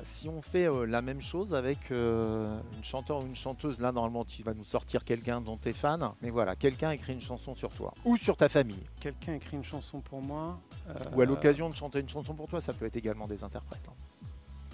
si 0.02 0.28
on 0.28 0.42
fait 0.42 0.66
euh, 0.68 0.84
la 0.86 1.02
même 1.02 1.20
chose 1.20 1.54
avec 1.54 1.90
une 1.90 2.60
chanteur 2.82 3.22
ou 3.22 3.26
une 3.26 3.34
chanteuse, 3.34 3.80
là 3.80 3.90
normalement 3.92 4.24
tu 4.24 4.42
vas 4.42 4.54
nous 4.54 4.64
sortir 4.64 5.04
quelqu'un 5.04 5.40
dont 5.40 5.56
tu 5.56 5.70
es 5.70 5.72
fan, 5.72 6.10
mais 6.22 6.30
voilà, 6.30 6.54
quelqu'un 6.56 6.90
écrit 6.92 7.14
une 7.14 7.20
chanson 7.20 7.54
sur 7.54 7.70
toi 7.70 7.92
ou 8.04 8.16
sur 8.16 8.36
ta 8.36 8.48
famille, 8.48 8.84
Quelqu'un 9.00 9.34
écrit 9.34 9.56
une 9.56 9.64
chanson 9.64 10.00
pour 10.00 10.20
moi. 10.20 10.58
ou 11.14 11.20
à 11.20 11.24
l'occasion 11.24 11.68
de 11.70 11.74
chanter 11.74 12.00
une 12.00 12.08
chanson 12.08 12.34
pour 12.34 12.48
toi, 12.48 12.60
ça 12.60 12.72
peut 12.72 12.86
être 12.86 12.96
également 12.96 13.26
des 13.26 13.42
interprètes. 13.42 13.86
hein. 13.88 14.26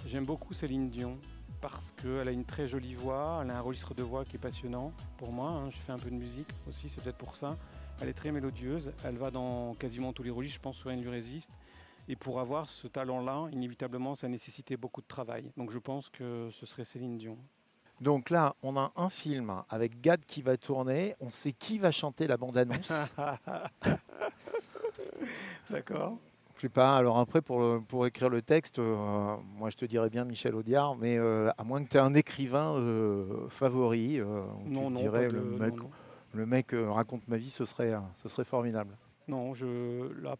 J'aime 0.07 0.25
beaucoup 0.25 0.53
Céline 0.53 0.89
Dion 0.89 1.17
parce 1.61 1.91
qu'elle 1.93 2.27
a 2.27 2.31
une 2.31 2.45
très 2.45 2.67
jolie 2.67 2.95
voix, 2.95 3.41
elle 3.43 3.51
a 3.51 3.57
un 3.57 3.61
registre 3.61 3.93
de 3.93 4.03
voix 4.03 4.25
qui 4.25 4.35
est 4.35 4.39
passionnant 4.39 4.91
pour 5.17 5.31
moi. 5.31 5.49
hein. 5.49 5.69
J'ai 5.69 5.79
fait 5.81 5.91
un 5.91 5.99
peu 5.99 6.09
de 6.09 6.15
musique 6.15 6.47
aussi, 6.67 6.89
c'est 6.89 7.01
peut-être 7.01 7.17
pour 7.17 7.35
ça. 7.37 7.55
Elle 8.01 8.09
est 8.09 8.13
très 8.13 8.31
mélodieuse, 8.31 8.91
elle 9.03 9.17
va 9.17 9.29
dans 9.31 9.75
quasiment 9.75 10.11
tous 10.11 10.23
les 10.23 10.31
registres, 10.31 10.55
je 10.57 10.61
pense 10.61 10.81
que 10.81 10.89
rien 10.89 10.97
ne 10.97 11.03
lui 11.03 11.09
résiste. 11.11 11.51
Et 12.07 12.15
pour 12.15 12.39
avoir 12.39 12.67
ce 12.67 12.87
talent-là, 12.87 13.47
inévitablement, 13.51 14.15
ça 14.15 14.27
nécessitait 14.27 14.75
beaucoup 14.75 15.01
de 15.01 15.07
travail. 15.07 15.51
Donc 15.55 15.71
je 15.71 15.77
pense 15.77 16.09
que 16.09 16.49
ce 16.51 16.65
serait 16.65 16.83
Céline 16.83 17.17
Dion. 17.17 17.37
Donc 18.01 18.31
là, 18.31 18.55
on 18.63 18.75
a 18.77 18.91
un 18.95 19.09
film 19.09 19.53
avec 19.69 20.01
Gad 20.01 20.25
qui 20.25 20.41
va 20.41 20.57
tourner, 20.57 21.15
on 21.19 21.29
sait 21.29 21.51
qui 21.51 21.77
va 21.77 21.91
chanter 21.91 22.25
la 22.25 22.37
bande-annonce. 22.37 22.91
D'accord. 25.69 26.17
Je 26.61 26.67
sais 26.67 26.69
pas, 26.69 26.95
alors 26.95 27.17
après, 27.17 27.41
pour, 27.41 27.59
le- 27.59 27.79
pour 27.81 28.05
écrire 28.05 28.29
le 28.29 28.43
texte, 28.43 28.77
euh, 28.77 29.35
moi 29.57 29.71
je 29.71 29.77
te 29.77 29.85
dirais 29.85 30.11
bien 30.11 30.25
Michel 30.25 30.53
Audiard, 30.53 30.95
mais 30.95 31.17
euh, 31.17 31.49
à 31.57 31.63
moins 31.63 31.83
que 31.83 31.89
tu 31.89 31.97
aies 31.97 32.01
un 32.01 32.13
écrivain 32.13 32.75
euh, 32.75 33.49
favori, 33.49 34.19
euh, 34.19 34.43
tu 34.65 34.69
Non, 34.69 34.91
non, 34.91 34.99
dirais 34.99 35.27
le 35.27 35.41
non, 35.41 35.57
mec, 35.57 35.75
non. 35.75 35.89
le 36.35 36.45
mec 36.45 36.73
euh, 36.75 36.91
raconte 36.91 37.27
ma 37.27 37.37
vie, 37.37 37.49
ce 37.49 37.65
serait, 37.65 37.95
ce 38.13 38.29
serait 38.29 38.43
formidable. 38.43 38.95
Non, 39.27 39.55
je 39.55 40.11
là, 40.21 40.35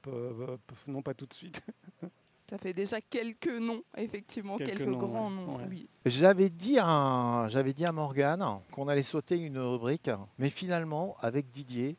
non 0.86 1.02
pas 1.02 1.16
tout 1.16 1.26
de 1.26 1.34
suite. 1.34 1.64
Ça 2.52 2.60
fait 2.60 2.74
déjà 2.74 3.02
quelques 3.02 3.48
noms, 3.60 3.82
effectivement, 3.98 4.58
Quelques 4.58 4.78
quelques, 4.78 4.88
noms, 4.90 4.98
grands 5.00 5.30
ouais, 5.30 5.36
noms. 5.36 5.56
ouais. 5.58 5.64
Oui. 5.70 5.90
J'avais 6.06 6.52
dit 6.52 6.78
à, 6.80 7.46
j'avais 7.48 7.74
dit 7.74 7.86
à 7.86 7.92
Morgane 7.92 8.46
qu'on 8.72 8.88
allait 8.90 9.02
sauter 9.02 9.38
une 9.40 9.58
rubrique, 9.58 10.12
mais 10.38 10.52
finalement, 10.52 11.16
avec 11.22 11.50
Didier, 11.50 11.98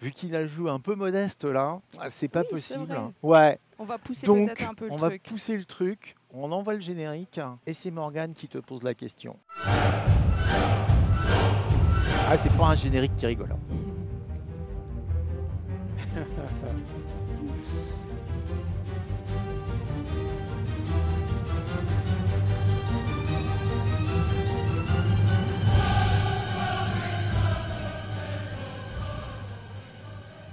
vu 0.00 0.10
qu'il 0.12 0.34
a 0.36 0.42
le 0.42 0.48
jeu 0.48 0.68
un 0.68 0.78
peu 0.80 0.94
modeste 0.94 1.44
là, 1.44 1.80
c'est 2.10 2.28
pas 2.28 2.40
Oui, 2.42 2.48
possible. 2.50 2.94
Ouais, 3.22 3.58
On 3.78 3.84
va 3.84 3.98
pousser 3.98 4.26
donc 4.26 4.46
peut-être 4.46 4.68
un 4.70 4.74
peu 4.74 4.86
le 4.86 4.92
on 4.92 4.96
va 4.96 5.08
truc. 5.08 5.22
pousser 5.22 5.56
le 5.56 5.64
truc, 5.64 6.14
on 6.32 6.50
envoie 6.52 6.74
le 6.74 6.80
générique, 6.80 7.40
et 7.66 7.72
c'est 7.72 7.90
Morgane 7.90 8.32
qui 8.34 8.48
te 8.48 8.58
pose 8.58 8.82
la 8.82 8.94
question. 8.94 9.36
Ah, 12.28 12.36
c'est 12.36 12.52
pas 12.56 12.66
un 12.66 12.74
générique 12.74 13.14
qui 13.16 13.26
rigole. 13.26 13.54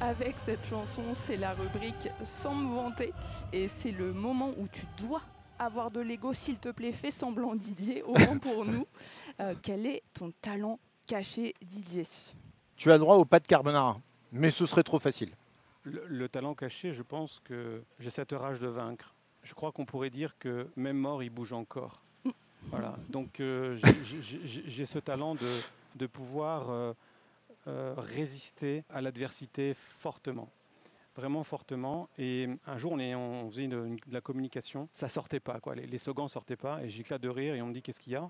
Avec 0.03 0.37
cette 0.37 0.65
chanson, 0.65 1.13
c'est 1.13 1.37
la 1.37 1.53
rubrique 1.53 2.09
Sans 2.23 2.53
me 2.53 2.75
vanter. 2.75 3.13
Et 3.53 3.67
c'est 3.69 3.91
le 3.91 4.11
moment 4.11 4.51
où 4.57 4.67
tu 4.67 4.85
dois 4.97 5.21
avoir 5.57 5.91
de 5.91 6.01
l'ego. 6.01 6.33
S'il 6.33 6.57
te 6.57 6.69
plaît, 6.69 6.91
fais 6.91 7.09
semblant 7.11 7.55
Didier, 7.55 8.03
au 8.03 8.17
moins 8.17 8.37
pour 8.37 8.65
nous. 8.73 8.85
Euh, 9.39 9.55
quel 9.61 9.85
est 9.85 10.03
ton 10.13 10.31
talent 10.41 10.77
caché, 11.07 11.53
Didier? 11.61 12.03
Tu 12.75 12.91
as 12.91 12.97
droit 12.97 13.15
au 13.15 13.23
pas 13.23 13.39
de 13.39 13.47
carbonara, 13.47 13.95
mais 14.33 14.51
ce 14.51 14.65
serait 14.65 14.83
trop 14.83 14.99
facile. 14.99 15.29
Le, 15.83 16.03
le 16.07 16.27
talent 16.27 16.53
caché, 16.53 16.91
je 16.93 17.01
pense 17.01 17.39
que 17.45 17.81
j'ai 17.99 18.09
cette 18.09 18.33
rage 18.33 18.59
de 18.59 18.67
vaincre. 18.67 19.13
Je 19.43 19.53
crois 19.53 19.71
qu'on 19.71 19.85
pourrait 19.85 20.09
dire 20.09 20.37
que 20.37 20.67
même 20.75 20.97
mort, 20.97 21.23
il 21.23 21.29
bouge 21.29 21.53
encore. 21.53 22.01
Voilà. 22.71 22.95
Donc 23.09 23.39
euh, 23.41 23.77
j'ai- 24.45 24.85
ce 24.85 24.99
talent 24.99 25.35
de, 25.35 25.47
de 25.95 26.07
pouvoir 26.07 26.69
euh, 26.69 26.93
euh, 27.67 27.93
résister 27.97 28.83
à 28.89 29.01
l'adversité 29.01 29.73
fortement. 29.73 30.49
Vraiment 31.15 31.43
fortement. 31.43 32.09
Et 32.17 32.47
un 32.65 32.77
jour, 32.77 32.93
on, 32.93 33.49
faisait 33.51 33.67
de 33.67 33.97
la 34.11 34.21
communication. 34.21 34.89
Ça 34.91 35.07
sortait 35.07 35.39
pas, 35.39 35.59
quoi. 35.59 35.75
Les, 35.75 35.85
les 35.85 35.97
slogans 35.97 36.27
sortaient 36.27 36.55
pas. 36.57 36.83
Et 36.83 36.89
j'éclate 36.89 37.21
de 37.21 37.29
rire 37.29 37.53
et 37.55 37.61
on 37.61 37.67
me 37.67 37.73
dit 37.73 37.81
qu'est-ce 37.81 37.99
qu'il 37.99 38.13
y 38.13 38.15
a? 38.15 38.29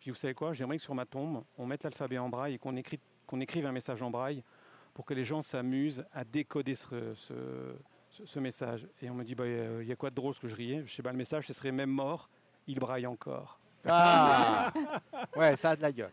Je 0.00 0.04
dis, 0.04 0.10
vous 0.10 0.16
savez 0.16 0.34
quoi? 0.34 0.52
J'aimerais 0.52 0.78
que 0.78 0.82
sur 0.82 0.94
ma 0.94 1.06
tombe, 1.06 1.44
on 1.58 1.66
mette 1.66 1.84
l'alphabet 1.84 2.18
en 2.18 2.28
braille 2.28 2.54
et 2.54 2.58
qu'on 2.58 2.74
écrit- 2.74 3.00
qu'on 3.26 3.40
écrive 3.40 3.66
un 3.66 3.72
message 3.72 4.02
en 4.02 4.10
braille 4.10 4.42
pour 4.94 5.04
que 5.04 5.14
les 5.14 5.24
gens 5.24 5.42
s'amusent 5.42 6.04
à 6.12 6.24
décoder 6.24 6.74
ce 6.74 8.38
message. 8.40 8.88
Et 9.00 9.10
on 9.10 9.14
me 9.14 9.24
dit, 9.24 9.34
bah, 9.34 9.46
il 9.46 9.86
y 9.86 9.92
a 9.92 9.96
quoi 9.96 10.10
de 10.10 10.14
drôle 10.14 10.34
ce 10.34 10.40
que 10.40 10.48
je 10.48 10.56
riais? 10.56 10.82
Je 10.86 10.92
sais 10.92 11.02
pas, 11.02 11.12
le 11.12 11.18
message, 11.18 11.46
ce 11.46 11.52
serait 11.52 11.72
même 11.72 11.90
mort, 11.90 12.28
il 12.66 12.78
braille 12.80 13.06
encore. 13.06 13.58
Ah 13.86 14.72
Ouais, 15.36 15.56
ça 15.56 15.70
a 15.70 15.76
de 15.76 15.82
la 15.82 15.92
gueule. 15.92 16.10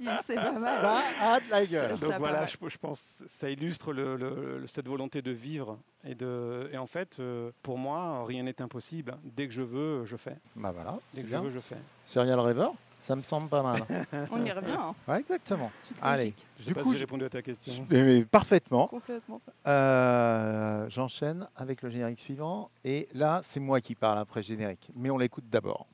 C'est 0.22 0.34
pas 0.36 0.52
mal. 0.52 0.80
Ça 0.80 1.02
a 1.34 1.40
de 1.40 1.50
la 1.50 1.66
gueule. 1.66 1.98
Donc 1.98 2.12
voilà, 2.18 2.46
je, 2.46 2.56
je 2.68 2.78
pense 2.78 3.00
que 3.22 3.28
ça 3.28 3.50
illustre 3.50 3.92
le- 3.92 4.16
le- 4.16 4.58
le- 4.60 4.66
cette 4.66 4.86
volonté 4.88 5.22
de 5.22 5.30
vivre. 5.30 5.78
Et, 6.04 6.14
de, 6.14 6.70
et 6.72 6.78
en 6.78 6.86
fait, 6.86 7.18
euh, 7.18 7.50
pour 7.62 7.76
moi, 7.78 8.24
rien 8.24 8.42
n'est 8.44 8.62
impossible. 8.62 9.16
Dès 9.24 9.46
que 9.48 9.52
je 9.52 9.62
veux, 9.62 10.04
je 10.06 10.16
fais. 10.16 10.36
Bah 10.56 10.70
voilà, 10.72 10.98
Dès 11.12 11.22
que 11.22 11.28
je 11.28 11.36
veux, 11.36 11.50
je 11.50 11.58
fais. 11.58 11.76
Serial 12.06 12.38
Rêveur, 12.38 12.72
ça 13.00 13.16
me 13.16 13.20
semble 13.22 13.48
pas 13.48 13.62
mal. 13.62 13.80
On 14.30 14.44
y 14.44 14.50
revient. 14.52 14.76
hein. 14.78 14.94
Ouais, 15.08 15.20
exactement. 15.20 15.70
Allez. 16.00 16.34
Je 16.58 16.62
Du 16.62 16.68
sais 16.68 16.74
pas 16.74 16.82
coup, 16.82 16.92
si 16.92 16.98
j'ai 16.98 17.04
répondu 17.04 17.24
à 17.24 17.28
ta 17.30 17.42
question. 17.42 17.86
Mais- 17.90 18.02
mais 18.02 18.24
parfaitement. 18.24 18.86
Complètement. 18.86 19.40
Euh, 19.66 20.86
J'enchaîne 20.88 21.46
avec 21.56 21.82
le 21.82 21.88
générique 21.90 22.20
suivant. 22.20 22.70
Et 22.84 23.08
là, 23.14 23.40
c'est 23.42 23.60
moi 23.60 23.80
qui 23.80 23.94
parle 23.94 24.18
après 24.18 24.42
générique. 24.42 24.90
Mais 24.94 25.10
on 25.10 25.18
l'écoute 25.18 25.44
d'abord. 25.50 25.86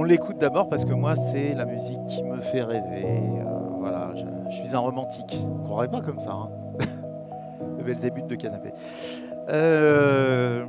On 0.00 0.04
l'écoute 0.04 0.38
d'abord 0.38 0.68
parce 0.68 0.84
que 0.84 0.92
moi, 0.92 1.16
c'est 1.16 1.54
la 1.54 1.64
musique 1.64 1.98
qui 2.06 2.22
me 2.22 2.38
fait 2.38 2.62
rêver. 2.62 3.04
Euh, 3.04 3.44
voilà, 3.80 4.12
je, 4.14 4.54
suis 4.54 4.72
un 4.72 4.78
romantique. 4.78 5.36
On 5.44 5.64
croirait 5.64 5.90
pas 5.90 6.00
comme 6.00 6.20
ça. 6.20 6.30
Hein. 6.30 6.50
le 7.78 7.82
Belzébuth 7.82 8.28
de 8.28 8.36
canapé. 8.36 8.72
Euh, 9.48 10.64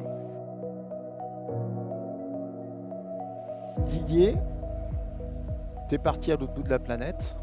Didier, 3.85 4.35
t'es 5.89 5.99
parti 5.99 6.31
à 6.31 6.35
l'autre 6.35 6.53
bout 6.53 6.63
de 6.63 6.71
la 6.71 6.79
planète. 6.79 7.37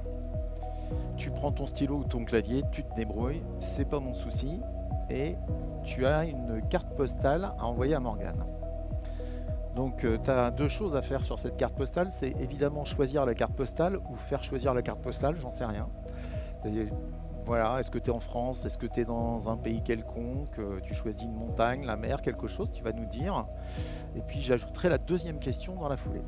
Tu 1.16 1.30
prends 1.30 1.52
ton 1.52 1.66
stylo 1.66 1.98
ou 1.98 2.04
ton 2.04 2.24
clavier, 2.24 2.64
tu 2.72 2.82
te 2.82 2.96
débrouilles, 2.96 3.44
c'est 3.60 3.88
pas 3.88 4.00
mon 4.00 4.12
souci. 4.12 4.60
Et 5.08 5.36
tu 5.84 6.04
as 6.04 6.24
une 6.24 6.62
carte 6.68 6.96
postale 6.96 7.44
à 7.60 7.64
envoyer 7.64 7.94
à 7.94 8.00
Morgane. 8.00 8.44
Donc 9.76 10.06
tu 10.24 10.30
as 10.30 10.50
deux 10.50 10.68
choses 10.68 10.96
à 10.96 11.02
faire 11.02 11.22
sur 11.22 11.38
cette 11.38 11.56
carte 11.58 11.74
postale. 11.74 12.10
C'est 12.10 12.40
évidemment 12.40 12.84
choisir 12.86 13.26
la 13.26 13.34
carte 13.34 13.52
postale 13.52 13.98
ou 14.10 14.16
faire 14.16 14.42
choisir 14.42 14.72
la 14.72 14.80
carte 14.80 15.02
postale, 15.02 15.36
j'en 15.36 15.50
sais 15.50 15.66
rien. 15.66 15.86
Voilà, 17.44 17.78
est-ce 17.78 17.92
que 17.92 17.98
tu 17.98 18.10
es 18.10 18.12
en 18.12 18.18
France? 18.18 18.64
Est-ce 18.64 18.78
que 18.78 18.86
tu 18.86 19.00
es 19.02 19.04
dans 19.04 19.48
un 19.48 19.56
pays 19.56 19.80
quelconque? 19.82 20.58
Euh, 20.58 20.80
Tu 20.82 20.94
choisis 20.94 21.22
une 21.22 21.34
montagne, 21.34 21.84
la 21.84 21.96
mer, 21.96 22.20
quelque 22.20 22.48
chose, 22.48 22.72
tu 22.72 22.82
vas 22.82 22.92
nous 22.92 23.04
dire. 23.06 23.46
Et 24.16 24.22
puis 24.22 24.40
j'ajouterai 24.40 24.88
la 24.88 24.98
deuxième 24.98 25.38
question 25.38 25.76
dans 25.76 25.88
la 25.88 25.96
foulée. 25.96 26.24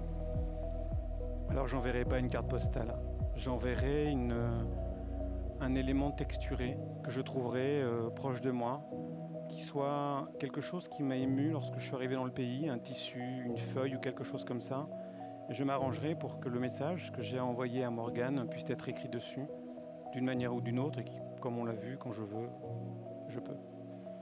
Alors 1.50 1.66
j'enverrai 1.66 2.04
pas 2.04 2.18
une 2.18 2.28
carte 2.28 2.46
postale, 2.46 2.92
j'enverrai 3.34 4.10
une, 4.10 4.36
un 5.60 5.74
élément 5.74 6.10
texturé 6.10 6.78
que 7.02 7.10
je 7.10 7.22
trouverai 7.22 7.82
euh, 7.82 8.10
proche 8.10 8.40
de 8.42 8.50
moi, 8.50 8.82
qui 9.58 9.64
soit 9.64 10.28
quelque 10.38 10.60
chose 10.60 10.86
qui 10.86 11.02
m'a 11.02 11.16
ému 11.16 11.50
lorsque 11.50 11.78
je 11.78 11.86
suis 11.86 11.94
arrivé 11.96 12.14
dans 12.14 12.24
le 12.24 12.30
pays, 12.30 12.68
un 12.68 12.78
tissu, 12.78 13.42
une 13.44 13.58
feuille 13.58 13.96
ou 13.96 13.98
quelque 13.98 14.22
chose 14.22 14.44
comme 14.44 14.60
ça. 14.60 14.86
Et 15.50 15.54
je 15.54 15.64
m'arrangerai 15.64 16.14
pour 16.14 16.38
que 16.38 16.48
le 16.48 16.60
message 16.60 17.10
que 17.10 17.22
j'ai 17.22 17.40
envoyé 17.40 17.82
à 17.82 17.90
Morgane 17.90 18.48
puisse 18.48 18.70
être 18.70 18.88
écrit 18.88 19.08
dessus, 19.08 19.48
d'une 20.12 20.24
manière 20.24 20.54
ou 20.54 20.60
d'une 20.60 20.78
autre, 20.78 21.00
et 21.00 21.04
qui, 21.04 21.18
comme 21.40 21.58
on 21.58 21.64
l'a 21.64 21.72
vu, 21.72 21.98
quand 21.98 22.12
je 22.12 22.22
veux, 22.22 22.48
je 23.26 23.40
peux. 23.40 23.56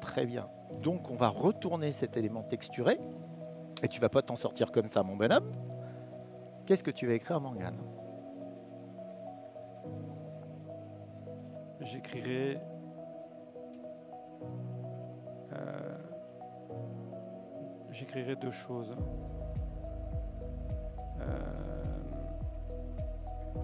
Très 0.01 0.25
bien. 0.25 0.49
Donc 0.81 1.11
on 1.11 1.17
va 1.17 1.29
retourner 1.29 1.93
cet 1.93 2.17
élément 2.17 2.43
texturé. 2.43 2.99
Et 3.83 3.89
tu 3.89 4.01
vas 4.01 4.09
pas 4.09 4.23
t'en 4.23 4.37
sortir 4.37 4.73
comme 4.73 4.89
ça, 4.89 5.03
mon 5.03 5.17
bonhomme. 5.17 5.53
Qu'est-ce 6.65 6.83
que 6.83 6.91
tu 6.91 7.07
vas 7.07 7.13
écrire 7.13 7.37
à 7.37 7.41
Morgane? 7.41 7.77
J'écrirai 11.83 12.59
j'écrirai 18.17 18.37
deux 18.37 18.51
choses. 18.51 18.97
Euh, 21.21 21.27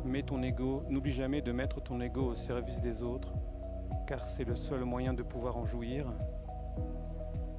mets 0.05 0.23
ton 0.23 0.43
ego, 0.43 0.83
n'oublie 0.91 1.13
jamais 1.13 1.41
de 1.41 1.53
mettre 1.53 1.81
ton 1.81 2.03
ego 2.03 2.33
au 2.33 2.35
service 2.35 2.79
des 2.83 3.01
autres, 3.01 3.33
car 4.07 4.29
c'est 4.29 4.45
le 4.45 4.55
seul 4.55 4.85
moyen 4.85 5.15
de 5.15 5.23
pouvoir 5.23 5.57
en 5.57 5.65
jouir. 5.65 6.05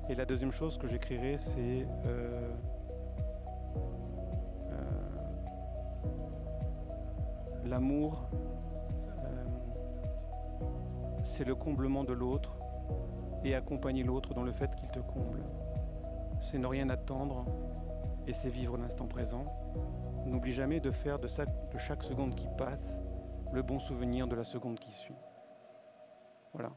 Et 0.08 0.14
la 0.14 0.26
deuxième 0.26 0.52
chose 0.52 0.78
que 0.78 0.88
j'écrirai, 0.88 1.40
c'est 1.40 1.88
euh, 2.06 2.52
l'amour, 7.66 8.30
c'est 11.24 11.46
le 11.46 11.56
comblement 11.56 12.04
de 12.04 12.14
l'autre 12.14 12.56
et 13.44 13.56
accompagner 13.56 14.04
l'autre 14.04 14.36
dans 14.36 14.44
le 14.44 14.52
fait 14.52 14.76
qu'il 14.76 14.90
te 14.90 15.00
comble. 15.00 15.42
C'est 16.44 16.60
ne 16.60 16.68
rien 16.68 16.90
attendre 16.90 17.46
et 18.28 18.34
c'est 18.34 18.50
vivre 18.50 18.78
l'instant 18.78 19.08
présent. 19.08 19.46
N'oublie 20.26 20.52
jamais 20.52 20.82
de 20.82 20.92
faire 20.92 21.18
de, 21.18 21.28
de 21.28 21.78
chaque 21.78 22.04
seconde 22.04 22.36
qui 22.36 22.48
passe 22.58 23.00
le 23.54 23.62
bon 23.62 23.80
souvenir 23.80 24.28
de 24.28 24.36
la 24.36 24.44
seconde 24.44 24.78
qui 24.78 24.92
suit. 24.92 25.16
Voilà. 26.52 26.74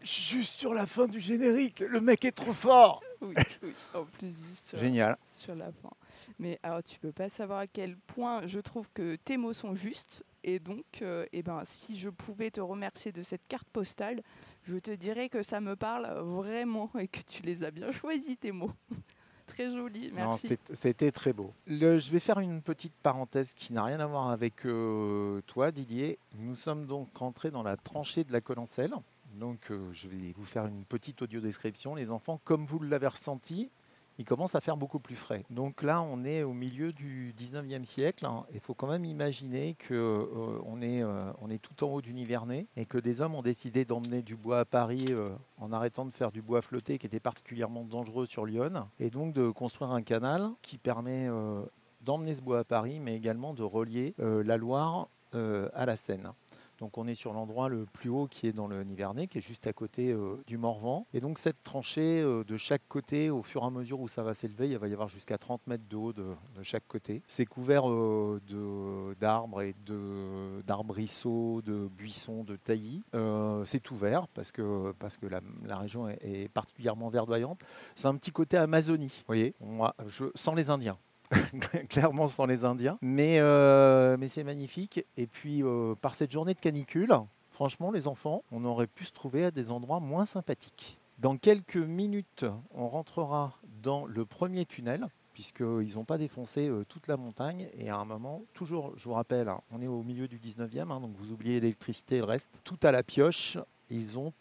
Juste 0.00 0.60
sur 0.60 0.74
la 0.74 0.86
fin 0.86 1.08
du 1.08 1.18
générique, 1.18 1.80
le 1.80 2.00
mec 2.00 2.24
est 2.24 2.30
trop 2.30 2.52
fort. 2.52 3.02
Oui, 3.20 3.34
oui. 3.64 3.74
en 3.94 4.04
plus 4.04 4.32
juste 4.48 4.78
Génial. 4.78 5.18
sur 5.38 5.56
la 5.56 5.72
fin. 5.72 5.90
Mais 6.38 6.60
alors 6.62 6.84
tu 6.84 7.00
peux 7.00 7.12
pas 7.12 7.28
savoir 7.28 7.58
à 7.58 7.66
quel 7.66 7.96
point 7.96 8.46
je 8.46 8.60
trouve 8.60 8.88
que 8.94 9.16
tes 9.16 9.38
mots 9.38 9.52
sont 9.52 9.74
justes. 9.74 10.22
Et 10.44 10.58
donc, 10.58 10.84
euh, 11.02 11.24
eh 11.32 11.42
ben, 11.42 11.62
si 11.64 11.96
je 11.96 12.08
pouvais 12.08 12.50
te 12.50 12.60
remercier 12.60 13.12
de 13.12 13.22
cette 13.22 13.46
carte 13.46 13.68
postale, 13.68 14.22
je 14.64 14.76
te 14.76 14.90
dirais 14.90 15.28
que 15.28 15.42
ça 15.42 15.60
me 15.60 15.76
parle 15.76 16.08
vraiment 16.20 16.90
et 16.98 17.08
que 17.08 17.20
tu 17.20 17.42
les 17.42 17.64
as 17.64 17.70
bien 17.70 17.92
choisis, 17.92 18.38
tes 18.38 18.52
mots. 18.52 18.72
très 19.46 19.70
joli, 19.70 20.10
merci. 20.12 20.48
C'était 20.72 21.12
très 21.12 21.32
beau. 21.32 21.52
je 21.66 22.10
vais 22.10 22.18
faire 22.18 22.40
une 22.40 22.62
petite 22.62 22.94
parenthèse 23.02 23.52
qui 23.54 23.72
n'a 23.72 23.84
rien 23.84 24.00
à 24.00 24.06
voir 24.06 24.30
avec 24.30 24.66
euh, 24.66 25.40
toi, 25.46 25.70
Didier. 25.70 26.18
Nous 26.38 26.56
sommes 26.56 26.86
donc 26.86 27.16
rentrés 27.16 27.50
dans 27.50 27.62
la 27.62 27.76
tranchée 27.76 28.24
de 28.24 28.32
la 28.32 28.40
Colancelle. 28.40 28.94
Donc, 29.34 29.70
euh, 29.70 29.90
je 29.92 30.08
vais 30.08 30.32
vous 30.36 30.44
faire 30.44 30.66
une 30.66 30.84
petite 30.84 31.22
audio 31.22 31.40
description. 31.40 31.94
Les 31.94 32.10
enfants, 32.10 32.40
comme 32.44 32.64
vous 32.64 32.80
l'avez 32.80 33.06
ressenti, 33.06 33.70
il 34.18 34.24
commence 34.24 34.54
à 34.54 34.60
faire 34.60 34.76
beaucoup 34.76 34.98
plus 34.98 35.14
frais. 35.14 35.44
Donc 35.50 35.82
là, 35.82 36.02
on 36.02 36.24
est 36.24 36.42
au 36.42 36.52
milieu 36.52 36.92
du 36.92 37.34
19e 37.38 37.84
siècle. 37.84 38.26
Hein. 38.26 38.44
Il 38.52 38.60
faut 38.60 38.74
quand 38.74 38.86
même 38.86 39.04
imaginer 39.04 39.76
qu'on 39.88 39.94
euh, 39.94 40.80
est, 40.80 41.02
euh, 41.02 41.48
est 41.50 41.58
tout 41.58 41.84
en 41.84 41.88
haut 41.88 42.02
du 42.02 42.12
Nivernais 42.12 42.66
et 42.76 42.86
que 42.86 42.98
des 42.98 43.20
hommes 43.20 43.34
ont 43.34 43.42
décidé 43.42 43.84
d'emmener 43.84 44.22
du 44.22 44.36
bois 44.36 44.60
à 44.60 44.64
Paris 44.64 45.06
euh, 45.10 45.30
en 45.58 45.72
arrêtant 45.72 46.04
de 46.04 46.10
faire 46.10 46.32
du 46.32 46.42
bois 46.42 46.62
flotté 46.62 46.98
qui 46.98 47.06
était 47.06 47.20
particulièrement 47.20 47.84
dangereux 47.84 48.26
sur 48.26 48.46
Lyon 48.46 48.86
et 49.00 49.10
donc 49.10 49.32
de 49.32 49.50
construire 49.50 49.90
un 49.90 50.02
canal 50.02 50.50
qui 50.62 50.78
permet 50.78 51.28
d'emmener 52.00 52.34
ce 52.34 52.42
bois 52.42 52.60
à 52.60 52.64
Paris 52.64 53.00
mais 53.00 53.16
également 53.16 53.54
de 53.54 53.62
relier 53.62 54.14
la 54.18 54.56
Loire 54.56 55.08
à 55.32 55.86
la 55.86 55.96
Seine. 55.96 56.32
Donc 56.82 56.98
on 56.98 57.06
est 57.06 57.14
sur 57.14 57.32
l'endroit 57.32 57.68
le 57.68 57.86
plus 57.86 58.10
haut 58.10 58.26
qui 58.26 58.48
est 58.48 58.52
dans 58.52 58.66
le 58.66 58.82
Nivernais, 58.82 59.28
qui 59.28 59.38
est 59.38 59.40
juste 59.40 59.68
à 59.68 59.72
côté 59.72 60.10
euh, 60.10 60.42
du 60.48 60.58
Morvan. 60.58 61.06
Et 61.14 61.20
donc 61.20 61.38
cette 61.38 61.62
tranchée 61.62 62.20
euh, 62.20 62.42
de 62.42 62.56
chaque 62.56 62.82
côté, 62.88 63.30
au 63.30 63.44
fur 63.44 63.62
et 63.62 63.66
à 63.66 63.70
mesure 63.70 64.00
où 64.00 64.08
ça 64.08 64.24
va 64.24 64.34
s'élever, 64.34 64.68
il 64.68 64.76
va 64.76 64.88
y 64.88 64.92
avoir 64.92 65.06
jusqu'à 65.06 65.38
30 65.38 65.64
mètres 65.68 65.84
de 65.88 65.94
haut 65.94 66.12
de, 66.12 66.34
chaque 66.64 66.88
côté. 66.88 67.22
C'est 67.28 67.46
couvert 67.46 67.88
euh, 67.88 69.14
d'arbres 69.20 69.62
et 69.62 69.76
d'arbrisseaux, 70.66 71.62
de, 71.62 71.88
buissons, 71.96 72.42
de 72.42 72.56
taillis. 72.56 73.04
c'est 73.64 73.80
parce 74.34 74.50
que, 74.50 74.92
parce 74.98 75.16
que 75.16 75.26
la, 75.26 75.76
région 75.76 76.08
est, 76.08 76.48
particulièrement 76.52 77.10
verdoyante. 77.10 77.60
C'est 77.94 78.08
un 78.08 78.16
petit 78.16 78.32
côté 78.32 78.56
Amazonie, 78.56 79.06
vous 79.06 79.24
voyez, 79.28 79.54
sans 80.34 80.56
les 80.56 80.68
Indiens. 80.68 80.98
clairement 81.88 82.28
sans 82.28 82.46
les 82.46 82.64
Indiens. 82.64 82.98
Mais, 83.02 83.38
euh, 83.38 84.16
mais 84.18 84.28
c'est 84.28 84.44
magnifique. 84.44 85.04
Et 85.16 85.26
puis, 85.26 85.62
euh, 85.62 85.94
par 85.94 86.14
cette 86.14 86.32
journée 86.32 86.54
de 86.54 86.60
canicule, 86.60 87.14
franchement, 87.50 87.90
les 87.90 88.06
enfants, 88.06 88.42
on 88.52 88.64
aurait 88.64 88.86
pu 88.86 89.04
se 89.04 89.12
trouver 89.12 89.44
à 89.44 89.50
des 89.50 89.70
endroits 89.70 90.00
moins 90.00 90.26
sympathiques. 90.26 90.98
Dans 91.18 91.36
quelques 91.36 91.76
minutes, 91.76 92.44
on 92.74 92.88
rentrera 92.88 93.58
dans 93.82 94.06
le 94.06 94.24
premier 94.24 94.64
tunnel 94.66 95.06
puisqu'ils 95.32 95.94
n'ont 95.94 96.04
pas 96.04 96.18
défoncé 96.18 96.68
euh, 96.68 96.84
toute 96.84 97.06
la 97.06 97.16
montagne. 97.16 97.68
Et 97.78 97.88
à 97.88 97.96
un 97.96 98.04
moment, 98.04 98.42
toujours, 98.52 98.92
je 98.96 99.04
vous 99.04 99.14
rappelle, 99.14 99.48
hein, 99.48 99.60
on 99.70 99.80
est 99.80 99.86
au 99.86 100.02
milieu 100.02 100.28
du 100.28 100.38
19e, 100.38 100.90
hein, 100.90 101.00
donc 101.00 101.16
vous 101.16 101.32
oubliez 101.32 101.60
l'électricité 101.60 102.16
et 102.16 102.18
le 102.18 102.24
reste, 102.24 102.60
tout 102.64 102.78
à 102.82 102.92
la 102.92 103.02
pioche. 103.02 103.58
Ils 103.90 104.18
ont 104.18 104.32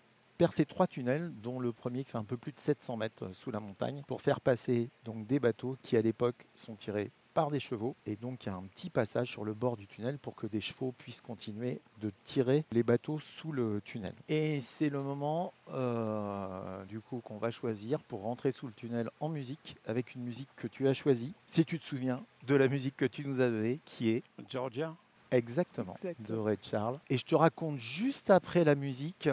percer 0.42 0.66
trois 0.66 0.88
tunnels, 0.88 1.32
dont 1.44 1.60
le 1.60 1.72
premier 1.72 2.04
qui 2.04 2.10
fait 2.10 2.18
un 2.18 2.24
peu 2.24 2.36
plus 2.36 2.52
de 2.52 2.60
700 2.60 2.98
mètres 2.98 3.26
euh, 3.26 3.32
sous 3.34 3.52
la 3.52 3.60
montagne, 3.60 4.02
pour 4.08 4.24
faire 4.24 4.42
passer 4.42 4.90
donc 5.06 5.28
des 5.28 5.40
bateaux 5.40 5.78
qui 5.84 5.96
à 5.98 6.02
l'époque 6.02 6.48
sont 6.56 6.74
tirés 6.74 7.12
par 7.36 7.52
des 7.52 7.60
chevaux 7.60 7.96
et 8.08 8.16
donc 8.16 8.44
il 8.44 8.48
y 8.48 8.52
a 8.52 8.56
un 8.56 8.64
petit 8.64 8.90
passage 8.90 9.30
sur 9.30 9.46
le 9.46 9.54
bord 9.54 9.78
du 9.78 9.86
tunnel 9.86 10.18
pour 10.18 10.36
que 10.36 10.48
des 10.48 10.60
chevaux 10.60 10.94
puissent 10.94 11.22
continuer 11.22 11.80
de 12.00 12.12
tirer 12.24 12.66
les 12.72 12.82
bateaux 12.82 13.20
sous 13.20 13.52
le 13.52 13.82
tunnel. 13.82 14.16
Et 14.30 14.60
c'est 14.62 14.90
le 14.90 15.04
moment 15.04 15.54
euh, 15.70 16.84
du 16.86 17.02
coup 17.02 17.22
qu'on 17.24 17.38
va 17.38 17.52
choisir 17.52 18.02
pour 18.02 18.24
rentrer 18.24 18.52
sous 18.52 18.66
le 18.66 18.74
tunnel 18.74 19.12
en 19.20 19.30
musique 19.30 19.78
avec 19.86 20.16
une 20.16 20.24
musique 20.24 20.50
que 20.56 20.68
tu 20.68 20.88
as 20.88 20.94
choisie, 20.94 21.36
si 21.46 21.66
tu 21.66 21.78
te 21.78 21.86
souviens 21.86 22.24
de 22.48 22.56
la 22.56 22.68
musique 22.68 22.98
que 22.98 23.06
tu 23.06 23.28
nous 23.28 23.42
as 23.42 23.48
donnée, 23.48 23.80
qui 23.86 24.10
est 24.10 24.24
Georgia. 24.50 24.96
Exactement, 25.32 25.96
de 26.20 26.36
Ray 26.36 26.58
Charles. 26.62 27.00
Et 27.10 27.18
je 27.18 27.26
te 27.26 27.36
raconte 27.36 27.78
juste 27.78 28.30
après 28.30 28.66
la 28.66 28.76
musique 28.76 29.30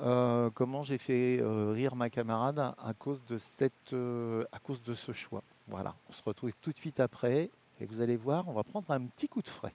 euh, 0.00 0.50
comment 0.50 0.82
j'ai 0.82 0.98
fait 0.98 1.38
euh, 1.40 1.70
rire 1.72 1.94
ma 1.94 2.10
camarade 2.10 2.58
à 2.58 2.94
cause 2.94 3.22
de 3.24 3.36
cette, 3.36 3.92
euh, 3.92 4.44
à 4.50 4.58
cause 4.58 4.82
de 4.82 4.94
ce 4.94 5.12
choix. 5.12 5.42
Voilà, 5.68 5.94
on 6.08 6.12
se 6.12 6.22
retrouve 6.24 6.50
tout 6.60 6.72
de 6.72 6.76
suite 6.76 6.98
après 6.98 7.50
et 7.80 7.86
vous 7.86 8.00
allez 8.00 8.16
voir, 8.16 8.48
on 8.48 8.52
va 8.52 8.64
prendre 8.64 8.90
un 8.90 9.06
petit 9.06 9.28
coup 9.28 9.42
de 9.42 9.48
frais. 9.48 9.74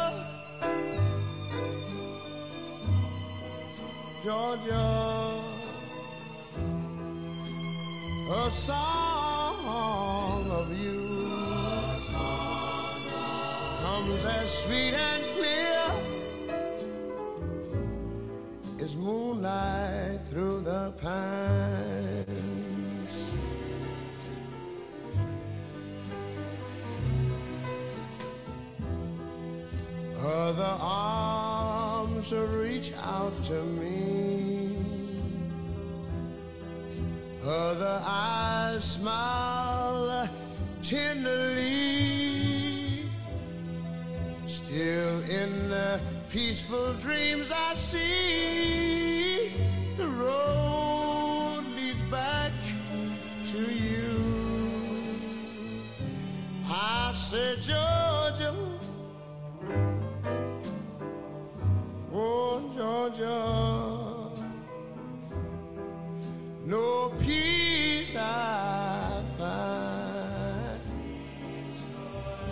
Georgia, 4.23 5.33
a 8.29 8.51
song 8.51 10.51
of 10.51 10.79
you 10.79 11.27
comes 13.81 14.23
as 14.25 14.63
sweet 14.63 14.93
and 14.93 15.23
clear 15.33 15.91
as 18.79 18.95
moonlight 18.95 20.19
through 20.29 20.61
the 20.61 20.93
pines. 21.01 22.21
Other 30.23 30.77
arms 30.79 32.31
reach 32.31 32.93
out 33.01 33.33
to 33.45 33.63
me. 33.63 34.10
Other 37.51 38.01
eyes 38.05 38.81
smile 38.81 40.29
tenderly. 40.81 42.31
Still 44.47 45.19
in 45.23 45.67
the 45.69 45.99
peaceful 46.29 46.93
dreams 46.93 47.51
I 47.51 47.73
see 47.73 49.51
the 49.97 50.07
road 50.07 51.65
leads 51.75 52.03
back 52.03 52.53
to 53.47 53.59
you. 53.59 54.15
I 56.69 57.11
said, 57.13 57.57
Georgia, 57.57 58.55
oh 62.13 62.71
Georgia, 62.73 63.60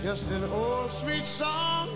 just 0.10 0.32
an 0.32 0.44
old 0.46 0.90
sweet 0.90 1.24
song 1.24 1.88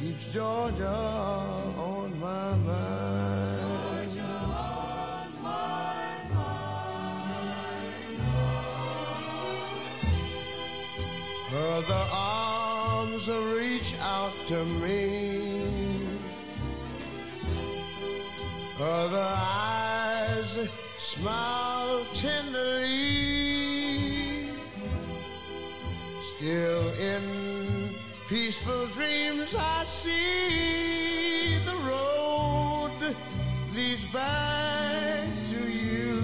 keeps 0.00 0.32
Georgia 0.32 0.88
on 0.88 2.18
my 2.18 2.54
mind. 2.56 4.18
Other 11.52 12.04
arms 12.10 13.28
reach 13.28 13.94
out 14.00 14.32
to 14.46 14.64
me. 14.80 16.00
Other 18.80 19.28
eyes 19.36 20.58
smile 20.96 22.06
tenderly. 22.14 23.37
Still 26.48 26.88
in 26.94 27.22
peaceful 28.26 28.86
dreams, 28.94 29.54
I 29.54 29.84
see 29.84 31.58
the 31.66 31.76
road 31.76 32.90
leads 33.74 34.06
back 34.06 35.28
to 35.50 35.70
you. 35.70 36.22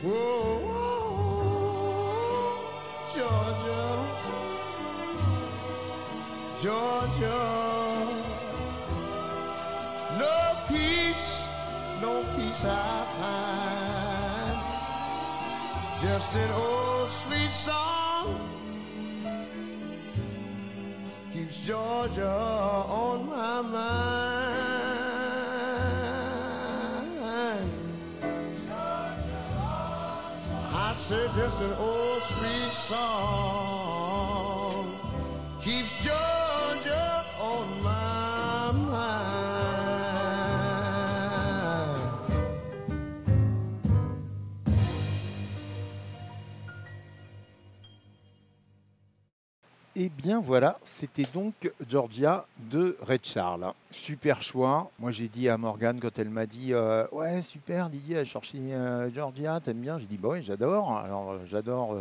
Whoa, 0.00 0.58
whoa, 0.72 2.00
Georgia, 3.14 3.84
Georgia. 6.62 7.40
No 10.18 10.38
peace, 10.66 11.46
no 12.00 12.24
peace 12.38 12.64
I 12.64 13.04
find. 13.18 13.58
Just 16.00 16.34
an 16.36 16.50
old 16.52 17.10
sweet 17.10 17.50
song 17.50 17.97
Georgia 21.68 22.26
on 22.26 23.28
my 23.28 23.60
mind. 23.60 23.74
I 30.72 30.92
said 30.94 31.30
just 31.36 31.60
an 31.60 31.74
old 31.74 32.22
sweet 32.22 32.72
song 32.72 33.77
Et 50.00 50.10
bien 50.10 50.40
voilà, 50.40 50.78
c'était 50.84 51.26
donc 51.34 51.72
Georgia 51.88 52.46
de 52.70 52.96
Red 53.02 53.26
Charles. 53.26 53.72
Super 53.90 54.42
choix. 54.42 54.92
Moi 55.00 55.10
j'ai 55.10 55.26
dit 55.26 55.48
à 55.48 55.58
Morgane 55.58 55.98
quand 55.98 56.16
elle 56.20 56.30
m'a 56.30 56.46
dit 56.46 56.72
euh, 56.72 57.04
Ouais, 57.10 57.42
super 57.42 57.90
Didier, 57.90 58.18
a 58.18 58.24
cherché 58.24 58.58
euh, 58.58 59.10
Georgia, 59.12 59.58
t'aimes 59.58 59.80
bien? 59.80 59.98
J'ai 59.98 60.06
dit 60.06 60.16
Bah 60.16 60.28
oui, 60.34 60.42
j'adore. 60.44 60.96
Alors 60.96 61.32
euh, 61.32 61.38
j'adore. 61.46 61.96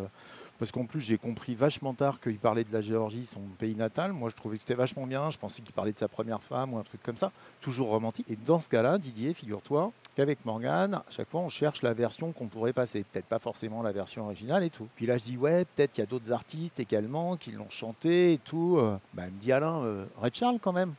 Parce 0.59 0.71
qu'en 0.71 0.85
plus, 0.85 1.01
j'ai 1.01 1.17
compris 1.17 1.55
vachement 1.55 1.93
tard 1.93 2.19
qu'il 2.19 2.37
parlait 2.39 2.63
de 2.63 2.73
la 2.73 2.81
Géorgie, 2.81 3.25
son 3.25 3.41
pays 3.59 3.75
natal. 3.75 4.13
Moi, 4.13 4.29
je 4.29 4.35
trouvais 4.35 4.57
que 4.57 4.63
c'était 4.63 4.73
vachement 4.73 5.05
bien. 5.05 5.29
Je 5.29 5.37
pensais 5.37 5.61
qu'il 5.61 5.73
parlait 5.73 5.91
de 5.91 5.99
sa 5.99 6.07
première 6.07 6.41
femme 6.41 6.73
ou 6.73 6.77
un 6.79 6.83
truc 6.83 7.01
comme 7.03 7.17
ça. 7.17 7.31
Toujours 7.61 7.89
romantique. 7.89 8.25
Et 8.29 8.35
dans 8.35 8.59
ce 8.59 8.67
cas-là, 8.69 8.97
Didier, 8.97 9.33
figure-toi 9.33 9.91
qu'avec 10.15 10.43
Morgane, 10.45 10.95
à 10.95 11.05
chaque 11.09 11.29
fois, 11.29 11.41
on 11.41 11.49
cherche 11.49 11.83
la 11.83 11.93
version 11.93 12.31
qu'on 12.31 12.47
pourrait 12.47 12.73
passer. 12.73 13.05
Peut-être 13.11 13.27
pas 13.27 13.39
forcément 13.39 13.83
la 13.83 13.91
version 13.91 14.25
originale 14.25 14.63
et 14.63 14.69
tout. 14.69 14.87
Puis 14.95 15.05
là, 15.05 15.17
je 15.17 15.23
dis, 15.25 15.37
ouais, 15.37 15.65
peut-être 15.65 15.91
qu'il 15.91 16.01
y 16.01 16.07
a 16.07 16.09
d'autres 16.09 16.31
artistes 16.31 16.79
également 16.79 17.37
qui 17.37 17.51
l'ont 17.51 17.69
chanté 17.69 18.33
et 18.33 18.37
tout. 18.39 18.77
Euh, 18.77 18.97
Bah, 19.13 19.23
elle 19.25 19.33
me 19.33 19.39
dit, 19.39 19.51
Alain, 19.51 19.83
euh, 19.83 20.05
Red 20.17 20.35
Charles 20.35 20.59
quand 20.59 20.73
même. 20.73 20.93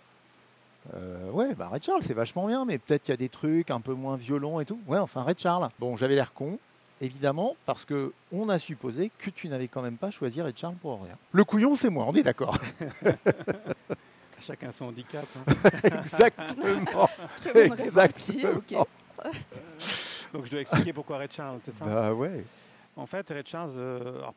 Euh, 0.94 1.30
ouais, 1.32 1.54
bah 1.54 1.68
Red 1.70 1.82
Charles, 1.84 2.02
c'est 2.02 2.14
vachement 2.14 2.46
bien, 2.46 2.64
mais 2.64 2.78
peut-être 2.78 3.02
qu'il 3.02 3.12
y 3.12 3.14
a 3.14 3.18
des 3.18 3.28
trucs 3.28 3.70
un 3.70 3.80
peu 3.80 3.92
moins 3.92 4.16
violents 4.16 4.60
et 4.60 4.64
tout. 4.64 4.78
Ouais, 4.86 4.98
enfin, 4.98 5.22
Red 5.22 5.38
Charles. 5.38 5.68
Bon, 5.78 5.96
j'avais 5.96 6.14
l'air 6.14 6.32
con, 6.32 6.58
évidemment, 7.00 7.56
parce 7.66 7.84
que 7.84 8.12
on 8.32 8.48
a 8.48 8.58
supposé 8.58 9.10
que 9.18 9.30
tu 9.30 9.48
n'avais 9.48 9.68
quand 9.68 9.82
même 9.82 9.96
pas 9.96 10.10
choisi 10.10 10.40
Red 10.42 10.56
Charles 10.58 10.74
pour 10.76 11.02
rien. 11.02 11.16
Le 11.32 11.44
couillon, 11.44 11.74
c'est 11.74 11.90
moi, 11.90 12.04
on 12.08 12.14
est 12.14 12.22
d'accord. 12.22 12.56
Chacun 14.40 14.70
son 14.70 14.86
handicap. 14.86 15.26
hein. 15.36 15.52
Exactement. 15.98 17.08
Exactement. 17.54 18.86
Donc 20.32 20.44
je 20.44 20.50
dois 20.50 20.60
expliquer 20.60 20.92
pourquoi 20.92 21.18
Red 21.18 21.32
Charles, 21.32 21.58
c'est 21.62 21.72
ça? 21.72 21.84
Bah 21.84 22.12
ouais. 22.14 22.44
En 22.96 23.06
fait, 23.06 23.28
Red 23.30 23.46
Charles, 23.48 23.72
euh, 23.76 24.18
alors, 24.18 24.34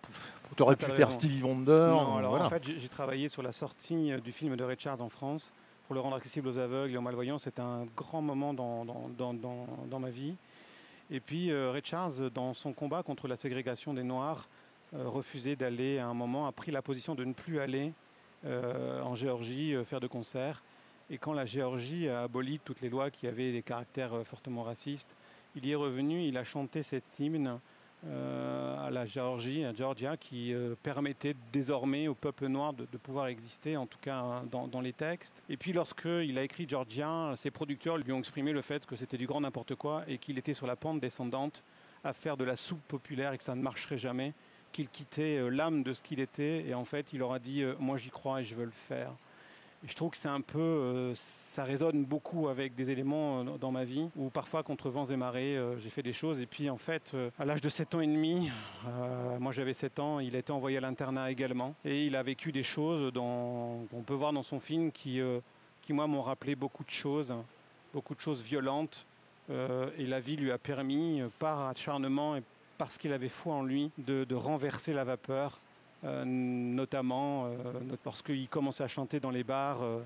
Tu 0.56 0.64
aurais 0.64 0.76
pu 0.76 0.86
faire 0.86 0.96
raison. 0.96 1.10
Stevie 1.12 1.42
Wonder. 1.44 1.72
Non, 1.72 2.18
alors 2.18 2.32
voilà. 2.32 2.46
en 2.46 2.50
fait, 2.50 2.64
j'ai 2.64 2.90
travaillé 2.90 3.28
sur 3.30 3.42
la 3.42 3.52
sortie 3.52 4.12
euh, 4.12 4.20
du 4.20 4.32
film 4.32 4.56
de 4.56 4.76
Charles 4.78 5.02
en 5.02 5.10
France 5.10 5.52
pour 5.88 5.96
le 5.96 6.00
rendre 6.02 6.16
accessible 6.16 6.48
aux 6.48 6.58
aveugles 6.58 6.94
et 6.94 6.98
aux 6.98 7.02
malvoyants. 7.02 7.40
C'était 7.40 7.62
un 7.62 7.86
grand 7.98 8.22
moment 8.22 8.54
dans, 8.54 8.86
dans, 8.86 9.10
dans- 9.18 9.34
dans- 9.34 9.68
dans 9.90 10.00
ma 10.00 10.10
vie. 10.12 10.36
Et 11.14 11.20
puis, 11.20 11.52
euh, 11.52 11.72
Ray 11.72 11.82
Charles, 11.84 12.30
dans 12.30 12.54
son 12.54 12.72
combat 12.72 13.04
contre 13.04 13.28
la 13.28 13.36
ségrégation 13.36 13.94
des 13.94 14.04
Noirs, 14.04 14.48
euh, 14.94 15.10
refusait 15.10 15.58
d'aller 15.58 16.00
à 16.00 16.08
un 16.08 16.14
moment, 16.14 16.48
a 16.48 16.54
pris 16.54 16.72
la 16.72 16.82
position 16.82 17.16
de 17.16 17.26
ne 17.26 17.34
plus 17.34 17.60
aller 17.60 17.92
euh, 18.46 19.02
en 19.02 19.14
Géorgie 19.14 19.76
faire 19.84 20.00
de 20.00 20.08
concerts. 20.08 20.64
Et 21.10 21.18
quand 21.18 21.34
la 21.34 21.46
Géorgie 21.46 22.08
a 22.08 22.24
aboli 22.24 22.62
toutes 22.64 22.80
les 22.80 22.90
lois 22.90 23.12
qui 23.12 23.28
avaient 23.28 23.52
des 23.52 23.62
caractères 23.62 24.26
fortement 24.26 24.64
racistes, 24.64 25.18
il 25.54 25.66
y 25.66 25.72
est 25.72 25.76
revenu, 25.76 26.24
il 26.24 26.38
a 26.38 26.46
chanté 26.46 26.82
cet 26.82 27.20
hymne 27.20 27.60
à 28.10 28.90
la 28.90 29.06
Géorgie, 29.06 29.64
à 29.64 29.74
Georgia, 29.74 30.18
qui 30.18 30.54
euh, 30.54 30.76
permettait 30.82 31.36
désormais 31.54 32.08
au 32.08 32.16
peuple 32.16 32.48
noir 32.48 32.74
de, 32.74 32.86
pouvoir 32.98 33.28
exister, 33.28 33.78
en 33.78 33.86
tout 33.86 34.00
cas 34.02 34.20
hein, 34.20 34.44
dans, 34.52 34.82
les 34.82 34.94
textes. 34.94 35.42
Et 35.50 35.58
puis 35.58 35.72
lorsqu'il 35.74 36.38
a 36.38 36.44
écrit 36.44 36.68
Georgia, 36.68 37.34
ses 37.38 37.52
producteurs 37.52 37.98
lui 37.98 38.12
ont 38.12 38.20
exprimé 38.20 38.54
le 38.54 38.62
fait 38.62 38.86
que 38.86 38.96
c'était 38.96 39.18
du 39.18 39.28
grand 39.28 39.42
n'importe 39.42 39.76
quoi 39.76 40.04
et 40.08 40.18
qu'il 40.18 40.38
était 40.38 40.54
sur 40.54 40.68
la 40.68 40.76
pente 40.76 41.00
descendante 41.00 41.64
à 42.04 42.14
faire 42.14 42.38
de 42.38 42.44
la 42.44 42.56
soupe 42.56 42.82
populaire 42.88 43.34
et 43.34 43.38
que 43.38 43.44
ça 43.44 43.56
ne 43.56 43.62
marcherait 43.62 43.98
jamais, 43.98 44.34
qu'il 44.72 44.90
quittait 44.90 45.38
euh, 45.38 45.50
l'âme 45.50 45.84
de 45.84 45.94
ce 45.94 46.02
qu'il 46.02 46.20
était 46.20 46.66
et 46.68 46.74
en 46.74 46.86
fait 46.86 47.14
il 47.14 47.20
leur 47.20 47.34
a 47.34 47.40
dit 47.40 47.62
euh, 47.62 47.76
moi 47.80 47.98
j'y 47.98 48.10
crois 48.10 48.42
et 48.42 48.46
je 48.46 48.56
veux 48.56 48.66
le 48.66 48.72
faire. 48.72 49.12
Je 49.84 49.96
trouve 49.96 50.12
que 50.12 50.18
c'est 50.18 50.30
un 50.30 50.42
peu, 50.42 50.60
euh, 50.60 51.14
ça 51.16 51.64
résonne 51.64 52.06
beaucoup 52.06 52.50
avec 52.50 52.76
des 52.76 52.92
éléments 52.92 53.40
euh, 53.40 53.58
dans- 53.58 53.72
ma 53.72 53.84
vie 53.84 54.10
où 54.16 54.30
parfois 54.30 54.62
contre 54.62 54.92
vents 54.92 55.06
et 55.08 55.16
marées, 55.16 55.58
euh, 55.58 55.80
j'ai 55.80 55.90
fait 55.90 56.04
des 56.04 56.14
choses. 56.14 56.40
Et 56.40 56.46
puis 56.46 56.70
en 56.70 56.78
fait, 56.78 57.16
à 57.40 57.46
l'âge 57.46 57.62
de 57.62 57.70
7 57.70 57.96
ans 57.96 58.02
et 58.02 58.08
demi, 58.08 58.52
moi 59.40 59.52
j'avais 59.52 59.74
7 59.74 59.98
ans, 60.00 60.20
il 60.20 60.36
a 60.36 60.40
été 60.40 60.52
envoyé 60.52 60.78
à 60.78 60.82
l'internat 60.82 61.32
également. 61.32 61.74
Et 61.84 62.06
il 62.06 62.16
a 62.16 62.22
vécu 62.22 62.52
des 62.52 62.64
choses 62.64 63.12
qu'on 63.14 64.04
peut 64.06 64.14
voir 64.14 64.34
dans 64.34 64.44
son 64.44 64.60
film 64.60 64.92
qui, 64.92 65.20
qui 65.82 65.94
moi 65.94 66.06
m'ont 66.06 66.22
rappelé 66.22 66.56
beaucoup 66.56 66.84
de 66.84 66.90
choses, 66.90 67.34
beaucoup 67.94 68.14
de 68.14 68.22
choses 68.22 68.42
violentes 68.44 69.06
et 69.50 70.06
la 70.06 70.20
vie 70.20 70.36
lui 70.36 70.52
a 70.52 70.58
permis, 70.58 71.22
par 71.40 71.68
acharnement 71.68 72.36
et 72.36 72.44
parce 72.78 72.98
qu'il 72.98 73.14
avait 73.14 73.30
foi 73.30 73.54
en 73.56 73.64
lui, 73.64 73.92
de, 73.98 74.36
renverser 74.36 74.94
la 74.94 75.04
vapeur 75.04 75.60
notamment 76.26 77.46
euh, 77.46 77.80
not- 77.82 77.98
lorsqu'il 78.06 78.48
commençait 78.50 78.84
à 78.84 78.88
chanter 78.88 79.20
dans 79.20 79.32
les 79.32 79.44
bars. 79.44 79.82
euh, 79.82 80.00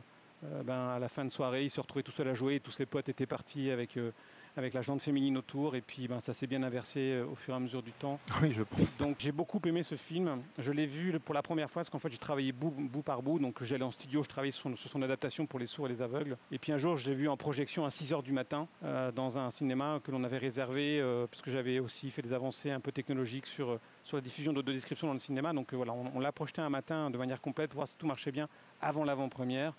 euh, 0.43 0.63
ben, 0.63 0.89
à 0.89 0.99
la 0.99 1.07
fin 1.07 1.23
de 1.23 1.29
soirée, 1.29 1.63
il 1.63 1.69
se 1.71 1.79
retrouvait 1.79 2.03
tout 2.03 2.11
seul 2.11 2.27
à 2.27 2.33
jouer 2.35 2.55
et 2.55 2.59
tous 2.59 2.71
ses 2.71 2.85
potes 2.85 3.07
étaient 3.09 3.25
partis 3.25 3.71
avec, 3.71 3.95
euh, 3.97 4.11
avec 4.57 4.73
la 4.73 4.81
jante 4.81 5.01
féminine 5.01 5.37
autour, 5.37 5.75
et 5.75 5.81
puis 5.81 6.07
ben, 6.07 6.19
ça 6.19 6.33
s'est 6.33 6.47
bien 6.47 6.63
inversé 6.63 7.13
euh, 7.13 7.25
au 7.25 7.35
fur 7.35 7.53
et 7.53 7.57
à 7.57 7.59
mesure 7.59 7.83
du 7.83 7.91
temps. 7.91 8.19
Oui, 8.41 8.51
je 8.51 8.63
pense. 8.63 8.97
Donc 8.97 9.17
j'ai 9.19 9.31
beaucoup 9.31 9.61
aimé 9.65 9.81
ce 9.83 9.95
film. 9.95 10.41
Je 10.57 10.71
l'ai 10.71 10.85
vu 10.85 11.19
pour 11.19 11.33
la 11.33 11.41
première 11.41 11.69
fois 11.69 11.81
parce 11.81 11.89
qu'en 11.89 11.99
fait 11.99 12.11
j'ai 12.11 12.17
travaillé 12.17 12.51
bout, 12.51 12.69
bout 12.69 13.01
par 13.01 13.21
bout. 13.21 13.39
Donc 13.39 13.63
j'allais 13.63 13.83
en 13.83 13.91
studio, 13.91 14.23
je 14.23 14.29
travaillais 14.29 14.51
sur 14.51 14.63
son, 14.63 14.75
sur 14.75 14.89
son 14.89 15.01
adaptation 15.01 15.45
pour 15.45 15.59
les 15.59 15.67
sourds 15.67 15.87
et 15.87 15.89
les 15.89 16.01
aveugles. 16.01 16.37
Et 16.51 16.59
puis 16.59 16.71
un 16.71 16.77
jour 16.77 16.97
je 16.97 17.09
l'ai 17.09 17.15
vu 17.15 17.29
en 17.29 17.37
projection 17.37 17.85
à 17.85 17.89
6h 17.89 18.23
du 18.23 18.31
matin 18.33 18.67
euh, 18.83 19.11
dans 19.11 19.37
un 19.37 19.51
cinéma 19.51 19.99
que 20.03 20.11
l'on 20.11 20.23
avait 20.23 20.37
réservé 20.37 20.99
euh, 20.99 21.27
parce 21.27 21.41
que 21.41 21.51
j'avais 21.51 21.79
aussi 21.79 22.11
fait 22.11 22.21
des 22.21 22.33
avancées 22.33 22.71
un 22.71 22.79
peu 22.79 22.91
technologiques 22.91 23.47
sur, 23.47 23.71
euh, 23.71 23.79
sur 24.03 24.17
la 24.17 24.21
diffusion 24.21 24.53
de, 24.53 24.61
de 24.61 24.71
descriptions 24.73 25.07
dans 25.07 25.13
le 25.13 25.19
cinéma. 25.19 25.53
Donc 25.53 25.73
voilà, 25.73 25.93
on, 25.93 26.11
on 26.13 26.19
l'a 26.19 26.31
projeté 26.31 26.61
un 26.61 26.69
matin 26.69 27.09
de 27.09 27.17
manière 27.17 27.41
complète 27.41 27.71
pour 27.71 27.77
voir 27.77 27.87
si 27.87 27.97
tout 27.97 28.07
marchait 28.07 28.31
bien 28.31 28.47
avant 28.81 29.03
l'avant-première. 29.03 29.73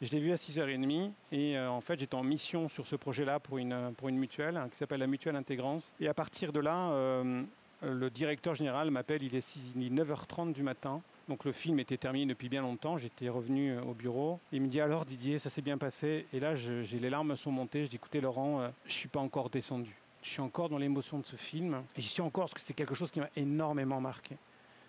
Je 0.00 0.12
l'ai 0.12 0.20
vu 0.20 0.30
à 0.30 0.36
6h30 0.36 1.10
et 1.32 1.58
euh, 1.58 1.68
en 1.68 1.80
fait 1.80 1.98
j'étais 1.98 2.14
en 2.14 2.22
mission 2.22 2.68
sur 2.68 2.86
ce 2.86 2.94
projet-là 2.94 3.40
pour 3.40 3.58
une, 3.58 3.72
euh, 3.72 3.90
pour 3.90 4.08
une 4.08 4.16
mutuelle 4.16 4.56
hein, 4.56 4.68
qui 4.70 4.76
s'appelle 4.76 5.00
la 5.00 5.08
Mutuelle 5.08 5.34
Intégrance. 5.34 5.92
Et 5.98 6.06
à 6.06 6.14
partir 6.14 6.52
de 6.52 6.60
là, 6.60 6.90
euh, 6.90 7.42
le 7.82 8.08
directeur 8.08 8.54
général 8.54 8.92
m'appelle, 8.92 9.24
il 9.24 9.34
est, 9.34 9.40
6 9.40 9.72
il 9.74 9.86
est 9.86 10.04
9h30 10.04 10.52
du 10.52 10.62
matin. 10.62 11.02
Donc 11.28 11.44
le 11.44 11.50
film 11.50 11.80
était 11.80 11.96
terminé 11.96 12.26
depuis 12.26 12.48
bien 12.48 12.62
longtemps, 12.62 12.96
j'étais 12.96 13.28
revenu 13.28 13.76
au 13.80 13.92
bureau. 13.92 14.38
Il 14.52 14.62
me 14.62 14.68
dit 14.68 14.80
alors 14.80 15.04
Didier, 15.04 15.40
ça 15.40 15.50
s'est 15.50 15.62
bien 15.62 15.78
passé? 15.78 16.26
Et 16.32 16.38
là 16.38 16.54
j'ai 16.54 16.84
les 17.00 17.10
larmes 17.10 17.34
sont 17.34 17.50
montées, 17.50 17.84
je 17.84 17.90
dis 17.90 17.96
écoutez 17.96 18.20
Laurent, 18.20 18.60
euh, 18.60 18.68
je 18.86 18.92
suis 18.92 19.08
pas 19.08 19.20
encore 19.20 19.50
descendu. 19.50 19.94
Je 20.22 20.28
suis 20.28 20.40
encore 20.40 20.68
dans 20.68 20.78
l'émotion 20.78 21.18
de 21.18 21.26
ce 21.26 21.36
film 21.36 21.82
et 21.96 22.00
j'y 22.00 22.08
suis 22.08 22.22
encore 22.22 22.44
parce 22.44 22.54
que 22.54 22.60
c'est 22.60 22.74
quelque 22.74 22.94
chose 22.94 23.10
qui 23.10 23.18
m'a 23.18 23.30
énormément 23.34 24.00
marqué 24.00 24.36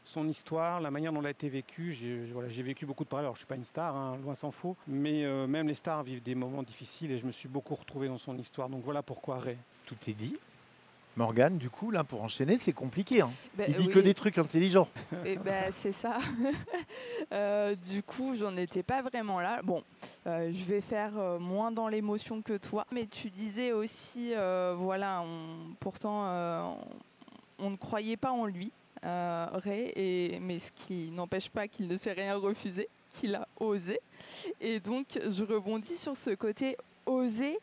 son 0.09 0.27
histoire, 0.27 0.81
la 0.81 0.89
manière 0.91 1.13
dont 1.13 1.19
elle 1.21 1.27
a 1.27 1.31
été 1.31 1.49
vécue. 1.49 1.93
J'ai 1.93 2.25
voilà, 2.33 2.49
j'ai 2.49 2.63
vécu 2.63 2.85
beaucoup 2.85 3.03
de 3.03 3.09
parallèles. 3.09 3.27
Alors, 3.27 3.35
je 3.35 3.39
ne 3.41 3.45
suis 3.45 3.47
pas 3.47 3.55
une 3.55 3.63
star, 3.63 3.95
hein, 3.95 4.17
loin 4.23 4.33
s'en 4.35 4.51
faut, 4.51 4.75
mais 4.87 5.23
euh, 5.23 5.45
même 5.47 5.67
les 5.67 5.73
stars 5.75 6.03
vivent 6.03 6.23
des 6.23 6.35
moments 6.35 6.63
difficiles 6.63 7.11
et 7.11 7.19
je 7.19 7.25
me 7.25 7.31
suis 7.31 7.47
beaucoup 7.47 7.75
retrouvé 7.75 8.07
dans 8.07 8.17
son 8.17 8.37
histoire. 8.37 8.69
Donc 8.69 8.83
voilà 8.83 9.03
pourquoi 9.03 9.37
Ray. 9.39 9.57
Tout 9.85 9.95
est 10.07 10.13
dit. 10.13 10.35
Morgane, 11.15 11.57
du 11.57 11.69
coup, 11.69 11.91
là, 11.91 12.03
pour 12.05 12.23
enchaîner, 12.23 12.57
c'est 12.57 12.71
compliqué. 12.71 13.21
hein. 13.21 13.31
Ben, 13.55 13.65
Il 13.67 13.75
dit 13.75 13.87
oui. 13.87 13.93
que 13.93 13.99
des 13.99 14.13
trucs 14.13 14.37
intelligents. 14.37 14.87
Eh 15.25 15.35
ben, 15.37 15.71
c'est 15.71 15.91
ça. 15.91 16.17
Euh, 17.31 17.75
du 17.75 18.01
coup, 18.01 18.35
j'en 18.35 18.55
étais 18.55 18.81
pas 18.83 19.01
vraiment 19.03 19.39
là. 19.39 19.61
Bon, 19.63 19.83
euh, 20.25 20.49
je 20.51 20.63
vais 20.65 20.81
faire 20.81 21.11
euh, 21.17 21.37
moins 21.37 21.71
dans 21.71 21.87
l'émotion 21.87 22.41
que 22.41 22.57
toi. 22.57 22.85
Mais 22.91 23.05
tu 23.05 23.29
disais 23.29 23.71
aussi, 23.71 24.33
euh, 24.33 24.73
voilà, 24.77 25.21
on- 25.21 25.73
pourtant, 25.79 26.23
euh, 26.25 26.63
on, 27.59 27.65
on 27.65 27.69
ne 27.71 27.75
croyait 27.75 28.17
pas 28.17 28.31
en 28.31 28.45
lui, 28.45 28.71
Ray, 29.03 29.91
et, 29.95 30.39
mais 30.39 30.59
ce 30.59 30.71
qui 30.71 31.11
n'empêche 31.11 31.49
pas 31.49 31.67
qu'il 31.67 31.87
ne 31.87 31.95
s'est 31.95 32.13
rien 32.13 32.35
refusé, 32.35 32.89
qu'il 33.11 33.35
a 33.35 33.47
osé. 33.59 33.99
Et 34.61 34.79
donc, 34.79 35.19
je 35.27 35.43
rebondis 35.43 35.97
sur 35.97 36.15
ce 36.15 36.31
côté 36.31 36.77
osé. 37.05 37.57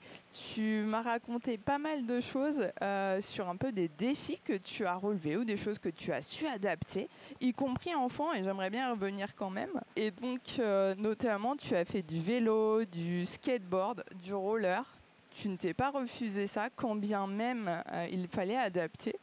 Tu 0.54 0.82
m'as 0.86 1.02
raconté 1.02 1.56
pas 1.56 1.78
mal 1.78 2.04
de 2.04 2.20
choses 2.20 2.68
euh, 2.82 3.20
sur 3.20 3.48
un 3.48 3.56
peu 3.56 3.72
des 3.72 3.88
défis 3.88 4.40
que 4.44 4.56
tu 4.56 4.84
as 4.84 4.96
relevés 4.96 5.36
ou 5.36 5.44
des 5.44 5.56
choses 5.56 5.78
que 5.78 5.88
tu 5.88 6.12
as 6.12 6.22
su 6.22 6.46
adapter 6.46 7.08
y 7.40 7.52
compris 7.52 7.94
enfant, 7.94 8.32
et 8.32 8.42
j'aimerais 8.42 8.70
bien 8.70 8.90
revenir 8.90 9.34
quand 9.36 9.50
même. 9.50 9.80
Et 9.94 10.10
donc, 10.10 10.40
euh, 10.58 10.94
notamment, 10.96 11.56
tu 11.56 11.74
as 11.74 11.84
fait 11.84 12.02
du 12.02 12.20
vélo, 12.20 12.84
du 12.84 13.24
skateboard, 13.24 14.04
du 14.22 14.34
roller. 14.34 14.84
Tu 15.38 15.50
ne 15.50 15.56
t'es 15.56 15.74
pas 15.74 15.90
refusé 15.90 16.46
ça, 16.46 16.70
quand 16.74 16.96
bien 16.96 17.26
même 17.26 17.68
euh, 17.92 18.06
il 18.10 18.26
fallait 18.26 18.56
adapter. 18.56 19.16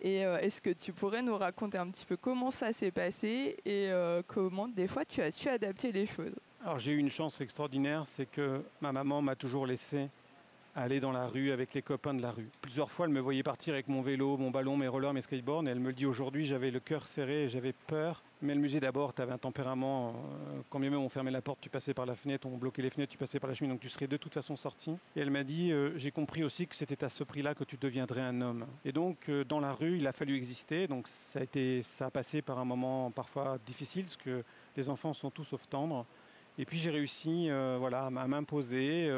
Et 0.00 0.24
euh, 0.24 0.38
est-ce 0.38 0.62
que 0.62 0.70
tu 0.70 0.94
pourrais 0.94 1.20
nous 1.20 1.36
raconter 1.36 1.76
un 1.76 1.90
petit 1.90 2.06
peu 2.06 2.16
comment 2.16 2.50
ça 2.50 2.72
s'est 2.72 2.90
passé 2.90 3.58
et 3.66 3.88
euh, 3.90 4.22
comment 4.26 4.66
des 4.66 4.88
fois 4.88 5.04
tu 5.04 5.20
as 5.20 5.30
su 5.30 5.46
adapter 5.46 5.92
les 5.92 6.06
choses? 6.06 6.34
Alors 6.64 6.78
j'ai 6.78 6.92
eu 6.92 6.96
une 6.96 7.10
chance 7.10 7.42
extraordinaire, 7.42 8.04
c'est 8.06 8.24
que 8.24 8.62
ma 8.80 8.92
maman 8.92 9.20
m'a 9.20 9.36
toujours 9.36 9.66
laissé 9.66 10.08
aller 10.80 11.00
dans 11.00 11.12
la 11.12 11.26
rue 11.26 11.50
avec 11.50 11.74
les 11.74 11.82
copains 11.82 12.14
de 12.14 12.22
la 12.22 12.30
rue. 12.30 12.48
Plusieurs 12.60 12.90
fois, 12.90 13.06
elle 13.06 13.12
me 13.12 13.20
voyait 13.20 13.42
partir 13.42 13.74
avec 13.74 13.88
mon 13.88 14.02
vélo, 14.02 14.36
mon 14.36 14.50
ballon, 14.50 14.76
mes 14.76 14.88
rollers, 14.88 15.12
mes 15.12 15.22
skateboards, 15.22 15.66
et 15.66 15.70
elle 15.70 15.80
me 15.80 15.92
dit 15.92 16.06
aujourd'hui, 16.06 16.46
j'avais 16.46 16.70
le 16.70 16.80
cœur 16.80 17.06
serré 17.06 17.44
et 17.44 17.48
j'avais 17.48 17.72
peur. 17.72 18.22
Mais 18.40 18.52
elle 18.52 18.60
me 18.60 18.68
disait 18.68 18.80
d'abord, 18.80 19.12
tu 19.14 19.20
avais 19.20 19.32
un 19.32 19.38
tempérament, 19.38 20.10
euh, 20.10 20.60
quand 20.70 20.78
bien 20.78 20.90
même 20.90 21.00
on 21.00 21.08
fermait 21.08 21.32
la 21.32 21.42
porte, 21.42 21.58
tu 21.60 21.70
passais 21.70 21.92
par 21.92 22.06
la 22.06 22.14
fenêtre, 22.14 22.46
on 22.46 22.56
bloquait 22.56 22.82
les 22.82 22.90
fenêtres, 22.90 23.10
tu 23.10 23.18
passais 23.18 23.40
par 23.40 23.48
la 23.48 23.54
cheminée, 23.54 23.74
donc 23.74 23.80
tu 23.80 23.88
serais 23.88 24.06
de 24.06 24.16
toute 24.16 24.32
façon 24.32 24.56
sorti. 24.56 24.92
Et 25.16 25.20
elle 25.20 25.30
m'a 25.30 25.42
dit, 25.42 25.72
euh, 25.72 25.96
j'ai 25.96 26.12
compris 26.12 26.44
aussi 26.44 26.68
que 26.68 26.76
c'était 26.76 27.02
à 27.02 27.08
ce 27.08 27.24
prix-là 27.24 27.54
que 27.54 27.64
tu 27.64 27.76
deviendrais 27.76 28.20
un 28.20 28.40
homme. 28.40 28.66
Et 28.84 28.92
donc, 28.92 29.28
euh, 29.28 29.44
dans 29.44 29.58
la 29.58 29.72
rue, 29.72 29.96
il 29.96 30.06
a 30.06 30.12
fallu 30.12 30.36
exister, 30.36 30.86
donc 30.86 31.08
ça 31.08 31.40
a, 31.40 31.42
été, 31.42 31.82
ça 31.82 32.06
a 32.06 32.10
passé 32.10 32.40
par 32.42 32.58
un 32.58 32.64
moment 32.64 33.10
parfois 33.10 33.58
difficile, 33.66 34.04
parce 34.04 34.16
que 34.16 34.44
les 34.76 34.88
enfants 34.88 35.14
sont 35.14 35.30
tous 35.30 35.44
sauf 35.44 35.68
tendres. 35.68 36.06
Et 36.60 36.64
puis 36.64 36.76
j'ai 36.76 36.90
réussi 36.90 37.48
voilà, 37.78 38.06
à 38.06 38.10
m'imposer 38.10 39.08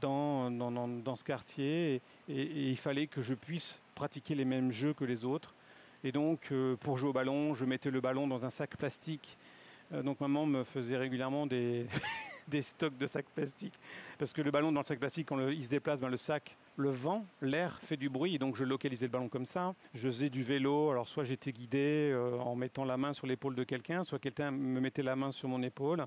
dans, 0.00 0.50
dans, 0.50 0.70
dans- 0.70 1.16
ce 1.16 1.24
quartier 1.24 2.00
et, 2.28 2.70
il 2.70 2.76
fallait 2.76 3.06
que 3.06 3.22
je 3.22 3.34
puisse 3.34 3.82
pratiquer 3.94 4.34
les 4.34 4.44
mêmes 4.44 4.72
jeux 4.72 4.94
que 4.94 5.04
les 5.04 5.24
autres. 5.24 5.54
Et 6.02 6.12
donc 6.12 6.48
euh, 6.52 6.76
pour 6.76 6.98
jouer 6.98 7.10
au 7.10 7.12
ballon, 7.12 7.54
je 7.54 7.64
mettais 7.64 7.90
le 7.90 8.00
ballon 8.00 8.26
dans 8.26 8.44
un 8.44 8.50
sac 8.50 8.76
plastique. 8.76 9.36
Euh, 9.92 10.02
donc 10.02 10.20
maman 10.20 10.46
me 10.46 10.64
faisait 10.64 10.96
régulièrement 10.96 11.46
des, 11.46 11.86
des 12.48 12.62
stocks 12.62 12.96
de 12.98 13.06
sacs 13.06 13.26
plastiques. 13.34 13.78
Parce 14.18 14.32
que 14.32 14.42
le 14.42 14.50
ballon 14.50 14.72
dans 14.72 14.80
le 14.80 14.86
sac 14.86 14.98
plastique, 14.98 15.28
quand 15.28 15.36
le- 15.36 15.52
il 15.52 15.64
se 15.64 15.70
déplace, 15.70 16.00
ben, 16.00 16.08
le 16.08 16.16
sac, 16.16 16.56
le 16.76 16.90
vent, 16.90 17.24
l'air 17.40 17.78
fait 17.80 17.96
du 17.96 18.08
bruit. 18.08 18.38
Donc 18.38 18.56
je 18.56 18.64
localisais 18.64 19.06
le 19.06 19.12
ballon 19.12 19.28
comme 19.28 19.46
ça. 19.46 19.74
Je 19.94 20.08
faisais 20.08 20.30
du 20.30 20.42
vélo. 20.42 20.90
Alors 20.90 21.08
soit 21.08 21.24
j'étais 21.24 21.52
guidé 21.52 22.10
euh, 22.12 22.38
en 22.38 22.54
mettant 22.56 22.84
la 22.84 22.96
main 22.96 23.12
sur 23.12 23.26
l'épaule 23.26 23.54
de 23.54 23.64
quelqu'un, 23.64 24.02
soit 24.04 24.18
quelqu'un 24.18 24.50
me 24.50 24.80
mettait 24.80 25.02
la 25.02 25.16
main 25.16 25.32
sur 25.32 25.48
mon 25.48 25.62
épaule. 25.62 26.04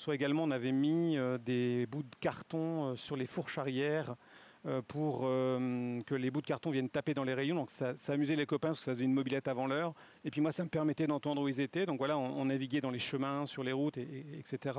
Soit 0.00 0.14
également 0.14 0.44
on 0.44 0.50
avait 0.50 0.72
mis 0.72 1.18
euh, 1.18 1.36
des 1.36 1.84
bouts 1.84 2.02
de 2.02 2.16
carton 2.20 2.86
euh, 2.86 2.96
sur 2.96 3.16
les 3.16 3.26
fourches 3.26 3.58
arrière 3.58 4.16
euh, 4.64 4.80
pour 4.80 5.20
que 5.20 6.14
les 6.14 6.30
bouts 6.30 6.40
de 6.40 6.46
carton 6.46 6.70
viennent 6.70 6.88
taper 6.88 7.12
dans 7.12 7.24
les 7.24 7.34
rayons. 7.34 7.56
Donc 7.56 7.70
ça, 7.70 7.92
amusait 8.08 8.34
les 8.34 8.46
copains 8.46 8.68
parce 8.68 8.78
que 8.78 8.86
ça 8.86 8.94
faisait 8.94 9.04
une 9.04 9.12
mobilette 9.12 9.46
avant 9.46 9.66
l'heure. 9.66 9.92
Et 10.24 10.30
puis 10.30 10.40
moi, 10.40 10.52
ça 10.52 10.64
me 10.64 10.70
permettait 10.70 11.06
d'entendre 11.06 11.42
où 11.42 11.48
ils 11.48 11.60
étaient. 11.60 11.84
Donc 11.84 11.98
voilà, 11.98 12.16
on, 12.16 12.46
naviguait 12.46 12.80
dans 12.80 12.90
les 12.90 12.98
chemins, 12.98 13.44
sur 13.44 13.62
les 13.62 13.72
routes, 13.72 13.98
et, 13.98 14.02
et- 14.02 14.38
etc. 14.38 14.78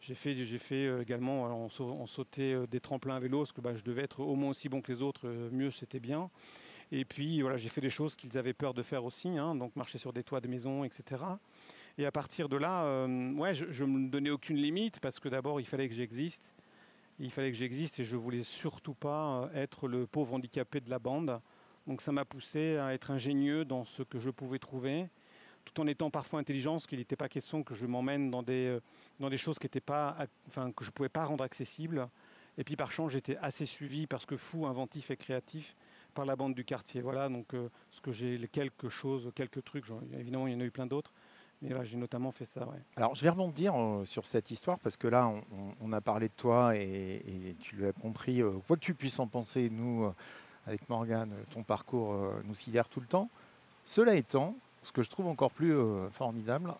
J'ai 0.00 0.16
fait, 0.16 0.34
j'ai 0.34 0.58
fait 0.58 1.02
également, 1.02 1.44
on, 1.44 1.68
sau- 1.68 1.96
on 1.96 2.06
sautait 2.06 2.56
des 2.68 2.80
tremplins 2.80 3.14
à 3.14 3.20
vélo 3.20 3.38
parce 3.38 3.52
que 3.52 3.60
bah, 3.60 3.76
je 3.76 3.84
devais 3.84 4.02
être 4.02 4.18
au 4.18 4.34
moins 4.34 4.50
aussi 4.50 4.68
bon 4.68 4.80
que 4.80 4.90
les 4.90 5.02
autres, 5.02 5.28
mieux 5.52 5.70
c'était 5.70 6.00
bien. 6.00 6.30
Et 6.90 7.04
puis 7.04 7.42
voilà, 7.42 7.58
j'ai 7.58 7.68
fait 7.68 7.80
des 7.80 7.90
choses 7.90 8.16
qu'ils 8.16 8.36
avaient 8.36 8.54
peur 8.54 8.74
de 8.74 8.82
faire 8.82 9.04
aussi, 9.04 9.28
hein, 9.38 9.54
donc 9.54 9.76
marcher 9.76 9.98
sur 9.98 10.12
des 10.12 10.24
toits 10.24 10.40
de 10.40 10.48
maison, 10.48 10.82
etc. 10.82 11.22
Et 12.00 12.06
à 12.06 12.12
partir 12.12 12.48
de 12.48 12.56
là, 12.56 12.84
euh, 12.84 13.32
ouais, 13.32 13.56
je 13.56 13.82
ne 13.82 13.90
me 13.90 14.08
donnais 14.08 14.30
aucune 14.30 14.56
limite 14.56 15.00
parce 15.00 15.18
que 15.18 15.28
d'abord, 15.28 15.60
il 15.60 15.66
fallait 15.66 15.88
que 15.88 15.94
j'existe. 15.96 16.52
Il 17.18 17.32
fallait 17.32 17.50
que 17.50 17.56
j'existe 17.56 17.98
et 17.98 18.04
je 18.04 18.14
voulais 18.14 18.44
surtout 18.44 18.94
pas 18.94 19.48
euh, 19.52 19.62
être 19.62 19.88
le 19.88 20.06
pauvre 20.06 20.34
handicapé 20.34 20.80
de 20.80 20.90
la 20.90 21.00
bande. 21.00 21.40
Donc 21.88 22.00
ça 22.00 22.12
m'a 22.12 22.24
poussé 22.24 22.76
à 22.76 22.94
être 22.94 23.10
ingénieux 23.10 23.64
dans 23.64 23.84
ce 23.84 24.04
que 24.04 24.20
je 24.20 24.30
pouvais 24.30 24.60
trouver, 24.60 25.08
tout 25.64 25.80
en 25.80 25.88
étant 25.88 26.08
parfois 26.08 26.38
intelligent, 26.38 26.74
parce 26.74 26.86
qu'il 26.86 27.00
n'était 27.00 27.16
pas 27.16 27.28
question 27.28 27.64
que 27.64 27.74
je 27.74 27.86
m'emmène 27.86 28.30
dans 28.30 28.44
des, 28.44 28.66
euh, 28.68 28.80
dans 29.18 29.28
des 29.28 29.38
choses 29.38 29.58
qui 29.58 29.68
pas, 29.80 30.16
enfin, 30.46 30.70
que 30.70 30.84
je 30.84 30.90
ne 30.90 30.92
pouvais 30.92 31.08
pas 31.08 31.24
rendre 31.24 31.42
accessibles. 31.42 32.08
Et 32.58 32.62
puis 32.62 32.76
par 32.76 32.92
chance, 32.92 33.10
j'étais 33.10 33.36
assez 33.38 33.66
suivi 33.66 34.06
parce 34.06 34.24
que 34.24 34.36
fou, 34.36 34.66
inventif 34.66 35.10
et 35.10 35.16
créatif 35.16 35.74
par 36.14 36.26
la 36.26 36.36
bande 36.36 36.54
du 36.54 36.64
quartier. 36.64 37.00
Voilà, 37.00 37.28
donc 37.28 37.54
ce 37.90 38.00
que 38.00 38.12
j'ai 38.12 38.40
quelques 38.48 38.88
choses, 38.88 39.30
quelques 39.34 39.64
trucs. 39.64 39.86
Évidemment, 40.16 40.48
il 40.48 40.54
y 40.54 40.56
en 40.56 40.60
a 40.60 40.64
eu 40.64 40.70
plein 40.72 40.86
d'autres, 40.86 41.12
mais 41.60 41.70
là, 41.70 41.82
j'ai 41.82 41.96
notamment 41.96 42.30
fait 42.30 42.44
ça. 42.44 42.66
Alors, 42.96 43.14
je 43.14 43.22
vais 43.22 43.30
rebondir 43.30 43.74
euh, 43.74 44.04
sur 44.04 44.26
cette 44.26 44.50
histoire 44.50 44.78
parce 44.78 44.96
que 44.96 45.08
là, 45.08 45.32
on, 45.80 45.92
a 45.92 46.00
parlé 46.00 46.28
de 46.28 46.32
toi 46.36 46.76
et, 46.76 47.22
et 47.26 47.56
tu 47.60 47.76
l'as 47.76 47.92
compris. 47.92 48.40
euh, 48.40 48.52
quoi 48.66 48.76
que 48.76 48.82
tu 48.82 48.94
puisses 48.94 49.18
en 49.18 49.26
penser, 49.26 49.68
nous, 49.70 50.04
euh, 50.04 50.14
avec 50.66 50.88
Morgane, 50.88 51.32
ton 51.50 51.62
parcours 51.62 52.14
nous 52.44 52.54
sidère 52.54 52.88
tout 52.88 53.00
le 53.00 53.06
temps. 53.06 53.28
Cela 53.84 54.14
étant, 54.14 54.54
ce 54.82 54.92
que 54.92 55.02
je 55.02 55.08
trouve 55.08 55.26
encore 55.26 55.50
plus 55.50 55.74
formidable, 56.10 56.74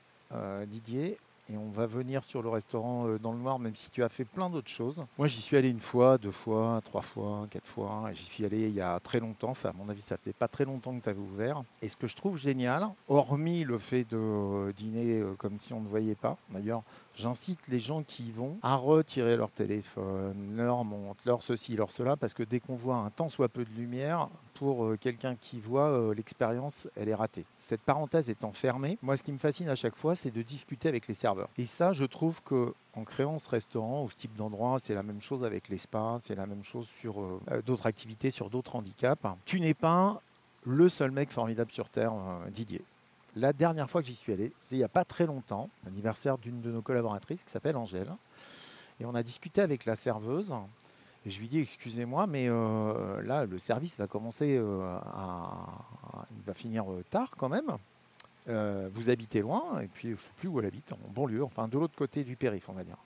Didier, 0.66 1.16
et 1.50 1.56
on 1.56 1.70
va 1.70 1.86
venir 1.86 2.24
sur 2.24 2.42
le 2.42 2.48
restaurant 2.48 3.06
euh, 3.06 3.18
dans 3.18 3.32
le 3.32 3.38
noir, 3.38 3.58
même 3.58 3.74
si 3.74 3.90
tu 3.90 4.02
as 4.02 4.08
fait 4.08 4.24
plein 4.24 4.50
d'autres 4.50 4.70
choses. 4.70 5.02
Moi, 5.16 5.26
j'y 5.26 5.40
suis 5.40 5.56
allé 5.56 5.68
une 5.70 5.80
fois, 5.80 6.18
deux 6.18 6.30
fois, 6.30 6.80
trois 6.84 7.00
fois, 7.02 7.46
quatre 7.50 7.66
fois. 7.66 8.08
et 8.10 8.14
J'y 8.14 8.24
suis 8.24 8.44
allé 8.44 8.68
il 8.68 8.74
y 8.74 8.80
a 8.80 9.00
très 9.00 9.20
longtemps. 9.20 9.54
Ça, 9.54 9.70
à 9.70 9.72
mon 9.72 9.88
avis, 9.88 10.02
ça 10.02 10.16
fait 10.16 10.32
pas 10.32 10.48
très 10.48 10.64
longtemps 10.64 10.96
que 10.98 11.02
tu 11.02 11.08
avais 11.08 11.20
ouvert. 11.20 11.62
Et 11.80 11.88
ce 11.88 11.96
que 11.96 12.06
je 12.06 12.16
trouve 12.16 12.38
génial, 12.38 12.88
hormis 13.08 13.64
le 13.64 13.78
fait 13.78 14.04
de 14.04 14.72
dîner 14.72 15.20
euh, 15.20 15.34
comme 15.38 15.58
si 15.58 15.72
on 15.72 15.80
ne 15.80 15.88
voyait 15.88 16.14
pas, 16.14 16.36
d'ailleurs, 16.50 16.82
j'incite 17.18 17.68
les 17.68 17.80
gens 17.80 18.02
qui 18.02 18.28
y 18.28 18.30
vont 18.30 18.56
à 18.62 18.76
retirer 18.76 19.36
leur 19.36 19.50
téléphone, 19.50 20.54
leur 20.56 20.84
montre, 20.84 21.20
leur 21.26 21.42
ceci, 21.42 21.76
leur 21.76 21.90
cela, 21.90 22.16
parce 22.16 22.34
que 22.34 22.42
dès 22.42 22.60
qu'on 22.60 22.74
voit 22.74 22.96
un 22.96 23.10
tant 23.10 23.28
soit 23.28 23.48
peu 23.48 23.64
de 23.64 23.70
lumière, 23.70 24.28
pour 24.58 24.84
euh, 24.84 24.98
quelqu'un 25.00 25.36
qui 25.36 25.60
voit, 25.60 25.88
euh, 25.88 26.14
l'expérience, 26.14 26.88
elle 26.96 27.08
est 27.08 27.14
ratée. 27.14 27.44
Cette 27.60 27.80
parenthèse 27.80 28.28
étant 28.28 28.52
fermée, 28.52 28.98
moi, 29.02 29.16
ce 29.16 29.22
qui 29.22 29.30
me 29.30 29.38
fascine 29.38 29.68
à 29.68 29.76
chaque 29.76 29.94
fois, 29.94 30.16
c'est 30.16 30.32
de 30.32 30.42
discuter 30.42 30.88
avec 30.88 31.06
les 31.06 31.14
serveurs. 31.14 31.48
Et 31.58 31.64
ça, 31.64 31.92
je 31.92 32.04
trouve 32.04 32.42
que 32.42 32.74
en 32.94 33.04
créant 33.04 33.38
ce 33.38 33.48
restaurant 33.48 34.02
ou 34.02 34.10
ce 34.10 34.16
type 34.16 34.34
d'endroit, 34.34 34.78
c'est 34.82 34.94
la 34.94 35.04
même 35.04 35.22
chose 35.22 35.44
avec 35.44 35.68
les 35.68 35.78
spas, 35.78 36.18
c'est 36.22 36.34
la 36.34 36.46
même 36.46 36.64
chose 36.64 36.88
sur 36.88 37.20
euh, 37.20 37.62
d'autres 37.64 37.86
activités, 37.86 38.30
sur 38.30 38.50
d'autres 38.50 38.74
handicaps. 38.74 39.22
Tu 39.44 39.60
n'es 39.60 39.74
pas 39.74 40.20
le 40.64 40.88
seul 40.88 41.12
mec 41.12 41.30
formidable 41.30 41.70
sur 41.70 41.88
Terre, 41.88 42.12
Didier. 42.50 42.82
La 43.36 43.52
dernière 43.52 43.88
fois 43.88 44.00
que 44.02 44.08
j'y 44.08 44.14
suis 44.14 44.32
allé, 44.32 44.52
c'était 44.60 44.76
il 44.76 44.78
n'y 44.78 44.84
a 44.84 44.88
pas 44.88 45.04
très 45.04 45.26
longtemps, 45.26 45.68
l'anniversaire 45.84 46.38
d'une 46.38 46.60
de 46.60 46.70
nos 46.70 46.82
collaboratrices 46.82 47.44
qui 47.44 47.50
s'appelle 47.50 47.76
Angèle. 47.76 48.10
Et 49.00 49.04
on 49.04 49.14
a 49.14 49.22
discuté 49.22 49.60
avec 49.60 49.84
la 49.84 49.94
serveuse. 49.96 50.54
Je 51.26 51.38
lui 51.38 51.48
dis 51.48 51.58
excusez-moi, 51.58 52.26
mais 52.26 52.48
euh, 52.48 53.22
là 53.22 53.44
le 53.44 53.58
service 53.58 53.96
va 53.98 54.06
commencer 54.06 54.56
euh, 54.58 54.96
à, 55.14 55.66
il 56.30 56.42
va 56.46 56.54
finir 56.54 56.90
euh, 56.90 57.04
tard 57.10 57.30
quand 57.36 57.48
même. 57.48 57.70
Vous 58.94 59.10
habitez 59.10 59.42
loin, 59.42 59.78
et 59.82 59.88
puis 59.88 60.08
je 60.08 60.14
ne 60.14 60.18
sais 60.18 60.28
plus 60.38 60.48
où 60.48 60.58
elle 60.58 60.64
habite, 60.64 60.90
en 60.94 60.98
banlieue, 61.10 61.44
enfin 61.44 61.68
de 61.68 61.76
l'autre 61.78 61.94
côté 61.94 62.24
du 62.24 62.34
périph', 62.34 62.70
on 62.70 62.72
va 62.72 62.82
dire. 62.82 62.96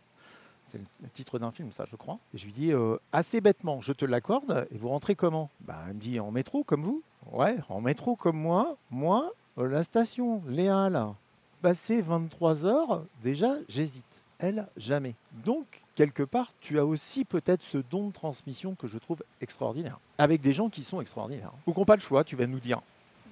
C'est 0.67 0.79
le- 0.79 1.09
titre 1.09 1.41
d'un 1.41 1.51
film, 1.51 1.73
ça, 1.73 1.85
je 1.91 1.97
crois. 1.97 2.21
Et 2.33 2.39
je 2.39 2.45
lui 2.45 2.53
dis 2.53 2.73
assez 3.11 3.41
bêtement, 3.41 3.81
je 3.81 3.93
te 3.93 4.05
l'accorde, 4.05 4.69
et 4.71 4.79
vous 4.79 4.89
rentrez 4.89 5.17
comment? 5.17 5.51
Bah, 5.63 5.83
Elle 5.89 5.95
me 5.95 6.01
dit 6.01 6.21
en 6.21 6.31
métro, 6.31 6.63
comme 6.63 6.83
vous? 6.83 7.03
Ouais, 7.33 7.57
en 7.69 7.81
métro, 7.81 8.15
comme 8.15 8.37
moi. 8.37 8.77
Moi, 8.93 9.33
la 9.57 9.83
station, 9.83 10.43
Léa, 10.49 10.89
là, 10.89 11.15
passé 11.61 12.03
23 12.03 12.65
heures, 12.65 13.05
déjà, 13.23 13.55
j'hésite. 13.69 14.05
Elle, 14.39 14.67
jamais. 14.77 15.15
Donc, 15.45 15.83
quelque 15.95 16.25
part, 16.25 16.53
tu 16.61 16.79
as 16.81 16.85
aussi 16.85 17.25
peut-être 17.25 17.63
ce 17.63 17.79
don 17.79 18.09
de 18.09 18.13
transmission 18.13 18.75
que 18.75 18.89
je 18.89 18.99
trouve 18.99 19.23
extraordinaire. 19.41 20.01
Avec 20.19 20.41
des 20.41 20.53
gens 20.53 20.69
qui 20.69 20.83
sont 20.83 21.01
extraordinaires. 21.01 21.53
Ou 21.67 21.73
qui 21.73 21.79
n'ont 21.79 21.85
pas 21.85 21.95
le 21.95 22.01
choix, 22.03 22.25
tu 22.25 22.35
vas 22.35 22.49
nous 22.49 22.59
dire. 22.59 22.81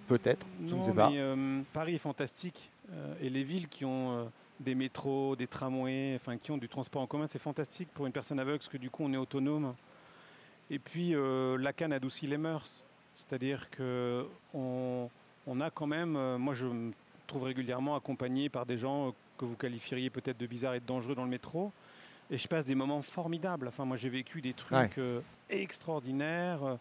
Peut-être, 0.07 0.47
je 0.65 0.75
ne 0.75 0.79
Non, 0.81 0.87
sais 0.87 0.93
pas. 0.93 1.11
mais, 1.11 1.19
euh, 1.19 1.63
Paris 1.73 1.97
est 1.97 1.99
fantastique. 1.99 2.71
euh, 2.93 3.15
et 3.21 3.29
les 3.31 3.43
villes 3.45 3.69
qui 3.69 3.85
ont 3.85 4.13
euh, 4.19 4.25
des 4.61 4.75
métros, 4.77 5.35
des 5.37 5.47
tramways, 5.49 6.15
enfin 6.17 6.37
qui 6.37 6.51
ont 6.53 6.59
du 6.59 6.69
transport 6.69 7.03
en 7.03 7.07
commun, 7.07 7.27
c'est 7.29 7.39
fantastique 7.41 7.89
pour 7.95 8.07
une 8.07 8.13
personne 8.13 8.39
aveugle 8.41 8.59
parce 8.59 8.69
que 8.69 8.77
du 8.79 8.91
coup 8.91 9.05
on 9.05 9.13
est 9.13 9.17
autonome. 9.17 9.75
Et 10.71 10.79
puis 10.81 11.15
euh, 11.15 11.57
la 11.59 11.73
canne 11.73 11.93
adoucit 11.93 12.27
les 12.27 12.37
mœurs. 12.39 12.83
C'est-à-dire 13.15 13.71
que 13.71 14.27
on, 14.55 15.09
on 15.47 15.61
a 15.61 15.71
quand 15.71 15.87
même, 15.87 16.17
euh, 16.17 16.39
moi 16.39 16.55
je 16.55 16.67
me 16.67 16.93
trouve 17.27 17.45
régulièrement 17.45 17.95
accompagné 17.97 18.49
par 18.49 18.67
des 18.67 18.79
gens 18.79 19.09
euh, 19.09 19.11
que 19.39 19.45
vous 19.45 19.57
qualifieriez 19.57 20.11
peut-être 20.11 20.39
de 20.39 20.47
bizarres 20.47 20.75
et 20.75 20.81
de 20.81 20.87
dangereux 20.87 21.15
dans 21.15 21.25
le 21.25 21.31
métro. 21.31 21.73
Et 22.31 22.39
je 22.39 22.47
passe 22.47 22.65
des 22.65 22.75
moments 22.77 23.03
formidables. 23.03 23.67
Enfin, 23.67 23.85
moi, 23.85 23.97
j'ai 23.97 24.09
vécu 24.09 24.41
des 24.41 24.53
trucs 24.53 24.79
Ouais. 24.79 24.91
euh, 24.99 25.21
extraordinaires 25.49 26.63
euh, 26.63 26.77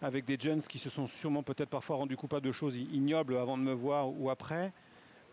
avec 0.00 0.24
des 0.24 0.38
jeunes 0.40 0.62
qui 0.62 0.78
se 0.78 0.88
sont 0.88 1.06
sûrement 1.06 1.42
peut-être 1.42 1.68
parfois 1.68 1.96
rendus 1.96 2.16
coupables 2.16 2.46
de 2.46 2.52
choses 2.52 2.76
ignobles 2.76 3.36
avant 3.36 3.58
de 3.58 3.62
me 3.62 3.72
voir 3.72 4.08
ou 4.08 4.30
après. 4.30 4.72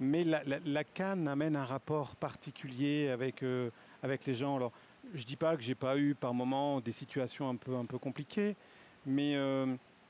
Mais 0.01 0.23
la, 0.25 0.43
la, 0.43 0.57
la 0.65 0.83
Cannes 0.83 1.27
amène 1.29 1.55
un 1.55 1.63
rapport 1.63 2.15
particulier 2.17 3.09
avec, 3.09 3.43
euh, 3.43 3.69
avec 4.03 4.25
les 4.25 4.33
gens. 4.33 4.57
Alors, 4.57 4.73
je 5.13 5.23
dis 5.23 5.37
pas 5.37 5.55
que 5.55 5.61
j'ai 5.63 5.75
pas 5.75 5.97
eu 5.97 6.15
par 6.15 6.33
moments 6.33 6.81
des 6.81 6.91
situations 6.91 7.47
un 7.47 7.55
peu, 7.55 7.75
un 7.75 7.85
peu 7.85 7.97
compliquées, 7.97 8.55
mais, 9.05 9.35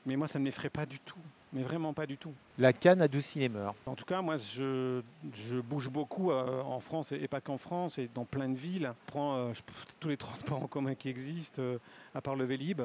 mais 0.06 0.16
moi, 0.16 0.26
ça 0.26 0.38
ne 0.38 0.44
m'effraie 0.44 0.70
pas 0.70 0.86
du 0.86 0.98
tout. 1.00 1.18
Mais 1.52 1.62
vraiment 1.62 1.92
pas 1.94 2.06
du 2.06 2.16
tout. 2.18 2.32
La 2.58 2.72
canne 2.72 3.00
adoucit 3.00 3.38
les 3.38 3.48
mœurs. 3.48 3.74
En 3.86 3.94
tout 3.94 4.04
cas, 4.04 4.20
moi, 4.20 4.36
je, 4.36 5.00
je 5.34 5.60
bouge 5.60 5.88
beaucoup 5.88 6.30
euh, 6.30 6.60
en 6.62 6.80
France 6.80 7.12
et, 7.12 7.16
et 7.22 7.28
pas 7.28 7.40
qu'en 7.40 7.56
France, 7.56 7.98
et 7.98 8.10
dans 8.14 8.24
plein 8.24 8.48
de 8.48 8.56
villes. 8.58 8.92
Je 9.06 9.12
prends 9.12 9.36
euh, 9.36 9.52
je- 9.54 9.62
tous 10.00 10.08
les 10.08 10.16
transports 10.18 10.62
en 10.62 10.66
commun 10.66 10.94
qui 10.94 11.08
existent, 11.08 11.62
euh, 11.62 11.78
à 12.14 12.20
part 12.20 12.34
le 12.36 12.44
Vélib. 12.44 12.82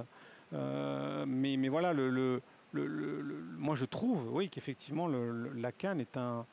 Mais, 0.54 1.58
mais 1.58 1.70
voilà, 1.70 1.94
le, 1.94 2.10
le- 2.10 2.42
le- 2.74 2.86
le- 2.88 3.22
le- 3.22 3.44
moi, 3.58 3.76
je 3.76 3.86
trouve, 3.86 4.30
oui, 4.34 4.50
qu'effectivement, 4.50 5.08
la 5.08 5.72
canne 5.72 6.00
est 6.02 6.18
un, 6.18 6.46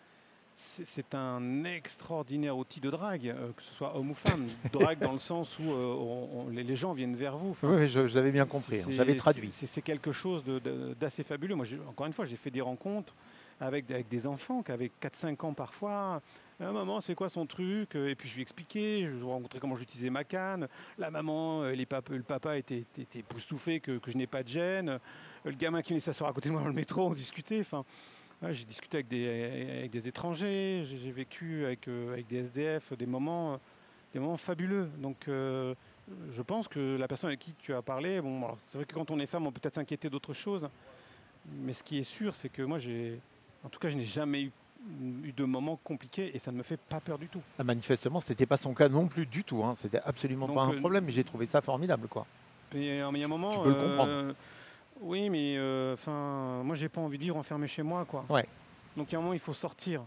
c'est 0.60 1.14
un 1.14 1.62
extraordinaire 1.64 2.56
outil 2.56 2.80
de 2.80 2.90
drague, 2.90 3.28
euh, 3.28 3.52
que 3.56 3.62
ce 3.62 3.72
soit 3.74 3.96
homme 3.96 4.10
ou 4.10 4.14
femme. 4.14 4.44
Drague 4.72 4.98
dans 4.98 5.12
le 5.12 5.20
sens 5.20 5.56
où 5.60 5.62
euh, 5.70 5.94
on- 5.94 6.40
on- 6.40 6.48
les, 6.48 6.74
gens 6.74 6.92
viennent 6.94 7.14
vers 7.14 7.36
vous. 7.36 7.50
Enfin, 7.50 7.68
Oui, 7.76 7.88
je- 7.88 8.08
j'avais 8.08 8.32
bien 8.32 8.44
compris, 8.44 8.78
hein, 8.80 8.82
c'est- 8.86 8.92
j'avais 8.92 9.14
traduit. 9.14 9.52
c'est- 9.52 9.66
quelque 9.82 10.10
chose 10.10 10.42
d'assez 10.98 11.22
fabuleux. 11.22 11.54
Moi, 11.54 11.64
encore 11.88 12.06
une 12.06 12.12
fois, 12.12 12.24
j'ai 12.26 12.34
fait 12.34 12.50
des 12.50 12.60
rencontres 12.60 13.14
avec, 13.60 13.86
des- 13.86 13.94
avec 13.94 14.08
des 14.08 14.26
enfants 14.26 14.62
qui 14.64 14.72
avaient 14.72 14.90
4-5 15.00 15.44
ans 15.44 15.52
parfois. 15.52 16.20
Ah, 16.60 16.72
maman, 16.72 17.00
c'est 17.00 17.14
quoi 17.14 17.28
son 17.28 17.46
truc? 17.46 17.94
Et 17.94 18.16
puis 18.16 18.28
je 18.28 18.34
lui 18.34 18.42
expliquais, 18.42 19.02
je 19.06 19.12
lui 19.16 19.22
rencontrais 19.22 19.60
comment 19.60 19.76
j'utilisais 19.76 20.10
ma 20.10 20.24
canne. 20.24 20.66
La 20.98 21.12
maman, 21.12 21.62
euh, 21.62 21.70
les 21.70 21.86
le 22.10 22.22
papa 22.24 22.58
était, 22.58 22.84
était, 22.98 23.22
que, 23.80 23.98
que 23.98 24.10
je 24.10 24.16
n'ai 24.16 24.26
pas 24.26 24.42
de 24.42 24.48
gêne. 24.48 24.88
Euh, 24.88 24.98
Le 25.44 25.52
gamin 25.52 25.82
qui 25.82 25.90
venait 25.90 26.00
s'asseoir 26.00 26.30
à 26.30 26.32
côté 26.32 26.48
de 26.48 26.52
moi 26.54 26.62
dans 26.62 26.68
le 26.68 26.74
métro, 26.74 27.06
on 27.06 27.12
discutait. 27.14 27.60
Enfin, 27.60 27.84
ouais, 28.42 28.52
j'ai 28.52 28.64
discuté 28.64 28.98
avec 28.98 29.08
des, 29.08 29.78
avec 29.78 29.90
des 29.90 30.08
étrangers, 30.08 30.84
j'ai 30.84 31.12
vécu 31.12 31.64
avec, 31.64 31.88
euh, 31.88 32.12
avec 32.12 32.26
des 32.26 32.38
SDF 32.38 32.92
des 32.94 33.06
moments, 33.06 33.54
euh, 33.54 33.56
des 34.12 34.20
moments 34.20 34.36
fabuleux. 34.36 34.88
Donc 34.98 35.28
euh, 35.28 35.74
je 36.32 36.42
pense 36.42 36.68
que 36.68 36.96
la 36.96 37.08
personne 37.08 37.28
avec 37.28 37.40
qui 37.40 37.54
tu 37.58 37.74
as 37.74 37.82
parlé, 37.82 38.20
bon, 38.20 38.38
alors, 38.44 38.58
c'est 38.68 38.78
vrai 38.78 38.84
que 38.86 38.94
quand 38.94 39.10
on 39.10 39.18
est 39.18 39.26
femme, 39.26 39.46
on 39.46 39.52
peut 39.52 39.60
peut-être 39.60 39.74
s'inquiéter 39.74 40.10
d'autre 40.10 40.32
chose. 40.32 40.68
Mais 41.62 41.72
ce 41.72 41.82
qui 41.82 41.98
est 41.98 42.04
sûr, 42.04 42.34
c'est 42.34 42.48
que 42.48 42.62
moi, 42.62 42.78
j'ai, 42.78 43.18
en 43.64 43.68
tout 43.68 43.78
cas, 43.78 43.88
je 43.88 43.96
n'ai 43.96 44.04
jamais 44.04 44.42
eu, 44.42 44.52
eu 45.24 45.32
de 45.32 45.44
moments 45.44 45.78
compliqués 45.82 46.30
et 46.34 46.38
ça 46.38 46.52
ne 46.52 46.58
me 46.58 46.62
fait 46.62 46.76
pas 46.76 47.00
peur 47.00 47.18
du 47.18 47.28
tout. 47.28 47.40
Ah, 47.58 47.64
manifestement, 47.64 48.20
ce 48.20 48.30
n'était 48.30 48.46
pas 48.46 48.56
son 48.56 48.74
cas 48.74 48.88
non 48.88 49.06
plus 49.08 49.26
du 49.26 49.44
tout. 49.44 49.64
Hein. 49.64 49.74
C'était 49.74 50.00
absolument 50.04 50.46
Donc, 50.46 50.56
pas 50.56 50.62
un 50.62 50.74
euh, 50.74 50.78
problème, 50.78 51.04
mais 51.04 51.12
j'ai 51.12 51.24
trouvé 51.24 51.46
ça 51.46 51.60
formidable. 51.60 52.08
quoi. 52.08 52.26
Et 52.74 53.00
euh, 53.00 53.10
mais 53.10 53.18
il 53.18 53.20
y 53.20 53.24
a 53.24 53.26
un 53.26 53.30
moment. 53.30 53.52
Tu 53.52 53.58
peux 53.62 53.68
le 53.70 53.74
euh, 53.76 53.88
comprendre. 53.88 54.34
Oui, 55.00 55.30
mais 55.30 55.54
euh, 55.56 55.94
enfin, 55.94 56.62
moi, 56.64 56.76
j'ai 56.76 56.88
pas 56.88 57.00
envie 57.00 57.18
de 57.18 57.22
vivre 57.24 57.36
enfermé 57.36 57.66
chez 57.66 57.82
moi, 57.82 58.04
quoi. 58.04 58.24
Ouais. 58.28 58.44
Donc, 58.96 59.10
il 59.10 59.12
y 59.12 59.16
a 59.16 59.18
un 59.18 59.22
moment, 59.22 59.34
il 59.34 59.38
faut 59.40 59.54
sortir. 59.54 60.02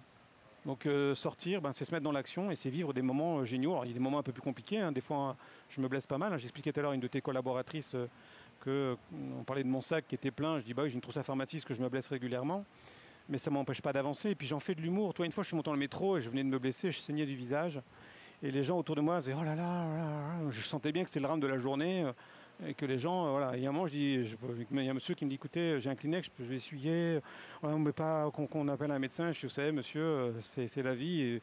Donc, 0.66 0.86
euh, 0.86 1.16
sortir, 1.16 1.62
ben, 1.62 1.74
c'est 1.74 1.86
se 1.86 1.92
mettre 1.92 2.04
dans 2.04 2.12
l'action 2.12 2.52
et 2.52 2.56
c'est 2.56 2.70
vivre 2.70 2.94
des 2.94 3.02
moments 3.02 3.40
euh, 3.40 3.46
géniaux. 3.46 3.72
Alors, 3.72 3.86
il 3.86 3.90
y 3.90 3.92
a 3.92 3.94
des 3.96 4.00
moments 4.00 4.20
un 4.20 4.24
peu 4.24 4.32
plus 4.32 4.42
compliqués. 4.44 4.80
hein. 4.80 4.92
Des 4.92 5.02
fois, 5.02 5.36
je 5.70 5.82
me 5.82 5.88
blesse 5.88 6.06
pas 6.06 6.18
mal. 6.20 6.34
hein. 6.34 6.38
J'expliquais 6.38 6.72
tout 6.72 6.80
à 6.80 6.84
l'heure 6.84 6.92
à 6.92 6.96
une 6.96 7.02
de 7.02 7.08
tes 7.08 7.22
collaboratrices 7.22 7.96
euh, 7.96 8.08
que 8.60 8.70
euh, 8.70 8.96
on 9.40 9.44
parlait 9.44 9.64
de 9.64 9.70
mon 9.70 9.82
sac 9.82 10.06
qui 10.08 10.14
était 10.14 10.30
plein. 10.30 10.60
Je 10.60 10.66
dis 10.66 10.74
bah 10.76 10.84
oui, 10.84 10.90
j'ai 10.90 10.96
une 10.96 11.02
trousse 11.02 11.18
à 11.18 11.24
pharmacie, 11.24 11.64
que 11.64 11.74
je 11.74 11.82
me 11.82 11.90
blesse 11.90 12.10
régulièrement. 12.10 12.64
Mais 13.28 13.40
ça 13.40 13.50
m'empêche 13.50 13.82
pas 13.82 13.92
d'avancer. 13.94 14.30
Et 14.32 14.36
puis 14.36 14.46
j'en 14.46 14.60
fais 14.60 14.76
de 14.76 14.82
l'humour. 14.82 15.16
Toi, 15.16 15.26
une 15.26 15.32
fois, 15.32 15.44
je 15.44 15.48
suis 15.48 15.56
monté 15.56 15.66
dans 15.66 15.74
le 15.74 15.80
métro 15.80 16.18
et 16.18 16.22
je 16.22 16.30
venais 16.30 16.44
de 16.44 16.50
me 16.50 16.60
blesser, 16.60 16.92
je 16.92 17.00
saignais 17.00 17.26
du 17.26 17.36
visage. 17.36 17.82
Et 18.44 18.52
les 18.52 18.64
gens 18.64 18.78
autour 18.78 18.96
de 18.96 19.02
moi 19.02 19.20
disaient 19.20 19.36
oh 19.40 19.44
là 19.44 19.56
là, 19.56 19.86
oh 19.88 19.96
là 19.96 20.04
là. 20.46 20.52
je 20.52 20.62
sentais 20.62 20.92
bien 20.92 21.04
que 21.04 21.10
c'était 21.10 21.20
le 21.22 21.26
drame 21.28 21.40
de 21.40 21.48
la 21.48 21.58
journée. 21.58 22.06
Euh, 22.62 22.68
Et 22.68 22.74
que 22.74 22.86
les 22.86 23.00
gens, 23.00 23.28
euh, 23.28 23.32
voilà. 23.32 23.58
Moment, 23.72 23.88
il 23.88 24.84
y 24.84 24.88
a 24.88 24.92
un 24.92 24.94
monsieur 24.94 25.16
qui 25.16 25.26
me 25.26 25.30
dit 25.30 25.36
écoutez, 25.36 25.80
j'ai 25.80 25.90
un 25.90 25.96
Kleenex, 25.96 26.30
je 26.40 26.44
vais 26.44 26.56
essuyer. 26.56 27.16
Ouais, 27.64 27.72
on 27.72 27.80
met 27.80 27.92
pas 27.92 28.30
qu'on 28.32 28.68
appelle 28.68 28.92
un 28.92 29.00
médecin. 29.00 29.32
Je 29.32 29.42
vous 29.42 29.50
savez, 29.50 29.72
monsieur, 29.72 30.02
euh, 30.02 30.32
c'est 30.42 30.84
la 30.84 30.96
vie. 30.96 31.42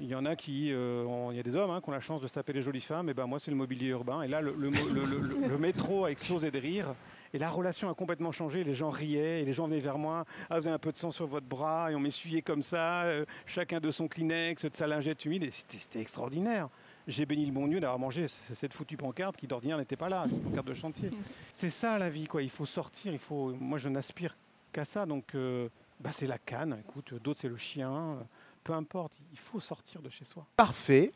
Il 0.00 0.06
y 0.06 0.14
en 0.14 0.24
a 0.24 0.36
qui, 0.36 0.72
euh, 0.72 1.04
il 1.30 1.36
y 1.36 1.40
a 1.40 1.42
des 1.42 1.54
hommes 1.54 1.70
hein, 1.70 1.80
qui 1.82 1.88
ont 1.88 1.92
la 1.92 2.00
chance 2.00 2.22
de 2.22 2.26
se 2.26 2.32
taper 2.32 2.52
les 2.52 2.62
jolies 2.62 2.80
femmes. 2.80 3.08
Et 3.08 3.14
ben 3.14 3.26
moi, 3.26 3.38
c'est 3.38 3.50
le 3.50 3.56
mobilier 3.56 3.88
urbain. 3.88 4.22
Et 4.22 4.28
là, 4.28 4.40
le, 4.40 5.58
métro 5.58 6.06
a 6.06 6.10
explosé 6.10 6.50
de 6.50 6.58
rire. 6.58 6.94
Et 7.34 7.38
la 7.38 7.48
relation 7.48 7.90
a 7.90 7.94
complètement 7.94 8.32
changé. 8.32 8.64
Les 8.64 8.74
gens 8.74 8.90
riaient 8.90 9.42
et 9.42 9.44
les 9.44 9.52
gens 9.52 9.66
venaient 9.66 9.80
vers 9.80 9.98
moi. 9.98 10.24
Ah, 10.50 10.58
vous 10.58 10.66
avez 10.66 10.74
un 10.74 10.78
peu 10.78 10.92
de 10.92 10.96
sang 10.96 11.10
sur 11.10 11.26
votre 11.26 11.46
bras. 11.46 11.90
Et 11.92 11.94
on 11.94 12.00
m'essuyait 12.00 12.42
comme 12.42 12.62
ça, 12.62 13.04
euh, 13.04 13.24
chacun 13.46 13.80
de 13.80 13.90
son 13.90 14.08
Kleenex, 14.08 14.64
de 14.64 14.74
sa 14.74 14.86
lingette 14.86 15.24
humide. 15.24 15.44
Et 15.44 15.50
c'était 15.50 16.00
extraordinaire. 16.00 16.68
J'ai 17.08 17.26
béni 17.26 17.46
le 17.46 17.52
bon 17.52 17.66
Dieu 17.66 17.80
d'avoir 17.80 17.98
mangé 17.98 18.28
cette 18.28 18.72
foutue 18.74 18.96
pancarte 18.96 19.36
qui 19.36 19.46
d'ordinaire 19.46 19.78
n'était 19.78 19.96
pas 19.96 20.08
là, 20.08 20.26
cette 20.28 20.42
pancarte 20.42 20.66
de 20.66 20.74
chantier. 20.74 21.10
C'est 21.52 21.70
ça 21.70 21.98
la 21.98 22.08
vie, 22.08 22.26
quoi. 22.26 22.42
Il 22.42 22.50
faut 22.50 22.66
sortir. 22.66 23.12
Il 23.12 23.18
faut. 23.18 23.54
Moi, 23.58 23.78
je 23.78 23.88
n'aspire 23.88 24.36
qu'à 24.72 24.84
ça. 24.84 25.04
Donc, 25.04 25.34
euh, 25.34 25.68
bah, 26.00 26.10
c'est 26.12 26.26
la 26.26 26.38
canne. 26.38 26.78
Écoute, 26.80 27.14
d'autres 27.14 27.40
c'est 27.40 27.48
le 27.48 27.56
chien. 27.56 28.18
Peu 28.64 28.72
importe. 28.74 29.12
Il 29.32 29.38
faut 29.38 29.58
sortir 29.58 30.02
de 30.02 30.08
chez 30.08 30.24
soi. 30.24 30.46
Parfait. 30.56 31.12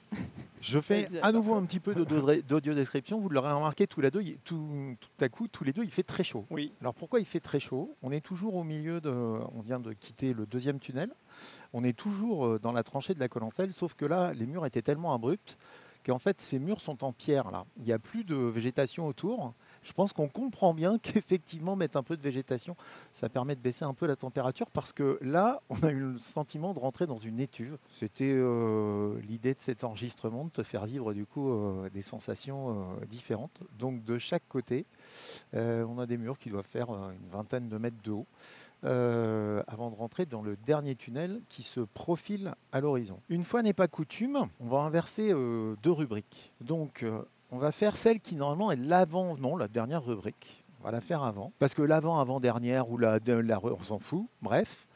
Je 0.61 0.81
fais 0.81 1.07
à 1.23 1.31
nouveau 1.31 1.55
un 1.55 1.65
petit 1.65 1.79
peu 1.79 1.95
d'audio 1.95 2.75
description. 2.75 3.21
Vous 3.21 3.29
l'aurez 3.29 3.53
remarqué, 3.53 3.87
tous 3.87 4.01
les 4.01 4.11
deux, 4.11 4.23
tout 4.45 4.97
à 5.21 5.29
coup, 5.29 5.47
tous 5.47 5.63
les 5.63 5.73
deux, 5.73 5.85
il 5.85 5.91
fait 5.91 6.03
très 6.03 6.25
chaud. 6.25 6.45
Oui. 6.51 6.73
Alors 6.81 6.95
pourquoi 6.95 7.21
il 7.21 7.27
fait 7.27 7.41
très 7.41 7.61
chaud? 7.61 7.95
On 8.03 8.11
est 8.11 8.21
toujours 8.21 8.57
au 8.57 8.65
milieu 8.65 9.01
de. 9.01 9.11
On 9.11 9.61
vient 9.61 9.79
de 9.79 9.93
quitter 9.93 10.33
le 10.33 10.47
deuxième 10.47 10.81
tunnel. 10.81 11.13
On 11.73 11.85
est 11.85 11.97
toujours 11.97 12.47
euh, 12.47 12.59
dans 12.59 12.73
la 12.73 12.83
tranchée 12.83 13.15
de 13.15 13.21
la 13.21 13.29
Coloncelle, 13.29 13.73
sauf 13.73 13.95
que 13.95 14.07
là, 14.07 14.33
les 14.33 14.47
murs 14.47 14.67
étaient 14.67 14.83
tellement 14.83 15.15
abrupts 15.15 15.57
qu'en 16.05 16.19
fait, 16.19 16.41
ces 16.41 16.59
murs 16.59 16.81
sont 16.81 17.05
en 17.05 17.13
pierre. 17.13 17.51
Là, 17.51 17.67
il 17.77 17.85
n'y 17.85 17.93
a 17.93 17.99
plus 17.99 18.25
de 18.25 18.37
végétation 18.37 19.07
autour. 19.07 19.55
Je 19.87 19.93
pense 19.93 20.13
qu'on 20.13 20.29
comprend 20.29 20.75
bien 20.75 20.99
qu'effectivement, 21.03 21.77
mettre 21.77 21.97
un 21.97 22.03
peu 22.03 22.17
de 22.17 22.23
végétation, 22.23 22.77
ça 23.13 23.29
permet 23.29 23.55
de 23.55 23.61
baisser 23.61 23.85
un 23.85 23.95
peu 23.95 24.07
la 24.07 24.17
température 24.17 24.69
parce 24.71 24.93
que 24.93 25.19
là, 25.23 25.63
on 25.71 25.81
a 25.85 25.91
eu 25.91 26.01
le 26.01 26.19
sentiment 26.19 26.75
de 26.75 26.81
rentrer 26.81 27.07
dans 27.07 27.17
une 27.17 27.39
étuve. 27.39 27.79
C'était 27.93 28.35
euh, 28.35 29.21
l'idée 29.29 29.55
de 29.55 29.61
cet 29.61 29.85
enregistrement, 29.85 30.47
de 30.47 30.51
te 30.51 30.63
faire 30.65 30.87
vivre 30.87 31.15
du 31.15 31.25
coup 31.25 31.51
euh, 31.51 31.89
des 31.91 32.03
sensations 32.03 32.71
euh, 32.71 33.05
différentes. 33.07 33.61
Donc 33.79 34.03
de 34.03 34.19
chaque 34.19 34.47
côté, 34.49 34.87
on 35.55 35.99
a 35.99 36.07
des 36.07 36.19
murs 36.19 36.39
qui 36.39 36.51
doivent 36.51 36.67
faire 36.67 36.91
une 36.91 37.29
vingtaine 37.31 37.69
de 37.69 37.79
mètres 37.79 38.03
de 38.03 38.11
haut. 38.11 38.27
avant 38.83 39.91
de 39.91 39.97
rentrer 39.97 40.27
dans 40.27 40.43
le 40.43 40.57
dernier 40.57 40.97
tunnel 40.97 41.41
qui 41.49 41.63
se 41.63 41.81
profile 41.81 42.55
à 42.73 42.81
l'horizon. 42.81 43.21
Une 43.29 43.45
fois 43.45 43.63
n'est 43.63 43.73
pas 43.73 43.89
coutume, 43.89 44.49
on 44.61 44.69
va 44.69 44.79
inverser 44.79 45.33
deux 45.83 45.93
rubriques. 45.93 46.53
Donc, 46.61 47.05
on 47.51 47.59
va 47.59 47.73
faire 47.73 47.97
celle 47.97 48.21
qui 48.21 48.37
normalement 48.37 48.73
est 48.73 48.77
l'avant, 48.77 49.37
non, 49.37 49.57
la 49.57 49.69
dernière 49.69 50.05
rubrique. 50.05 50.65
On 50.81 50.85
va 50.85 50.91
la 50.91 51.01
faire 51.01 51.23
avant. 51.23 51.53
Parce 51.59 51.75
que 51.75 51.83
l'avant, 51.83 52.21
avant-dernière 52.21 52.91
ou 52.91 52.99
la, 52.99 53.19
on 53.63 53.83
s'en 53.83 53.99
fout. 53.99 54.27
Bref, 54.43 54.87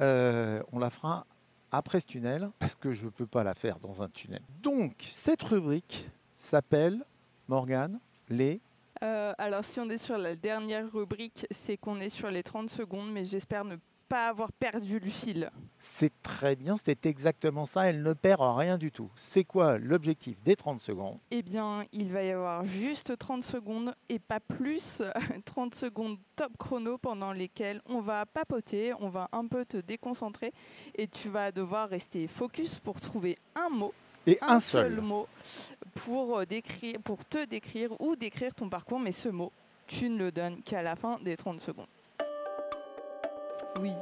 euh, 0.00 0.62
on 0.72 0.78
la 0.78 0.90
fera 0.90 1.26
après 1.72 2.00
ce 2.00 2.06
tunnel 2.06 2.50
parce 2.58 2.74
que 2.74 2.92
je 2.92 3.06
ne 3.06 3.10
peux 3.10 3.26
pas 3.26 3.42
la 3.42 3.54
faire 3.54 3.78
dans 3.78 4.02
un 4.02 4.08
tunnel. 4.08 4.40
Donc, 4.62 4.94
cette 5.00 5.42
rubrique 5.42 6.08
s'appelle, 6.38 7.04
Morgane, 7.48 7.98
les 8.28 8.60
Euh, 9.02 9.34
alors, 9.38 9.64
si 9.64 9.80
on 9.80 9.88
est 9.88 9.98
sur 9.98 10.16
la 10.16 10.36
dernière 10.36 10.90
rubrique, 10.90 11.46
c'est 11.50 11.76
qu'on 11.76 12.00
est 12.00 12.08
sur 12.08 12.30
les 12.30 12.42
30 12.42 12.70
secondes, 12.70 13.10
mais 13.12 13.24
j'espère 13.24 13.64
ne 13.64 13.76
pas 14.14 14.28
avoir 14.28 14.52
perdu 14.52 15.00
le 15.00 15.10
fil. 15.10 15.50
C'est 15.76 16.22
très 16.22 16.54
bien, 16.54 16.76
c'est 16.76 17.04
exactement 17.04 17.64
ça. 17.64 17.88
Elle 17.88 18.00
ne 18.04 18.12
perd 18.12 18.40
rien 18.56 18.78
du 18.78 18.92
tout. 18.92 19.10
C'est 19.16 19.42
quoi 19.42 19.76
l'objectif 19.76 20.40
des 20.44 20.54
30 20.54 20.80
secondes? 20.80 21.18
Eh 21.32 21.42
bien, 21.42 21.84
il 21.92 22.12
va 22.12 22.22
y 22.22 22.30
avoir 22.30 22.64
juste 22.64 23.18
30 23.18 23.42
secondes 23.42 23.92
et 24.08 24.20
pas 24.20 24.38
plus. 24.38 25.02
30 25.46 25.74
secondes 25.74 26.16
top 26.36 26.52
chrono 26.58 26.96
pendant 26.96 27.32
lesquelles 27.32 27.80
on 27.86 28.00
va 28.02 28.24
papoter, 28.24 28.92
on 29.00 29.08
va 29.08 29.28
un 29.32 29.48
peu 29.48 29.64
te 29.64 29.78
déconcentrer 29.78 30.52
et 30.94 31.08
tu 31.08 31.28
vas 31.28 31.50
devoir 31.50 31.88
rester 31.88 32.28
focus 32.28 32.78
pour 32.78 33.00
trouver 33.00 33.36
un 33.56 33.68
mot, 33.68 33.92
Et 34.28 34.38
un, 34.42 34.54
un 34.54 34.60
seul 34.60 34.92
seul. 34.94 35.00
mot 35.00 35.26
pour, 36.04 36.38
euh, 36.38 36.44
décrire, 36.46 37.00
pour 37.02 37.24
te 37.24 37.44
décrire 37.46 38.00
ou 38.00 38.14
décrire 38.14 38.54
ton 38.54 38.68
parcours, 38.68 39.00
mais 39.00 39.10
ce 39.10 39.28
mot, 39.28 39.50
tu 39.88 40.08
ne 40.08 40.18
le 40.18 40.30
donnes 40.30 40.62
qu'à 40.62 40.82
la 40.82 40.94
fin 40.94 41.18
des 41.18 41.36
30 41.36 41.60
secondes. 41.60 41.88
Oui, 43.80 43.92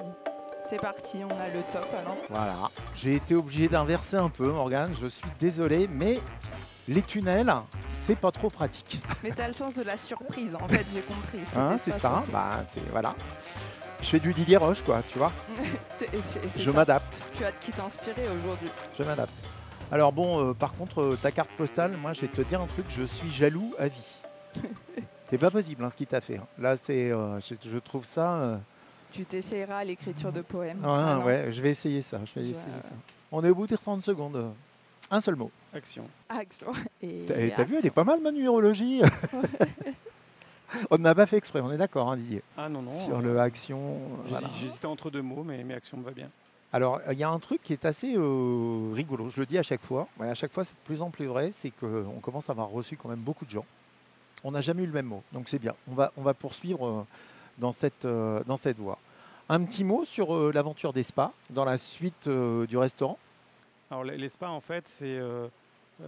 c'est 0.69 0.81
parti, 0.81 1.19
on 1.25 1.41
a 1.41 1.49
le 1.49 1.63
top 1.73 1.87
alors. 1.99 2.17
Voilà. 2.29 2.55
J'ai 2.95 3.15
été 3.17 3.35
obligé 3.35 3.69
d'inverser 3.69 4.17
un 4.17 4.29
peu, 4.29 4.51
Morgane. 4.51 4.93
Je 5.01 5.07
suis 5.07 5.29
désolé, 5.39 5.89
mais 5.89 6.21
les 6.89 7.03
tunnels, 7.03 7.53
c'est 7.89 8.17
pas 8.19 8.31
trop 8.31 8.51
pratique. 8.51 9.01
Mais 9.23 9.31
t'as 9.33 9.49
le 9.49 9.55
sens 9.55 9.75
de 9.75 9.83
la 9.83 9.97
surprise, 9.97 10.55
en 10.55 10.69
fait, 10.69 10.85
j'ai 10.93 11.01
compris. 11.01 11.41
Hein, 11.57 11.77
c'est 11.79 11.93
ça. 11.93 12.23
Bah, 12.33 12.65
c'est 12.71 12.87
voilà. 12.91 13.15
Je 14.03 14.09
fais 14.09 14.21
du 14.21 14.33
Didier 14.35 14.57
Roche, 14.57 14.83
quoi. 14.83 15.03
Tu 15.09 15.19
vois. 15.19 15.33
Je 16.59 16.71
m'adapte. 16.71 17.23
Tu 17.33 17.45
as 17.45 17.53
de 17.53 17.59
qui 17.59 17.71
t'inspirer 17.73 18.29
aujourd'hui. 18.37 18.69
Je 18.99 19.05
m'adapte. 19.05 19.33
Alors 19.91 20.13
bon, 20.13 20.51
euh, 20.51 20.55
par 20.55 20.73
contre, 20.73 21.03
euh, 21.03 21.19
ta 21.21 21.31
carte 21.31 21.51
postale, 21.57 21.97
moi, 21.97 22.13
je 22.13 22.23
vais 22.23 22.29
te 22.29 22.41
dire 22.43 22.61
un 22.61 22.67
truc. 22.67 22.87
Je 22.89 23.05
suis 23.05 23.31
jaloux 23.31 23.73
à 23.79 23.89
vie. 23.89 24.09
c'est 25.31 25.39
pas 25.39 25.51
possible, 25.51 25.85
hein, 25.85 25.91
ce 25.91 25.97
qu'il 25.97 26.07
t'a 26.07 26.21
fait. 26.21 26.39
hein. 26.39 26.47
Là, 26.59 26.77
c'est, 26.77 27.11
euh, 27.13 27.39
je, 27.41 27.55
je 27.71 27.79
trouve 27.79 28.05
ça. 28.05 28.59
Euh, 29.13 29.17
Tu 29.17 29.27
t'essayeras 29.27 29.79
à 29.79 29.85
l'écriture 29.85 30.33
de 30.33 30.41
poèmes. 30.43 30.79
ouais, 30.79 30.85
Ah 30.91 31.19
ouais, 31.25 31.53
je 31.53 31.61
vais 31.61 31.71
essayer 31.71 32.03
ça. 32.03 32.21
Je 32.25 32.41
vais 32.41 32.47
Je- 32.47 32.51
essayer 32.53 32.83
ça. 32.83 32.89
On 33.31 33.43
est 33.45 33.51
au 33.51 33.55
bout 33.55 33.67
des 33.67 33.77
30 33.79 34.03
secondes. 34.03 34.37
euh, 34.37 34.51
Un 35.11 35.21
seul 35.21 35.37
mot. 35.37 35.51
Action. 35.75 36.05
Action. 36.29 36.67
Et 37.03 37.25
T'as 37.55 37.65
vu, 37.65 37.77
elle 37.79 37.87
est 37.87 37.91
pas 37.91 38.05
mal 38.05 38.21
ma 38.21 38.31
numérologie. 38.31 39.03
on 40.91 40.99
n'a 40.99 41.15
pas 41.15 41.27
fait 41.27 41.37
exprès, 41.37 41.61
on 41.61 41.71
est 41.73 41.77
d'accord, 41.77 42.11
hein, 42.11 42.17
Didier. 42.17 42.43
Ah 42.57 42.69
non, 42.69 42.83
non. 42.83 42.91
Sur 42.91 43.19
euh, 43.19 43.23
le 43.23 43.41
action. 43.41 43.79
euh, 43.79 43.99
voilà. 44.29 44.49
J'hésitais 44.61 44.87
entre 44.87 45.11
deux 45.11 45.23
mots, 45.23 45.43
mais, 45.45 45.63
mais 45.65 45.75
action 45.75 45.99
me 45.99 46.03
va 46.05 46.13
bien. 46.13 46.29
Alors, 46.73 47.01
il 47.11 47.19
y 47.19 47.25
a 47.25 47.29
un 47.29 47.39
truc 47.39 47.63
qui 47.63 47.75
est 47.75 47.85
assez 47.85 48.15
euh, 48.17 48.91
rigolo, 48.95 49.29
je 49.29 49.39
le 49.39 49.45
dis 49.45 49.59
à 49.59 49.63
chaque 49.63 49.83
fois, 49.83 50.09
mais 50.19 50.31
à 50.31 50.35
chaque 50.35 50.53
fois 50.53 50.65
c'est 50.65 50.73
de 50.73 50.79
plus 50.85 51.03
en 51.03 51.11
plus 51.11 51.27
vrai, 51.27 51.51
c'est 51.53 51.71
qu'on 51.71 52.19
commence 52.23 52.49
à 52.49 52.53
avoir 52.53 52.71
reçu 52.71 52.97
quand 52.97 53.11
même 53.11 53.19
beaucoup 53.19 53.45
de 53.45 53.51
gens. 53.51 53.67
On 54.43 54.53
n'a 54.53 54.63
jamais 54.63 54.83
eu 54.83 54.87
le 54.87 54.93
même 54.93 55.05
mot, 55.07 55.23
donc 55.33 55.51
c'est 55.51 55.59
bien. 55.59 55.75
On 55.91 55.95
va, 55.95 56.13
on 56.17 56.23
va 56.23 56.33
poursuivre 56.33 56.87
euh, 56.87 57.07
dans, 57.59 57.73
cette, 57.73 58.05
euh, 58.05 58.43
dans 58.47 58.57
cette 58.57 58.79
voie. 58.79 58.99
Un 59.49 59.65
petit 59.65 59.85
mot 59.85 60.05
sur 60.05 60.35
euh, 60.35 60.51
l'aventure 60.55 60.93
des 60.93 61.03
spas, 61.03 61.33
dans 61.51 61.65
la 61.65 61.77
suite 61.77 62.27
euh, 62.27 62.67
du 62.67 62.77
restaurant. 62.77 63.19
Alors 63.91 64.05
les 64.05 64.29
spas, 64.29 64.49
en 64.49 64.61
fait, 64.61 64.89
c'est, 64.89 65.21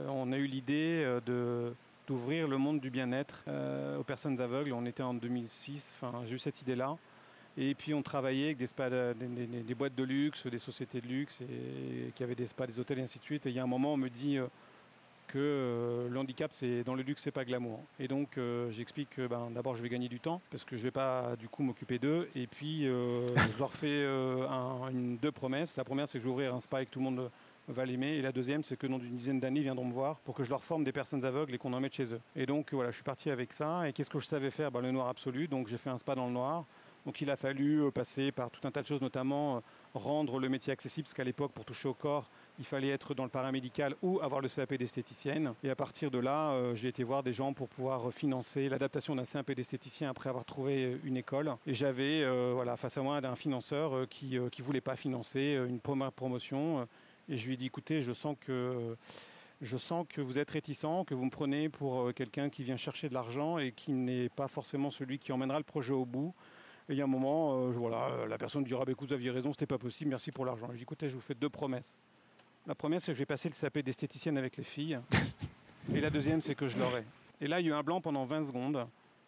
on 0.09 0.33
a 0.33 0.39
eu 0.39 0.47
l'idée 0.47 1.05
de 1.27 1.75
d'ouvrir 2.07 2.49
le 2.49 2.59
monde 2.59 2.81
du 2.81 2.89
bien-être 2.89 3.45
aux 3.99 4.03
personnes 4.05 4.41
aveugles. 4.41 4.73
On 4.73 4.87
était 4.87 5.03
en 5.03 5.13
2006. 5.13 5.95
Enfin, 5.95 6.23
j'ai 6.27 6.35
eu 6.35 6.39
cette 6.39 6.63
idée-là. 6.63 6.97
Et 7.59 7.75
puis 7.75 7.93
on 7.93 8.01
travaillait 8.01 8.47
avec 8.47 8.57
des 8.57 8.69
spas, 8.69 8.89
de- 8.89 9.15
des, 9.15 9.75
boîtes 9.75 9.95
de 9.95 10.03
luxe, 10.03 10.47
des 10.47 10.57
sociétés 10.59 11.03
de 11.03 11.07
luxe, 11.07 11.43
et, 11.43 12.11
qui 12.15 12.23
avaient 12.23 12.35
des 12.35 12.47
spas, 12.47 12.67
des 12.67 12.81
hôtels 12.81 13.01
et 13.01 13.03
ainsi 13.03 13.19
de 13.19 13.25
suite. 13.25 13.45
Et 13.45 13.51
il 13.51 13.55
y 13.55 13.59
a 13.59 13.63
un 13.63 13.67
moment, 13.67 13.93
on 13.93 13.99
me 13.99 14.09
dit 14.09 14.39
que 15.35 15.39
euh, 15.41 16.09
le 16.09 16.19
handicap, 16.21 16.53
c'est 16.53 16.85
dans 16.85 16.95
le 16.95 17.03
luxe, 17.03 17.23
c'est 17.23 17.33
pas 17.33 17.45
glamour. 17.45 17.81
Et 17.99 18.07
donc 18.07 18.39
euh, 18.39 18.71
j'explique 18.71 19.11
que 19.11 19.27
ben, 19.27 19.51
d'abord, 19.51 19.75
je 19.75 19.83
vais 19.83 19.89
gagner 19.89 20.09
du 20.09 20.21
temps 20.21 20.41
parce 20.51 20.65
que 20.65 20.77
je 20.77 20.83
vais 20.85 20.91
pas 20.93 21.35
du 21.37 21.49
coup 21.49 21.63
m'occuper 21.65 21.99
d'eux. 21.99 22.29
Et 22.37 22.47
puis 22.47 22.87
euh, 22.87 23.27
je 23.55 23.59
leur 23.59 23.73
fais 23.73 24.05
un- 24.07 24.91
une, 24.91 25.17
deux 25.17 25.33
promesses. 25.33 25.77
La 25.77 25.85
première, 25.85 26.07
c'est 26.09 26.19
que 26.19 26.23
je 26.23 26.29
vais 26.29 26.33
ouvrir 26.33 26.55
un 26.55 26.61
spa 26.61 26.83
et 26.83 26.87
que 26.87 26.91
tout 26.91 27.01
le 27.01 27.05
monde 27.05 27.31
va 27.69 27.85
l'aimer. 27.85 28.15
Et 28.17 28.23
la 28.23 28.31
deuxième, 28.33 28.63
c'est 28.63 28.77
que 28.77 28.87
dans 28.87 28.99
une 29.01 29.17
dizaine 29.17 29.41
d'années, 29.41 29.61
ils 29.61 29.65
viendront 29.65 29.85
me 29.87 29.93
voir 29.93 30.17
pour 30.21 30.35
que 30.35 30.45
je 30.45 30.51
leur 30.51 30.63
forme 30.63 30.85
des 30.85 30.93
personnes 30.93 31.25
aveugles 31.25 31.55
et 31.55 31.59
qu'on 31.59 31.73
en 31.73 31.81
mette 31.81 31.95
chez 31.95 32.13
eux. 32.13 32.21
Et 32.37 32.47
donc 32.47 32.73
voilà, 32.73 32.91
je 32.91 32.97
suis 32.97 33.05
parti 33.05 33.29
avec 33.31 33.53
ça. 33.53 33.89
Et 33.89 33.93
qu'est-ce 33.93 34.11
que 34.11 34.21
je 34.21 34.27
savais 34.27 34.51
faire? 34.51 34.71
Ben, 34.71 34.81
Le 34.83 34.93
noir 34.93 35.09
absolu. 35.09 35.49
Donc 35.49 35.67
j'ai 35.69 35.79
fait 35.79 35.91
un 35.91 35.99
spa 35.99 36.15
dans 36.15 36.27
le 36.27 36.33
noir. 36.33 36.65
Donc 37.07 37.21
il 37.21 37.29
a 37.29 37.37
fallu 37.37 37.83
passer 37.93 38.33
par 38.33 38.49
tout 38.51 38.67
un 38.67 38.71
tas 38.71 38.81
de 38.81 38.87
choses, 38.87 39.03
notamment 39.03 39.63
rendre 39.93 40.39
le 40.41 40.49
métier 40.49 40.73
accessible, 40.73 41.05
parce 41.05 41.13
qu'à 41.13 41.23
l'époque, 41.25 41.53
pour 41.53 41.67
toucher 41.67 41.87
au 41.87 41.93
corps, 41.93 42.31
il 42.59 42.65
fallait 42.65 42.91
être 42.91 43.15
dans 43.15 43.25
le 43.25 43.31
paramédical 43.31 43.97
ou 44.03 44.21
avoir 44.21 44.41
le 44.41 44.49
CAP 44.49 44.75
d'esthéticienne. 44.75 45.55
Et 45.65 45.71
à 45.71 45.77
partir 45.77 46.11
de 46.11 46.19
là, 46.19 46.53
euh, 46.53 46.75
j'ai 46.75 46.89
été 46.89 47.03
voir 47.03 47.23
des 47.23 47.33
gens 47.33 47.53
pour 47.53 47.69
pouvoir 47.69 48.13
financer 48.13 48.69
l'adaptation 48.69 49.17
d'un 49.17 49.25
CAP 49.25 49.53
d'esthéticien 49.53 50.11
après 50.11 50.29
avoir 50.29 50.45
trouvé 50.45 50.85
euh, 50.85 50.99
une 51.05 51.17
école. 51.17 51.57
Et 51.67 51.75
j'avais 51.75 52.23
euh, 52.23 52.53
voilà, 52.55 52.77
face 52.77 52.97
à 52.97 53.03
moi 53.03 53.17
un 53.17 53.35
financeur 53.35 54.09
qui 54.09 54.39
ne 54.39 54.63
voulait 54.63 54.81
pas 54.81 54.97
financer 54.97 55.59
une 55.69 55.81
première 55.81 56.13
promotion. 56.13 56.87
et 57.29 57.37
je 57.37 57.47
lui 57.47 57.55
ai 57.55 57.57
dit, 57.57 57.67
écoutez, 57.67 58.03
je 58.03 58.13
sens 58.13 58.37
que... 58.39 58.97
Vous 60.19 60.39
êtes 60.39 60.51
réticent, 60.51 60.85
que 61.07 61.15
vous 61.15 61.25
me 61.25 61.31
prenez 61.31 61.71
pour 61.71 62.13
quelqu'un 62.13 62.51
qui 62.51 62.65
vient 62.65 62.77
chercher 62.77 63.09
de 63.09 63.15
l'argent 63.15 63.57
et 63.57 63.73
qui 63.73 63.93
n'est 63.93 64.29
pas 64.29 64.47
forcément 64.47 64.91
celui 64.91 65.19
qui 65.19 65.33
emmènera 65.33 65.57
le 65.57 65.65
projet 65.65 65.95
au 65.95 66.05
bout. 66.05 66.35
Et 66.91 66.93
il 66.93 66.99
y 66.99 67.01
a 67.01 67.05
un 67.05 67.09
moment, 67.09 67.71
voilà, 67.71 68.27
la 68.29 68.37
personne 68.37 68.63
dira 68.63 68.85
écoute, 68.87 69.09
vous 69.09 69.15
aviez 69.15 69.31
raison, 69.31 69.55
c'était 69.55 69.67
pas 69.67 69.79
possible, 69.79 70.11
merci 70.11 70.33
pour 70.33 70.45
l'argent. 70.45 70.67
Je 70.73 70.77
dis 70.77 70.83
écoutez, 70.83 71.09
je 71.09 71.15
vous 71.15 71.23
fais 71.23 71.35
deux 71.35 71.49
promesses. 71.49 71.97
La 72.67 72.75
première, 72.75 73.01
c'est 73.01 73.13
que 73.13 73.15
je 73.15 73.19
vais 73.19 73.27
passer 73.27 73.51
le 73.51 73.55
CAP 73.55 73.81
d'esthéticienne 73.81 74.39
avec 74.39 74.57
les 74.57 74.65
filles. 74.65 74.99
et 75.95 76.01
la 76.01 76.09
deuxième, 76.09 76.41
c'est 76.41 76.55
que 76.55 76.67
je 76.67 76.79
l'aurai. 76.79 77.05
Et 77.41 77.47
là, 77.47 77.61
il 77.61 77.67
y 77.67 77.69
a 77.71 77.73
eu 77.73 77.75
un 77.79 77.83
blanc 77.83 78.01
pendant 78.01 78.25
20 78.25 78.45
secondes. 78.45 78.87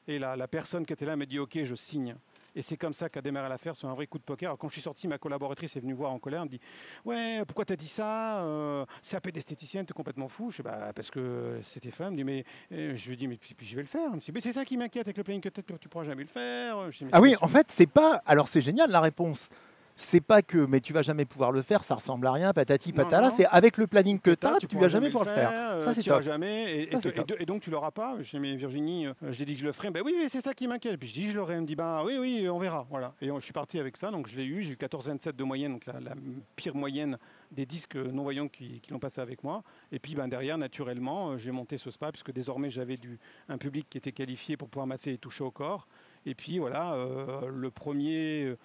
Et 0.09 0.19
la, 0.19 0.37
la 0.37 0.49
personne 0.49 0.87
qui 0.87 0.95
était 0.95 1.05
là 1.05 1.17
m'a 1.17 1.27
dit 1.27 1.39
ok, 1.39 1.59
je 1.65 1.75
signe. 1.75 2.17
Et 2.55 2.63
c'est 2.63 2.79
comme 2.79 2.95
ça 2.95 3.11
qu'a 3.11 3.21
démarré 3.21 3.51
l'affaire 3.51 3.77
sur 3.77 3.91
un 3.91 3.95
vrai 3.95 4.07
coup 4.07 4.17
de 4.17 4.23
poker. 4.23 4.49
Alors, 4.49 4.57
quand 4.59 4.69
je 4.69 4.73
suis 4.73 4.81
sorti, 4.81 5.07
ma 5.07 5.19
collaboratrice 5.19 5.77
est 5.77 5.81
venue 5.81 5.93
voir 5.93 6.13
en 6.13 6.19
colère. 6.19 6.41
Elle 6.41 6.47
me 6.47 6.51
dit 6.53 6.61
Ouais, 7.05 7.43
pourquoi 7.47 7.67
t'as 7.67 7.77
dit 7.77 7.89
ça 7.89 8.43
euh, 8.43 8.87
CAP 9.03 9.29
d'esthéticienne, 9.29 9.85
t'es 9.85 9.93
complètement 9.93 10.29
fou. 10.29 10.51
Je 10.51 10.57
dis 10.57 10.63
Bah, 10.63 10.93
parce 10.95 11.11
que 11.11 11.61
c'était 11.63 11.91
femme. 11.91 12.07
Elle 12.07 12.13
me 12.13 12.17
dit 12.17 12.25
Mais 12.25 12.45
euh, 12.73 12.97
je 12.97 13.11
lui 13.11 13.19
dis 13.19 13.29
Mais 13.29 13.37
puis, 13.37 13.53
puis 13.53 13.67
je 13.67 13.77
vais 13.77 13.83
le 13.83 13.89
faire. 13.89 14.05
Elle 14.07 14.15
me 14.17 14.21
dit 14.21 14.33
Mais 14.33 14.41
c'est 14.41 14.55
ça 14.55 14.65
qui 14.65 14.79
m'inquiète 14.79 15.07
avec 15.07 15.19
le 15.19 15.25
planning 15.25 15.43
que 15.43 15.51
tu 15.51 15.89
pourras 15.91 16.05
jamais 16.05 16.23
le 16.23 16.29
faire. 16.31 16.89
Dis, 16.89 17.05
Ah 17.13 17.21
oui, 17.21 17.35
en 17.43 17.49
fait, 17.49 17.71
c'est 17.71 17.87
pas. 17.87 18.23
Alors 18.25 18.49
c'est 18.49 18.63
génial 18.63 18.91
la 18.91 19.03
réponse. 19.03 19.51
C'est 19.99 20.21
pas 20.21 20.43
que, 20.43 20.59
mais 20.59 20.81
tu 20.81 20.93
vas 20.93 21.01
jamais 21.01 21.25
pouvoir 21.25 21.53
le 21.53 21.63
faire, 21.63 21.83
ça 21.83 21.95
ressemble 21.95 22.27
à 22.27 22.33
rien, 22.33 22.53
patati 22.53 22.93
patala. 22.93 23.31
C'est 23.31 23.47
avec 23.47 23.79
le 23.79 23.87
planning 23.87 24.21
que 24.21 24.33
tu 24.33 24.47
as, 24.47 24.59
tu, 24.59 24.77
vas 24.77 24.89
jamais 24.91 25.09
pouvoir 25.09 25.25
le 25.25 25.35
faire. 25.35 25.51
euh, 25.51 25.85
Ça, 25.87 25.95
c'est 25.95 26.03
tu 26.03 26.09
iras 26.11 26.19
top. 26.19 26.27
jamais. 26.27 26.83
Et, 26.83 26.91
Ça, 26.91 26.99
et- 26.99 27.01
c'est 27.01 27.41
et- 27.41 27.47
donc, 27.47 27.63
tu 27.63 27.71
l'auras 27.71 27.91
pas. 27.93 28.19
Je 28.21 28.29
dis, 28.29 28.39
mais 28.39 28.57
Virginie, 28.57 29.07
euh, 29.07 29.15
je 29.31 29.43
dit 29.45 29.55
que 29.55 29.61
je 29.61 29.65
le 29.65 29.73
ferai. 29.73 29.91
Ben 29.91 30.03
oui, 30.05 30.15
c'est 30.29 30.43
ça 30.43 30.53
qui 30.53 30.69
m'inquiète. 30.69 30.99
Puis 31.01 31.09
je 31.09 31.15
dis, 31.15 31.29
je 31.31 31.35
l'aurai. 31.37 31.55
Elle 31.55 31.63
me 31.63 31.67
dit, 31.67 31.77
bah 31.77 32.03
oui, 32.05 32.19
oui, 32.21 32.47
on 32.47 32.59
verra. 32.59 32.87
Voilà. 32.91 33.15
Et 33.23 33.29
je 33.29 33.41
suis 33.41 33.55
parti 33.55 33.81
avec 33.81 33.97
ça. 33.97 34.11
Donc, 34.11 34.29
je 34.29 34.37
l'ai 34.37 34.45
eu. 34.45 34.61
J'ai 34.63 34.73
eu 34.73 34.77
14,27 34.77 35.35
de 35.35 35.45
moyenne, 35.45 35.73
donc 35.73 35.87
la, 35.87 35.95
la 35.99 36.13
pire 36.57 36.75
moyenne 36.75 37.17
des 37.51 37.65
disques 37.65 37.97
non-voyants 37.97 38.49
qui, 38.49 38.81
qui 38.81 38.91
l'ont 38.93 38.99
passé 38.99 39.23
avec 39.23 39.43
moi. 39.45 39.63
Et 39.93 39.99
puis, 39.99 40.15
ben, 40.15 40.29
derrière, 40.29 40.59
naturellement, 40.59 41.31
euh, 41.31 41.39
j'ai 41.39 41.53
monté 41.53 41.79
ce 41.79 41.91
spa, 41.91 42.13
puisque 42.13 42.33
désormais, 42.33 42.69
j'avais 42.69 42.99
du, 42.99 43.19
un 43.49 43.57
public 43.57 43.87
qui 43.89 43.97
était 43.97 44.13
qualifié 44.13 44.59
pour 44.59 44.69
pouvoir 44.69 44.87
masser 44.87 45.13
et 45.13 45.17
toucher 45.19 45.43
au 45.43 45.51
corps. 45.51 45.89
Et 46.27 46.35
puis, 46.35 46.59
voilà, 46.59 46.93
euh, 46.97 47.49
le 47.49 47.71
premier. 47.71 48.57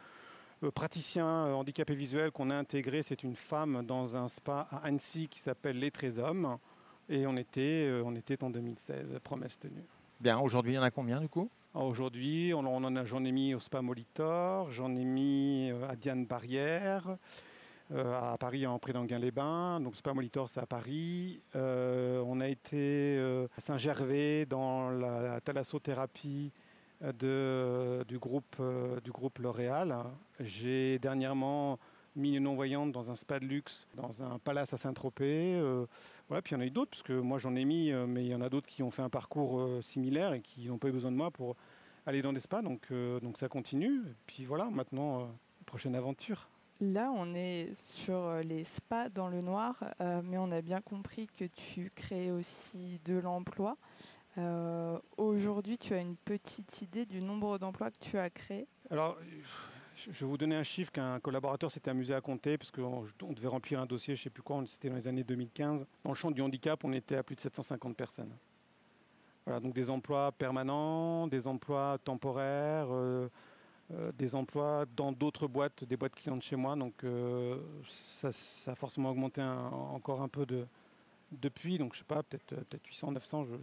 Euh, 0.63 0.71
praticien 0.71 1.25
euh, 1.25 1.53
handicapé 1.53 1.95
visuel 1.95 2.31
qu'on 2.31 2.49
a 2.49 2.55
intégré, 2.55 3.03
c'est 3.03 3.23
une 3.23 3.35
femme 3.35 3.83
dans 3.85 4.15
un 4.15 4.27
spa 4.27 4.67
à 4.71 4.85
Annecy 4.85 5.27
qui 5.27 5.39
s'appelle 5.39 5.79
Les 5.79 5.91
Trésommes. 5.91 6.57
Et 7.09 7.25
on 7.27 7.35
était, 7.35 7.87
euh, 7.87 8.03
on 8.05 8.15
était 8.15 8.43
en 8.43 8.49
2016, 8.49 9.19
promesse 9.23 9.59
tenue. 9.59 9.83
Bien, 10.19 10.39
aujourd'hui, 10.39 10.73
il 10.73 10.75
y 10.75 10.79
en 10.79 10.83
a 10.83 10.91
combien 10.91 11.19
du 11.19 11.27
coup? 11.27 11.49
Aujourd'hui, 11.73 12.53
on, 12.53 12.59
on 12.59 12.83
en 12.83 12.95
a, 12.95 13.05
j'en 13.05 13.23
ai 13.23 13.31
mis 13.31 13.55
au 13.55 13.59
Spa 13.59 13.81
Molitor, 13.81 14.69
j'en 14.71 14.95
ai 14.95 15.05
mis 15.05 15.71
à 15.89 15.95
Diane 15.95 16.25
Barrière, 16.25 17.17
euh, 17.93 18.33
à 18.33 18.37
Paris, 18.37 18.65
en 18.65 18.79
près 18.79 18.93
d'Anguin-les-Bains. 18.93 19.81
Donc 19.81 19.95
Spa 19.95 20.13
Molitor, 20.13 20.49
c'est 20.49 20.61
à 20.61 20.65
Paris. 20.65 21.41
Euh, 21.55 22.23
on 22.25 22.39
a 22.39 22.47
été 22.47 23.17
euh, 23.17 23.47
à 23.57 23.61
Saint-Gervais 23.61 24.45
dans 24.45 24.89
la 24.89 25.41
thalassothérapie 25.41 26.51
de, 27.01 28.03
du, 28.07 28.19
groupe, 28.19 28.55
euh, 28.59 28.99
du 29.01 29.11
groupe 29.11 29.39
L'Oréal. 29.39 29.95
J'ai 30.39 30.99
dernièrement 30.99 31.79
mis 32.15 32.35
une 32.35 32.43
non-voyante 32.43 32.91
dans 32.91 33.09
un 33.09 33.15
spa 33.15 33.39
de 33.39 33.45
luxe, 33.45 33.87
dans 33.95 34.21
un 34.21 34.37
palace 34.37 34.73
à 34.73 34.77
Saint-Tropez. 34.77 35.55
Euh, 35.55 35.85
puis 36.29 36.51
il 36.51 36.53
y 36.53 36.55
en 36.57 36.61
a 36.61 36.65
eu 36.65 36.71
d'autres, 36.71 36.91
parce 36.91 37.03
que 37.03 37.13
moi 37.13 37.39
j'en 37.39 37.55
ai 37.55 37.65
mis, 37.65 37.91
euh, 37.91 38.05
mais 38.05 38.25
il 38.25 38.29
y 38.29 38.35
en 38.35 38.41
a 38.41 38.49
d'autres 38.49 38.67
qui 38.67 38.83
ont 38.83 38.91
fait 38.91 39.01
un 39.01 39.09
parcours 39.09 39.67
similaire 39.81 40.33
et 40.33 40.41
qui 40.41 40.67
n'ont 40.67 40.77
pas 40.77 40.89
eu 40.89 40.91
besoin 40.91 41.11
de 41.11 41.17
moi 41.17 41.31
pour 41.31 41.55
aller 42.05 42.21
dans 42.21 42.33
des 42.33 42.39
spas. 42.39 42.61
Donc, 42.61 42.91
donc 43.21 43.37
ça 43.37 43.47
continue. 43.47 44.01
Et 44.01 44.15
puis 44.27 44.45
voilà, 44.45 44.65
maintenant, 44.65 45.29
prochaine 45.65 45.95
aventure. 45.95 46.47
Là, 46.81 47.11
on 47.15 47.35
est 47.35 47.75
sur 47.75 48.37
les 48.43 48.63
spas 48.63 49.09
dans 49.09 49.29
le 49.29 49.41
noir, 49.41 49.83
mais 49.99 50.37
on 50.39 50.51
a 50.51 50.61
bien 50.61 50.81
compris 50.81 51.27
que 51.27 51.45
tu 51.45 51.91
crées 51.95 52.31
aussi 52.31 52.99
de 53.05 53.17
l'emploi. 53.17 53.77
Euh, 54.37 54.97
Aujourd'hui, 55.17 55.77
tu 55.77 55.93
as 55.93 55.99
une 55.99 56.15
petite 56.15 56.81
idée 56.81 57.05
du 57.05 57.21
nombre 57.21 57.57
d'emplois 57.57 57.91
que 57.91 57.97
tu 57.99 58.17
as 58.17 58.29
créés. 58.29 58.67
Alors, 58.89 59.17
je 59.95 60.09
vais 60.11 60.25
vous 60.25 60.37
donner 60.37 60.55
un 60.55 60.63
chiffre 60.63 60.91
qu'un 60.91 61.19
collaborateur 61.19 61.69
s'était 61.71 61.91
amusé 61.91 62.13
à 62.13 62.21
compter, 62.21 62.57
parce 62.57 62.71
qu'on 62.71 63.05
on 63.21 63.33
devait 63.33 63.47
remplir 63.49 63.79
un 63.79 63.85
dossier, 63.85 64.15
je 64.15 64.21
ne 64.21 64.23
sais 64.25 64.29
plus 64.29 64.41
quand, 64.43 64.67
c'était 64.67 64.89
dans 64.89 64.95
les 64.95 65.07
années 65.07 65.23
2015. 65.23 65.85
Dans 66.03 66.11
le 66.11 66.15
champ 66.15 66.31
du 66.31 66.41
handicap, 66.41 66.83
on 66.83 66.93
était 66.93 67.17
à 67.17 67.23
plus 67.23 67.35
de 67.35 67.41
750 67.41 67.95
personnes. 67.95 68.31
Voilà, 69.45 69.59
donc 69.59 69.73
des 69.73 69.89
emplois 69.89 70.31
permanents, 70.31 71.27
des 71.27 71.47
emplois 71.47 71.97
temporaires, 72.03 72.87
euh, 72.91 73.27
euh, 73.91 74.11
des 74.17 74.35
emplois 74.35 74.85
dans 74.95 75.11
d'autres 75.11 75.47
boîtes, 75.47 75.83
des 75.83 75.97
boîtes 75.97 76.15
clientes 76.15 76.43
chez 76.43 76.55
moi. 76.55 76.75
Donc 76.75 77.03
ça, 77.89 78.29
a 78.71 78.75
forcément 78.75 79.09
augmenté 79.09 79.41
encore 79.41 80.21
un 80.21 80.27
peu 80.29 80.45
de, 80.45 80.65
depuis. 81.31 81.77
Donc 81.77 81.93
je 81.93 81.99
sais 81.99 82.05
pas, 82.05 82.21
peut-être 82.23 82.45
peut 82.45 82.79
800, 82.87 83.11
900 83.11 83.45
je- 83.45 83.49
je- 83.55 83.57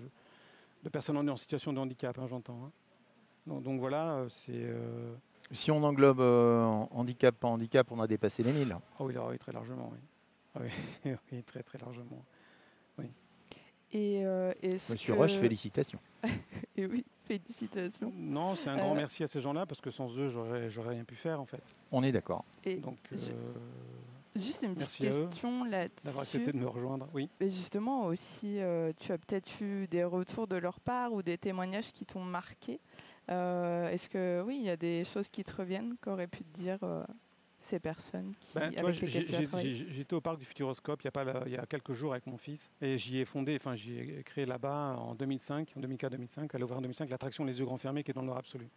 de 0.83 0.89
personnes 0.89 1.17
en, 1.29 1.37
situation 1.37 1.73
de 1.73 1.79
handicap, 1.79 2.19
hein, 2.19 2.27
j'entends. 2.29 2.61
hein. 2.67 2.73
Donc, 3.47 3.63
donc 3.63 3.81
voilà, 3.81 4.13
euh, 4.15 4.29
c'est... 4.29 4.53
euh, 4.53 5.15
Si 5.53 5.71
on 5.71 5.83
englobe 5.83 6.21
euh, 6.21 6.65
handicap, 6.91 7.35
pas 7.35 7.49
handicap, 7.49 7.91
on 7.91 8.01
a 8.01 8.07
dépassé 8.07 8.43
les 8.43 8.53
1000. 8.53 8.77
Ah 8.99 9.05
oui, 9.05 9.39
très 9.39 9.53
largement, 9.53 9.91
oui. 9.93 9.99
Ah 10.55 10.61
oui, 11.05 11.13
oui, 11.33 11.43
très 11.43 11.63
très 11.63 11.79
largement. 11.79 12.25
Et 13.91 14.21
euh, 14.27 14.53
Monsieur 14.91 15.15
que- 15.15 15.19
Roche, 15.19 15.37
félicitations. 15.37 15.99
Et 16.77 16.85
oui, 16.85 17.07
félicitations. 17.25 18.13
Non, 18.15 18.55
c'est 18.55 18.69
un 18.69 18.77
grand 18.77 18.95
merci 18.95 19.23
à 19.25 19.27
ces 19.27 19.41
gens-là 19.41 19.65
parce 19.65 19.81
que 19.81 19.91
sans 19.91 20.15
eux, 20.19 20.29
j'aurais 20.29 20.91
rien 20.91 21.05
pu 21.05 21.15
faire 21.15 21.41
en 21.41 21.47
fait. 21.47 21.63
On 21.91 22.03
est 22.03 22.13
d'accord. 22.13 22.45
Et 22.65 22.77
Donc, 22.77 22.99
je- 23.11 23.31
euh, 23.31 23.55
juste 24.39 24.63
une 24.63 24.75
petite 24.75 25.01
merci 25.01 25.03
question 25.03 25.51
d'avoir 25.65 25.71
là-dessus. 25.71 26.21
accepté 26.21 26.53
de 26.53 26.59
me 26.59 26.69
rejoindre. 26.69 27.09
Oui. 27.15 27.29
Et 27.41 27.49
justement 27.49 28.07
aussi, 28.07 28.59
euh, 28.61 28.93
tu 28.99 29.13
as 29.13 29.19
peut-être 29.19 29.61
eu 29.61 29.87
des 29.89 30.05
retours 30.05 30.47
de 30.47 30.57
leur 30.57 30.81
part 30.81 31.13
ou 31.13 31.23
des 31.23 31.39
témoignages 31.39 31.93
qui 31.93 32.07
t'ont 32.07 32.25
marqué. 32.25 32.81
Euh, 33.31 33.91
Est-ce 33.91 34.09
que 34.09 34.43
oui, 34.47 34.57
il 34.61 34.67
y 34.67 34.71
a 34.71 34.77
des 34.77 35.05
choses 35.05 35.29
qui 35.29 35.45
te 35.45 35.55
reviennent 35.55 35.97
qu'auraient 36.01 36.27
pu 36.29 36.45
te 36.45 36.57
dire 36.59 36.79
euh, 36.83 37.05
ces 37.61 37.79
personnes 37.79 38.33
qui, 38.41 38.55
Ben, 38.55 38.73
avec 38.79 38.95
J'étais 38.95 40.15
au 40.15 40.21
parc 40.21 40.39
du 40.39 40.45
Futuroscope 40.47 41.03
il 41.03 41.05
y 41.07 41.09
a, 41.09 41.11
pas 41.11 41.25
la- 41.25 41.43
il 41.47 41.53
y 41.53 41.57
a 41.57 41.67
quelques 41.67 41.93
jours 41.93 42.13
avec 42.13 42.27
mon 42.27 42.39
fils 42.39 42.71
et 42.81 42.97
j'y 42.97 43.19
ai 43.19 43.25
fondé, 43.25 43.57
enfin 43.57 43.75
j'y 43.75 43.99
ai 43.99 44.23
créé 44.23 44.47
là-bas 44.47 44.95
en 44.97 45.15
2005, 45.15 45.75
en 45.77 45.81
2004-2005, 45.81 46.55
à 46.55 46.59
l'ouvrir 46.59 46.79
en 46.79 46.83
2005, 46.83 47.11
l'attraction 47.11 47.45
Les 47.45 47.59
Yeux 47.59 47.65
Grands 47.67 47.77
Fermés 47.77 48.03
qui 48.03 48.13
est 48.13 48.15
dans 48.15 48.21
le 48.23 48.29
Nord 48.29 48.39
absolu. 48.39 48.69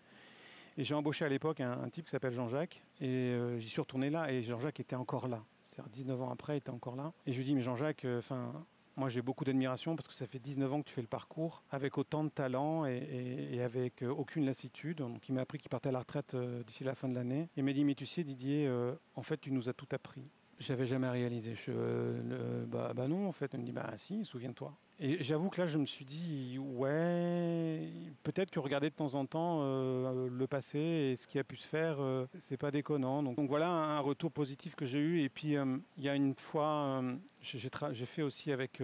Et 0.78 0.84
j'ai 0.84 0.94
embauché 0.96 1.26
à 1.26 1.30
l'époque 1.30 1.60
un, 1.60 1.90
type 1.90 2.06
qui 2.06 2.12
s'appelle 2.12 2.34
Jean-Jacques 2.34 2.82
et 3.02 3.08
euh, 3.08 3.60
j'y 3.60 3.68
suis 3.70 3.82
retourné 3.82 4.10
là 4.10 4.32
et 4.32 4.42
Jean-Jacques 4.42 4.80
était 4.80 4.96
encore 4.96 5.28
là. 5.28 5.44
C'est-à-dire 5.62 5.90
19 5.92 6.22
ans 6.22 6.32
après, 6.32 6.56
il 6.56 6.58
était 6.58 6.70
encore 6.70 6.96
là. 6.96 7.14
Et 7.26 7.34
je 7.34 7.38
lui 7.38 7.46
dis, 7.46 7.56
mais 7.56 7.62
Jean-Jacques, 7.62 8.06
euh, 8.06 8.20
enfin, 8.20 8.54
moi 8.96 9.10
j'ai 9.10 9.22
beaucoup 9.22 9.44
d'admiration 9.44 9.96
parce 9.96 10.08
que 10.08 10.14
ça 10.14 10.28
fait 10.28 10.40
19 10.40 10.72
ans 10.74 10.82
que 10.82 10.88
tu 10.88 10.94
fais 10.94 11.02
le 11.02 11.08
parcours 11.08 11.64
avec 11.72 11.98
autant 11.98 12.24
de 12.24 12.30
talent 12.30 12.86
et, 12.86 12.98
et- 12.98 13.56
et 13.56 13.62
avec 13.62 14.02
euh, 14.02 14.10
aucune 14.10 14.46
lassitude. 14.46 14.98
Donc 15.00 15.28
il 15.30 15.36
m'a 15.36 15.42
appris 15.42 15.58
qu'il 15.58 15.70
partait 15.70 15.90
à 15.90 15.94
la 15.94 16.00
retraite 16.00 16.34
euh, 16.36 16.64
d'ici 16.64 16.84
la 16.84 16.96
fin 16.96 17.10
de 17.10 17.16
l'année. 17.16 17.50
Il 17.58 17.64
m'a 17.64 17.74
dit, 17.74 17.84
mais 17.84 17.96
tu 17.96 18.06
sais 18.06 18.24
Didier, 18.24 18.70
en 19.16 19.24
fait 19.24 19.38
tu 19.42 19.52
nous 19.52 19.68
as 19.70 19.74
tout 19.74 19.88
appris. 19.92 20.24
J'avais 20.60 20.86
jamais 20.86 21.10
réalisé. 21.10 21.56
Je, 21.56 21.72
euh, 21.76 22.66
bah, 22.68 22.92
bah 22.96 23.08
non, 23.08 23.28
en 23.28 23.32
fait. 23.32 23.50
Il 23.54 23.62
me 23.62 23.66
dit, 23.66 23.72
bah 23.72 23.90
si, 23.98 24.24
souviens-toi. 24.26 24.72
Et 25.04 25.24
j'avoue 25.24 25.50
que 25.50 25.60
là, 25.60 25.66
je 25.66 25.80
me 25.80 25.88
suis 25.88 26.06
dit, 26.06 26.60
ouais, 26.60 27.90
peut-être 28.22 28.52
que 28.52 28.60
regarder 28.60 28.92
de 28.92 28.96
temps 28.96 29.16
en 29.16 29.26
temps 29.26 29.62
euh, 29.64 30.30
le 30.30 30.46
passé 30.46 30.78
et 30.78 31.16
ce 31.16 31.26
qui 31.26 31.40
a 31.40 31.44
pu 31.44 31.58
se 31.58 31.68
faire, 31.68 32.00
euh, 32.00 32.28
c'est 32.38 32.56
pas 32.56 32.70
déconnant. 32.70 33.24
Donc, 33.24 33.50
voilà 33.50 33.68
un 33.72 34.00
retour 34.00 34.32
positif 34.32 34.76
que 34.76 34.86
j'ai 34.86 35.00
eu. 35.00 35.22
Et 35.22 35.30
puis, 35.30 35.58
euh, 35.58 35.80
il 35.98 36.04
y 36.04 36.10
a 36.10 36.14
une 36.14 36.36
fois, 36.36 37.02
euh, 37.02 37.16
j'ai 37.42 38.06
fait 38.06 38.22
aussi 38.22 38.52
avec, 38.52 38.80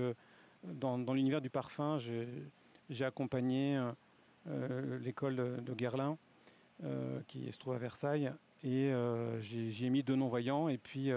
dans, 0.64 0.98
l'univers 1.14 1.40
du 1.40 1.52
parfum, 1.52 2.00
j'ai 2.90 3.06
accompagné 3.06 3.80
l'école 5.00 5.64
de 5.64 5.74
Guerlain, 5.76 6.18
qui 7.28 7.52
se 7.52 7.60
trouve 7.60 7.74
à 7.76 7.78
Versailles. 7.78 8.34
Et 8.64 8.92
j'ai 9.40 9.90
mis 9.92 10.02
deux 10.02 10.16
non-voyants 10.16 10.68
et 10.68 10.80
puis 10.80 11.12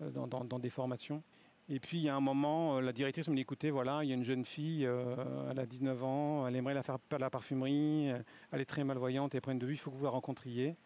dans 0.00 0.58
des 0.58 0.70
formations. 0.70 1.22
Et 1.68 1.80
puis 1.80 1.98
il 1.98 2.04
y 2.04 2.08
a 2.10 2.14
un 2.14 2.20
moment, 2.20 2.76
euh, 2.76 2.80
la 2.82 2.92
directrice 2.92 3.28
me 3.28 3.34
dit 3.34 3.40
écoutez, 3.40 3.70
voilà, 3.70 4.04
il 4.04 4.08
y 4.10 4.12
a 4.12 4.14
une 4.14 4.24
jeune 4.24 4.44
fille, 4.44 4.84
euh, 4.84 5.16
elle 5.50 5.58
a 5.58 5.64
19 5.64 6.04
ans, 6.04 6.46
elle 6.46 6.56
aimerait 6.56 6.74
la 6.74 6.82
faire 6.82 6.98
de 7.10 7.16
la 7.16 7.30
parfumerie, 7.30 8.08
elle 8.52 8.60
est 8.60 8.66
très 8.66 8.84
malvoyante, 8.84 9.34
elle 9.34 9.40
prenne 9.40 9.58
de 9.58 9.66
vue, 9.66 9.74
il 9.74 9.78
faut 9.78 9.90
que 9.90 9.96
vous 9.96 10.04
la 10.04 10.10
rencontriez. 10.10 10.76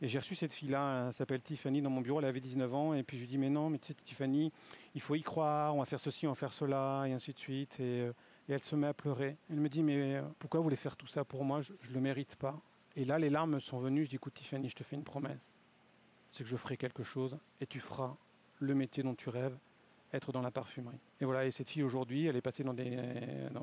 Et 0.00 0.08
j'ai 0.08 0.18
reçu 0.18 0.34
cette 0.34 0.52
fille-là, 0.52 1.06
elle 1.06 1.12
s'appelle 1.12 1.40
Tiffany, 1.40 1.82
dans 1.82 1.90
mon 1.90 2.00
bureau, 2.00 2.20
elle 2.20 2.26
avait 2.26 2.40
19 2.40 2.74
ans, 2.74 2.94
et 2.94 3.02
puis 3.02 3.18
je 3.18 3.22
lui 3.22 3.28
dis 3.28 3.38
mais 3.38 3.50
non, 3.50 3.68
mais 3.68 3.78
tu 3.78 3.88
sais, 3.88 3.94
Tiffany, 3.94 4.52
il 4.94 5.00
faut 5.00 5.14
y 5.14 5.22
croire, 5.22 5.74
on 5.74 5.80
va 5.80 5.86
faire 5.86 6.00
ceci, 6.00 6.26
on 6.26 6.30
va 6.30 6.34
faire 6.34 6.52
cela, 6.52 7.04
et 7.06 7.12
ainsi 7.12 7.32
de 7.32 7.38
suite. 7.38 7.80
Et, 7.80 8.00
euh, 8.00 8.12
et 8.48 8.52
elle 8.52 8.62
se 8.62 8.76
met 8.76 8.86
à 8.86 8.94
pleurer. 8.94 9.36
Elle 9.50 9.60
me 9.60 9.68
dit 9.68 9.82
mais 9.82 10.22
pourquoi 10.38 10.60
vous 10.60 10.64
voulez 10.64 10.76
faire 10.76 10.96
tout 10.96 11.08
ça 11.08 11.24
pour 11.24 11.44
moi? 11.44 11.62
Je 11.62 11.72
ne 11.72 11.94
le 11.94 12.00
mérite 12.00 12.36
pas. 12.36 12.60
Et 12.94 13.04
là, 13.04 13.18
les 13.18 13.28
larmes 13.28 13.54
me 13.54 13.58
sont 13.58 13.78
venues. 13.78 14.04
Je 14.04 14.10
dis 14.10 14.16
écoute 14.16 14.34
Tiffany, 14.34 14.68
je 14.68 14.76
te 14.76 14.84
fais 14.84 14.96
une 14.96 15.04
promesse. 15.04 15.52
C'est 16.30 16.44
que 16.44 16.48
je 16.48 16.56
ferai 16.56 16.76
quelque 16.76 17.02
chose 17.02 17.36
et 17.60 17.66
tu 17.66 17.80
feras 17.80 18.16
le 18.60 18.74
métier 18.74 19.02
dont 19.02 19.14
tu 19.14 19.28
rêves, 19.28 19.56
être 20.12 20.32
dans 20.32 20.40
la 20.42 20.50
parfumerie. 20.50 20.98
Et 21.20 21.24
voilà, 21.24 21.44
et 21.44 21.50
cette 21.50 21.68
fille 21.68 21.82
aujourd'hui, 21.82 22.26
elle 22.26 22.36
est 22.36 22.40
passée 22.40 22.62
dans 22.62 22.74
des. 22.74 22.96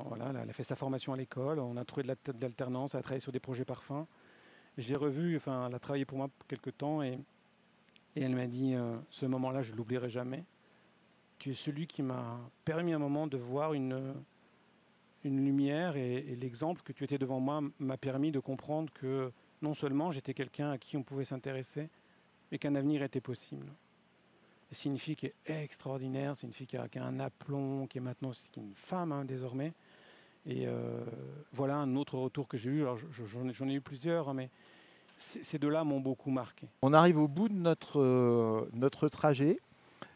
voilà, 0.06 0.32
elle 0.42 0.50
a 0.50 0.52
fait 0.52 0.64
sa 0.64 0.76
formation 0.76 1.12
à 1.12 1.16
l'école, 1.16 1.58
on 1.58 1.76
a 1.76 1.84
trouvé 1.84 2.02
de 2.02 2.08
la- 2.08 2.32
de 2.32 2.40
l'alternance, 2.42 2.94
elle 2.94 3.00
a 3.00 3.02
travaillé 3.02 3.20
sur 3.20 3.32
des 3.32 3.40
projets 3.40 3.64
parfums. 3.64 4.06
J'ai 4.76 4.96
revu, 4.96 5.36
enfin, 5.36 5.66
elle 5.68 5.74
a 5.74 5.78
travaillé 5.78 6.04
pour 6.04 6.18
moi 6.18 6.28
quelques 6.48 6.76
temps 6.76 7.02
et, 7.02 7.18
et 8.16 8.22
elle 8.22 8.34
m'a 8.34 8.46
dit 8.46 8.74
euh, 8.74 8.96
ce 9.10 9.24
moment-là, 9.26 9.62
je 9.62 9.72
ne 9.72 9.76
l'oublierai 9.76 10.08
jamais. 10.10 10.44
Tu 11.38 11.50
es 11.50 11.54
celui 11.54 11.86
qui 11.86 12.02
m'a 12.02 12.38
permis 12.64 12.92
un 12.92 12.98
moment 12.98 13.26
de 13.26 13.36
voir 13.36 13.72
une, 13.74 14.14
une 15.24 15.44
lumière 15.44 15.96
et, 15.96 16.16
et 16.16 16.36
l'exemple 16.36 16.82
que 16.82 16.92
tu 16.92 17.04
étais 17.04 17.18
devant 17.18 17.40
moi 17.40 17.60
m'a 17.78 17.96
permis 17.96 18.32
de 18.32 18.40
comprendre 18.40 18.92
que 18.92 19.32
non 19.62 19.74
seulement 19.74 20.10
j'étais 20.12 20.34
quelqu'un 20.34 20.70
à 20.72 20.78
qui 20.78 20.96
on 20.96 21.02
pouvait 21.02 21.24
s'intéresser, 21.24 21.88
mais 22.50 22.58
qu'un 22.58 22.74
avenir 22.74 23.02
était 23.02 23.20
possible. 23.20 23.66
C'est 24.70 24.88
une 24.88 24.98
fille 24.98 25.16
qui 25.16 25.26
est 25.26 25.34
extraordinaire, 25.46 26.36
c'est 26.36 26.46
une 26.46 26.52
fille 26.52 26.66
qui 26.66 26.76
a, 26.76 26.86
un 26.96 27.20
aplomb, 27.20 27.86
qui 27.86 27.98
est 27.98 28.00
maintenant 28.00 28.32
une 28.56 28.74
femme 28.74 29.12
hein, 29.12 29.24
désormais. 29.24 29.72
Et 30.46 30.66
euh, 30.66 31.00
voilà 31.52 31.76
un 31.76 31.96
autre 31.96 32.18
retour 32.18 32.48
que 32.48 32.56
j'ai 32.56 32.70
eu. 32.70 32.84
J'en 33.52 33.68
ai- 33.68 33.74
eu 33.74 33.80
plusieurs, 33.80 34.28
hein, 34.28 34.34
mais 34.34 34.50
ces 35.16 35.58
deux-là 35.58 35.84
m'ont 35.84 36.00
beaucoup 36.00 36.30
marqué. 36.30 36.68
On 36.82 36.92
arrive 36.92 37.18
au 37.18 37.28
bout 37.28 37.48
de 37.48 37.54
notre, 37.54 38.00
euh, 38.00 38.68
notre 38.72 39.08
trajet. 39.08 39.58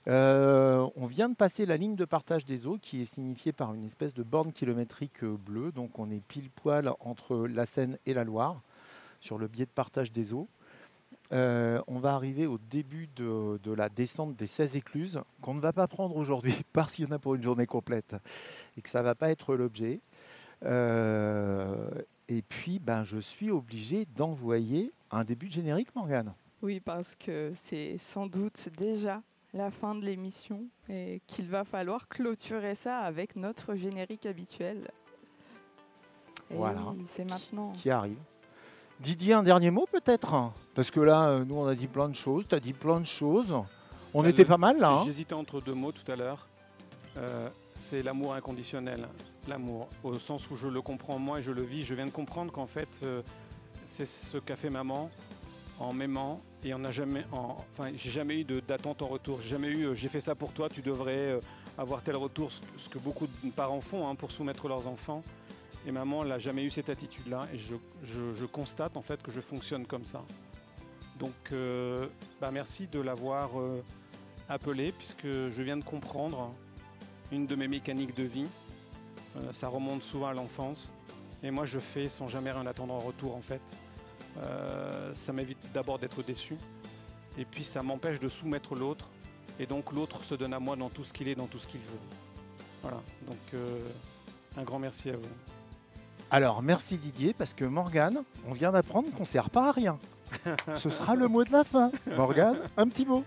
Euh, 0.06 0.86
on 0.96 1.06
vient 1.06 1.28
de 1.28 1.34
passer 1.34 1.66
la 1.66 1.76
ligne 1.76 1.94
de 1.96 2.04
partage 2.04 2.44
des 2.44 2.66
eaux 2.66 2.78
qui 2.80 3.02
est 3.02 3.04
signifiée 3.04 3.52
par 3.52 3.74
une 3.74 3.84
espèce 3.84 4.12
de 4.14 4.22
borne 4.22 4.52
kilométrique 4.52 5.24
bleue. 5.24 5.72
Donc 5.72 5.98
on 5.98 6.10
est 6.10 6.20
pile 6.20 6.50
poil 6.50 6.92
entre 7.00 7.46
la 7.46 7.64
Seine 7.66 7.98
et 8.06 8.14
la 8.14 8.24
Loire 8.24 8.60
sur 9.20 9.38
le 9.38 9.48
biais 9.48 9.66
de 9.66 9.70
partage 9.70 10.12
des 10.12 10.32
eaux. 10.32 10.48
Euh, 11.32 11.82
on 11.86 11.98
va 11.98 12.14
arriver 12.14 12.46
au 12.46 12.56
début 12.56 13.08
de, 13.14 13.58
de 13.62 13.72
la 13.72 13.88
descente 13.90 14.34
des 14.34 14.46
16 14.46 14.76
écluses 14.76 15.20
qu'on 15.42 15.54
ne 15.54 15.60
va 15.60 15.72
pas 15.74 15.86
prendre 15.86 16.16
aujourd'hui 16.16 16.54
parce 16.72 16.94
qu'il 16.94 17.04
y 17.04 17.08
en 17.08 17.12
a 17.12 17.18
pour 17.18 17.34
une 17.34 17.42
journée 17.42 17.66
complète 17.66 18.16
et 18.76 18.82
que 18.82 18.88
ça 18.88 19.00
ne 19.00 19.04
va 19.04 19.14
pas 19.14 19.30
être 19.30 19.54
l'objet. 19.54 20.00
Euh, 20.64 21.90
et 22.28 22.42
puis, 22.42 22.78
ben, 22.78 23.04
je 23.04 23.18
suis 23.18 23.50
obligé 23.50 24.06
d'envoyer 24.16 24.92
un 25.10 25.24
début 25.24 25.48
de 25.48 25.52
générique, 25.52 25.94
Morgane. 25.94 26.32
Oui, 26.62 26.80
parce 26.80 27.14
que 27.14 27.52
c'est 27.54 27.98
sans 27.98 28.26
doute 28.26 28.68
déjà 28.76 29.22
la 29.54 29.70
fin 29.70 29.94
de 29.94 30.04
l'émission 30.04 30.64
et 30.88 31.22
qu'il 31.26 31.48
va 31.48 31.64
falloir 31.64 32.08
clôturer 32.08 32.74
ça 32.74 32.98
avec 33.00 33.36
notre 33.36 33.74
générique 33.74 34.26
habituel. 34.26 34.90
Et 36.50 36.54
Voilà. 36.56 36.82
oui, 36.96 37.04
c'est 37.06 37.28
maintenant. 37.28 37.68
qui 37.72 37.90
arrive. 37.90 38.18
Didier, 39.00 39.32
un 39.34 39.42
dernier 39.42 39.70
mot 39.70 39.86
peut-être? 39.90 40.50
Parce 40.74 40.90
que 40.90 41.00
là, 41.00 41.28
euh, 41.28 41.44
nous, 41.44 41.56
on 41.56 41.66
a 41.66 41.74
dit 41.74 41.86
plein 41.86 42.08
de 42.08 42.16
choses, 42.16 42.46
tu 42.48 42.54
as 42.54 42.60
dit 42.60 42.72
plein 42.72 43.00
de 43.00 43.06
choses. 43.06 43.54
On 44.12 44.22
Bah, 44.22 44.28
était 44.30 44.42
le- 44.42 44.48
pas 44.48 44.56
mal 44.58 44.78
là. 44.80 44.90
hein 44.90 45.02
J'hésitais 45.04 45.34
entre 45.34 45.60
deux 45.60 45.74
mots 45.74 45.92
tout 45.92 46.10
à 46.10 46.16
l'heure. 46.16 46.48
Euh, 47.16 47.48
c'est 47.74 48.02
l'amour 48.02 48.34
inconditionnel. 48.34 49.06
L'amour, 49.46 49.88
au 50.02 50.18
sens 50.18 50.50
où 50.50 50.56
je 50.56 50.66
le 50.66 50.82
comprends 50.82 51.18
moi 51.18 51.38
et 51.38 51.42
je 51.42 51.52
le 51.52 51.62
vis. 51.62 51.84
Je 51.84 51.94
viens 51.94 52.06
de 52.06 52.10
comprendre 52.10 52.50
qu'en 52.52 52.66
fait, 52.66 53.00
euh, 53.02 53.22
c'est 53.86 54.06
ce 54.06 54.38
qu'a 54.38 54.56
fait 54.56 54.70
maman 54.70 55.10
en 55.78 55.92
m'aimant 55.92 56.40
et 56.64 56.74
on 56.74 56.78
n'a 56.80 56.90
jamais, 56.90 57.24
en- 57.32 57.56
enfin, 57.72 57.90
j'ai 57.94 58.10
jamais 58.10 58.40
eu 58.40 58.44
de- 58.44 58.60
d'attente 58.60 59.00
en 59.02 59.06
retour. 59.06 59.38
J'ai 59.42 59.50
jamais 59.50 59.68
eu, 59.68 59.84
euh, 59.86 59.94
j'ai 59.94 60.08
fait 60.08 60.20
ça 60.20 60.34
pour 60.34 60.52
toi, 60.52 60.68
tu 60.68 60.82
devrais 60.82 61.12
euh, 61.32 61.40
avoir 61.76 62.02
tel 62.02 62.16
retour, 62.16 62.50
ce, 62.50 62.60
ce 62.76 62.88
que 62.88 62.98
beaucoup 62.98 63.26
de 63.44 63.50
parents 63.50 63.80
font 63.80 64.08
hein, 64.08 64.16
pour 64.16 64.32
soumettre 64.32 64.66
leurs 64.66 64.88
enfants. 64.88 65.22
Et 65.88 65.90
maman 65.90 66.22
n'a 66.22 66.38
jamais 66.38 66.64
eu 66.64 66.70
cette 66.70 66.90
attitude-là 66.90 67.48
et 67.54 67.56
je, 67.58 68.44
constate 68.44 68.98
en 68.98 69.00
fait 69.00 69.22
que 69.22 69.32
je 69.32 69.40
fonctionne 69.40 69.86
comme 69.86 70.04
ça. 70.04 70.22
Donc, 71.18 71.32
euh, 71.50 72.06
bah, 72.42 72.50
merci 72.50 72.86
de 72.88 73.00
l'avoir 73.00 73.58
euh, 73.58 73.82
appelé 74.50 74.92
puisque 74.92 75.24
je 75.24 75.62
viens 75.62 75.78
de 75.78 75.84
comprendre 75.84 76.52
une 77.32 77.46
de 77.46 77.54
mes 77.56 77.68
mécaniques 77.68 78.14
de 78.14 78.24
vie. 78.24 78.44
Euh, 79.38 79.52
ça 79.54 79.68
remonte 79.68 80.02
souvent 80.02 80.26
à 80.26 80.34
l'enfance 80.34 80.92
et 81.42 81.50
moi 81.50 81.64
je 81.64 81.78
fais 81.78 82.10
sans 82.10 82.28
jamais 82.28 82.52
rien 82.52 82.66
attendre 82.66 82.92
en 82.92 82.98
retour 82.98 83.34
en 83.34 83.42
fait. 83.42 83.62
Ça 85.14 85.32
m'évite 85.32 85.58
d'abord 85.72 85.98
d'être 85.98 86.22
déçu 86.22 86.56
et 87.38 87.46
puis 87.46 87.64
ça 87.64 87.82
m'empêche 87.82 88.20
de 88.20 88.28
soumettre 88.28 88.74
l'autre 88.76 89.08
et 89.58 89.66
donc 89.66 89.90
l'autre 89.92 90.22
se 90.22 90.34
donne 90.34 90.52
à 90.52 90.60
moi 90.60 90.76
dans 90.76 90.90
tout 90.90 91.02
ce 91.02 91.12
qu'il 91.14 91.28
est, 91.28 91.34
dans 91.34 91.46
tout 91.46 91.58
ce 91.58 91.66
qu'il 91.66 91.80
veut. 91.80 92.00
Voilà, 92.82 93.00
donc 93.26 93.60
un 94.56 94.62
grand 94.62 94.78
merci 94.78 95.10
à 95.10 95.16
vous. 95.16 95.57
Alors, 96.30 96.62
merci 96.62 96.98
Didier, 96.98 97.32
parce 97.32 97.54
que 97.54 97.64
Morgane, 97.64 98.22
on 98.46 98.52
vient 98.52 98.70
d'apprendre 98.70 99.08
qu'on 99.12 99.22
ne 99.22 99.26
sert 99.26 99.48
pas 99.48 99.68
à 99.68 99.72
rien. 99.72 99.98
Ce 100.76 100.90
sera 100.90 101.14
le 101.14 101.26
mot 101.26 101.42
de 101.42 101.50
la 101.50 101.64
fin. 101.64 101.90
Morgane, 102.16 102.58
un 102.76 102.86
petit 102.86 103.06
mot. 103.06 103.24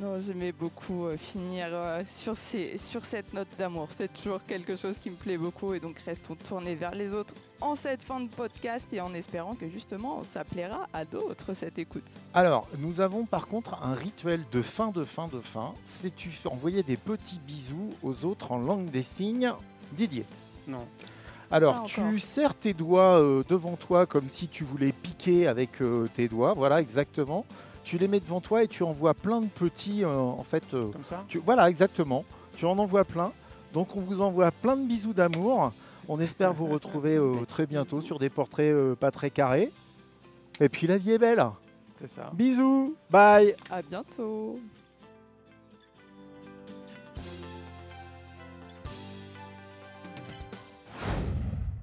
Non, 0.00 0.18
j'aimais 0.18 0.50
beaucoup 0.50 1.04
euh, 1.06 1.16
finir 1.16 1.66
euh, 1.70 2.02
sur, 2.08 2.36
ces, 2.36 2.78
sur 2.78 3.04
cette 3.04 3.32
note 3.32 3.48
d'amour. 3.58 3.88
C'est 3.92 4.12
toujours 4.12 4.42
quelque 4.42 4.74
chose 4.74 4.98
qui 4.98 5.10
me 5.10 5.14
plaît 5.14 5.36
beaucoup 5.36 5.74
et 5.74 5.78
donc 5.78 5.98
restons 6.00 6.34
tournés 6.34 6.74
vers 6.74 6.94
les 6.94 7.12
autres 7.12 7.34
en 7.60 7.76
cette 7.76 8.02
fin 8.02 8.18
de 8.18 8.28
podcast 8.28 8.92
et 8.94 9.00
en 9.00 9.12
espérant 9.12 9.54
que 9.54 9.68
justement 9.68 10.24
ça 10.24 10.42
plaira 10.42 10.88
à 10.94 11.04
d'autres 11.04 11.52
cette 11.52 11.78
écoute. 11.78 12.08
Alors, 12.32 12.66
nous 12.78 13.00
avons 13.02 13.26
par 13.26 13.46
contre 13.46 13.74
un 13.82 13.92
rituel 13.92 14.42
de 14.50 14.62
fin 14.62 14.90
de 14.90 15.04
fin 15.04 15.28
de 15.28 15.38
fin. 15.38 15.74
C'est 15.84 16.16
tu 16.16 16.30
envoyer 16.46 16.82
des 16.82 16.96
petits 16.96 17.38
bisous 17.46 17.90
aux 18.02 18.24
autres 18.24 18.52
en 18.52 18.58
langue 18.58 18.90
des 18.90 19.02
signes? 19.02 19.52
Didier. 19.92 20.24
Non. 20.66 20.86
Alors, 21.50 21.84
tu 21.84 22.18
serres 22.20 22.54
tes 22.54 22.72
doigts 22.74 23.18
euh, 23.20 23.42
devant 23.48 23.74
toi 23.76 24.06
comme 24.06 24.28
si 24.28 24.46
tu 24.48 24.62
voulais 24.64 24.92
piquer 24.92 25.46
avec 25.48 25.82
euh, 25.82 26.08
tes 26.14 26.28
doigts. 26.28 26.54
Voilà, 26.54 26.80
exactement. 26.80 27.44
Tu 27.82 27.98
les 27.98 28.06
mets 28.08 28.20
devant 28.20 28.40
toi 28.40 28.62
et 28.62 28.68
tu 28.68 28.82
envoies 28.84 29.14
plein 29.14 29.40
de 29.40 29.46
petits, 29.46 30.04
euh, 30.04 30.14
en 30.16 30.44
fait. 30.44 30.62
euh, 30.74 30.86
Comme 30.88 31.04
ça? 31.04 31.24
tu- 31.28 31.38
voilà, 31.44 31.68
exactement. 31.68 32.24
Tu 32.56 32.66
en 32.66 32.78
envoies 32.78 33.04
plein. 33.04 33.32
Donc, 33.72 33.96
on 33.96 34.00
vous 34.00 34.20
envoie 34.20 34.50
plein 34.52 34.76
de 34.76 34.86
bisous 34.86 35.12
d'amour. 35.12 35.72
On 36.08 36.20
espère 36.20 36.52
vous 36.52 36.66
retrouver 36.66 37.16
euh, 37.16 37.34
très 37.48 37.66
bientôt 37.66 37.96
bisous. 37.96 38.06
sur 38.06 38.18
des 38.18 38.28
portraits 38.30 38.72
euh, 38.72 38.94
pas 38.94 39.10
très 39.10 39.30
carrés. 39.30 39.72
Et 40.60 40.68
puis, 40.68 40.86
la 40.86 40.98
vie 40.98 41.12
est 41.12 41.18
belle. 41.18 41.44
C'est 41.98 42.08
ça. 42.08 42.30
Bisous. 42.32 42.94
Bye. 43.10 43.54
À 43.70 43.82
bientôt. 43.82 44.58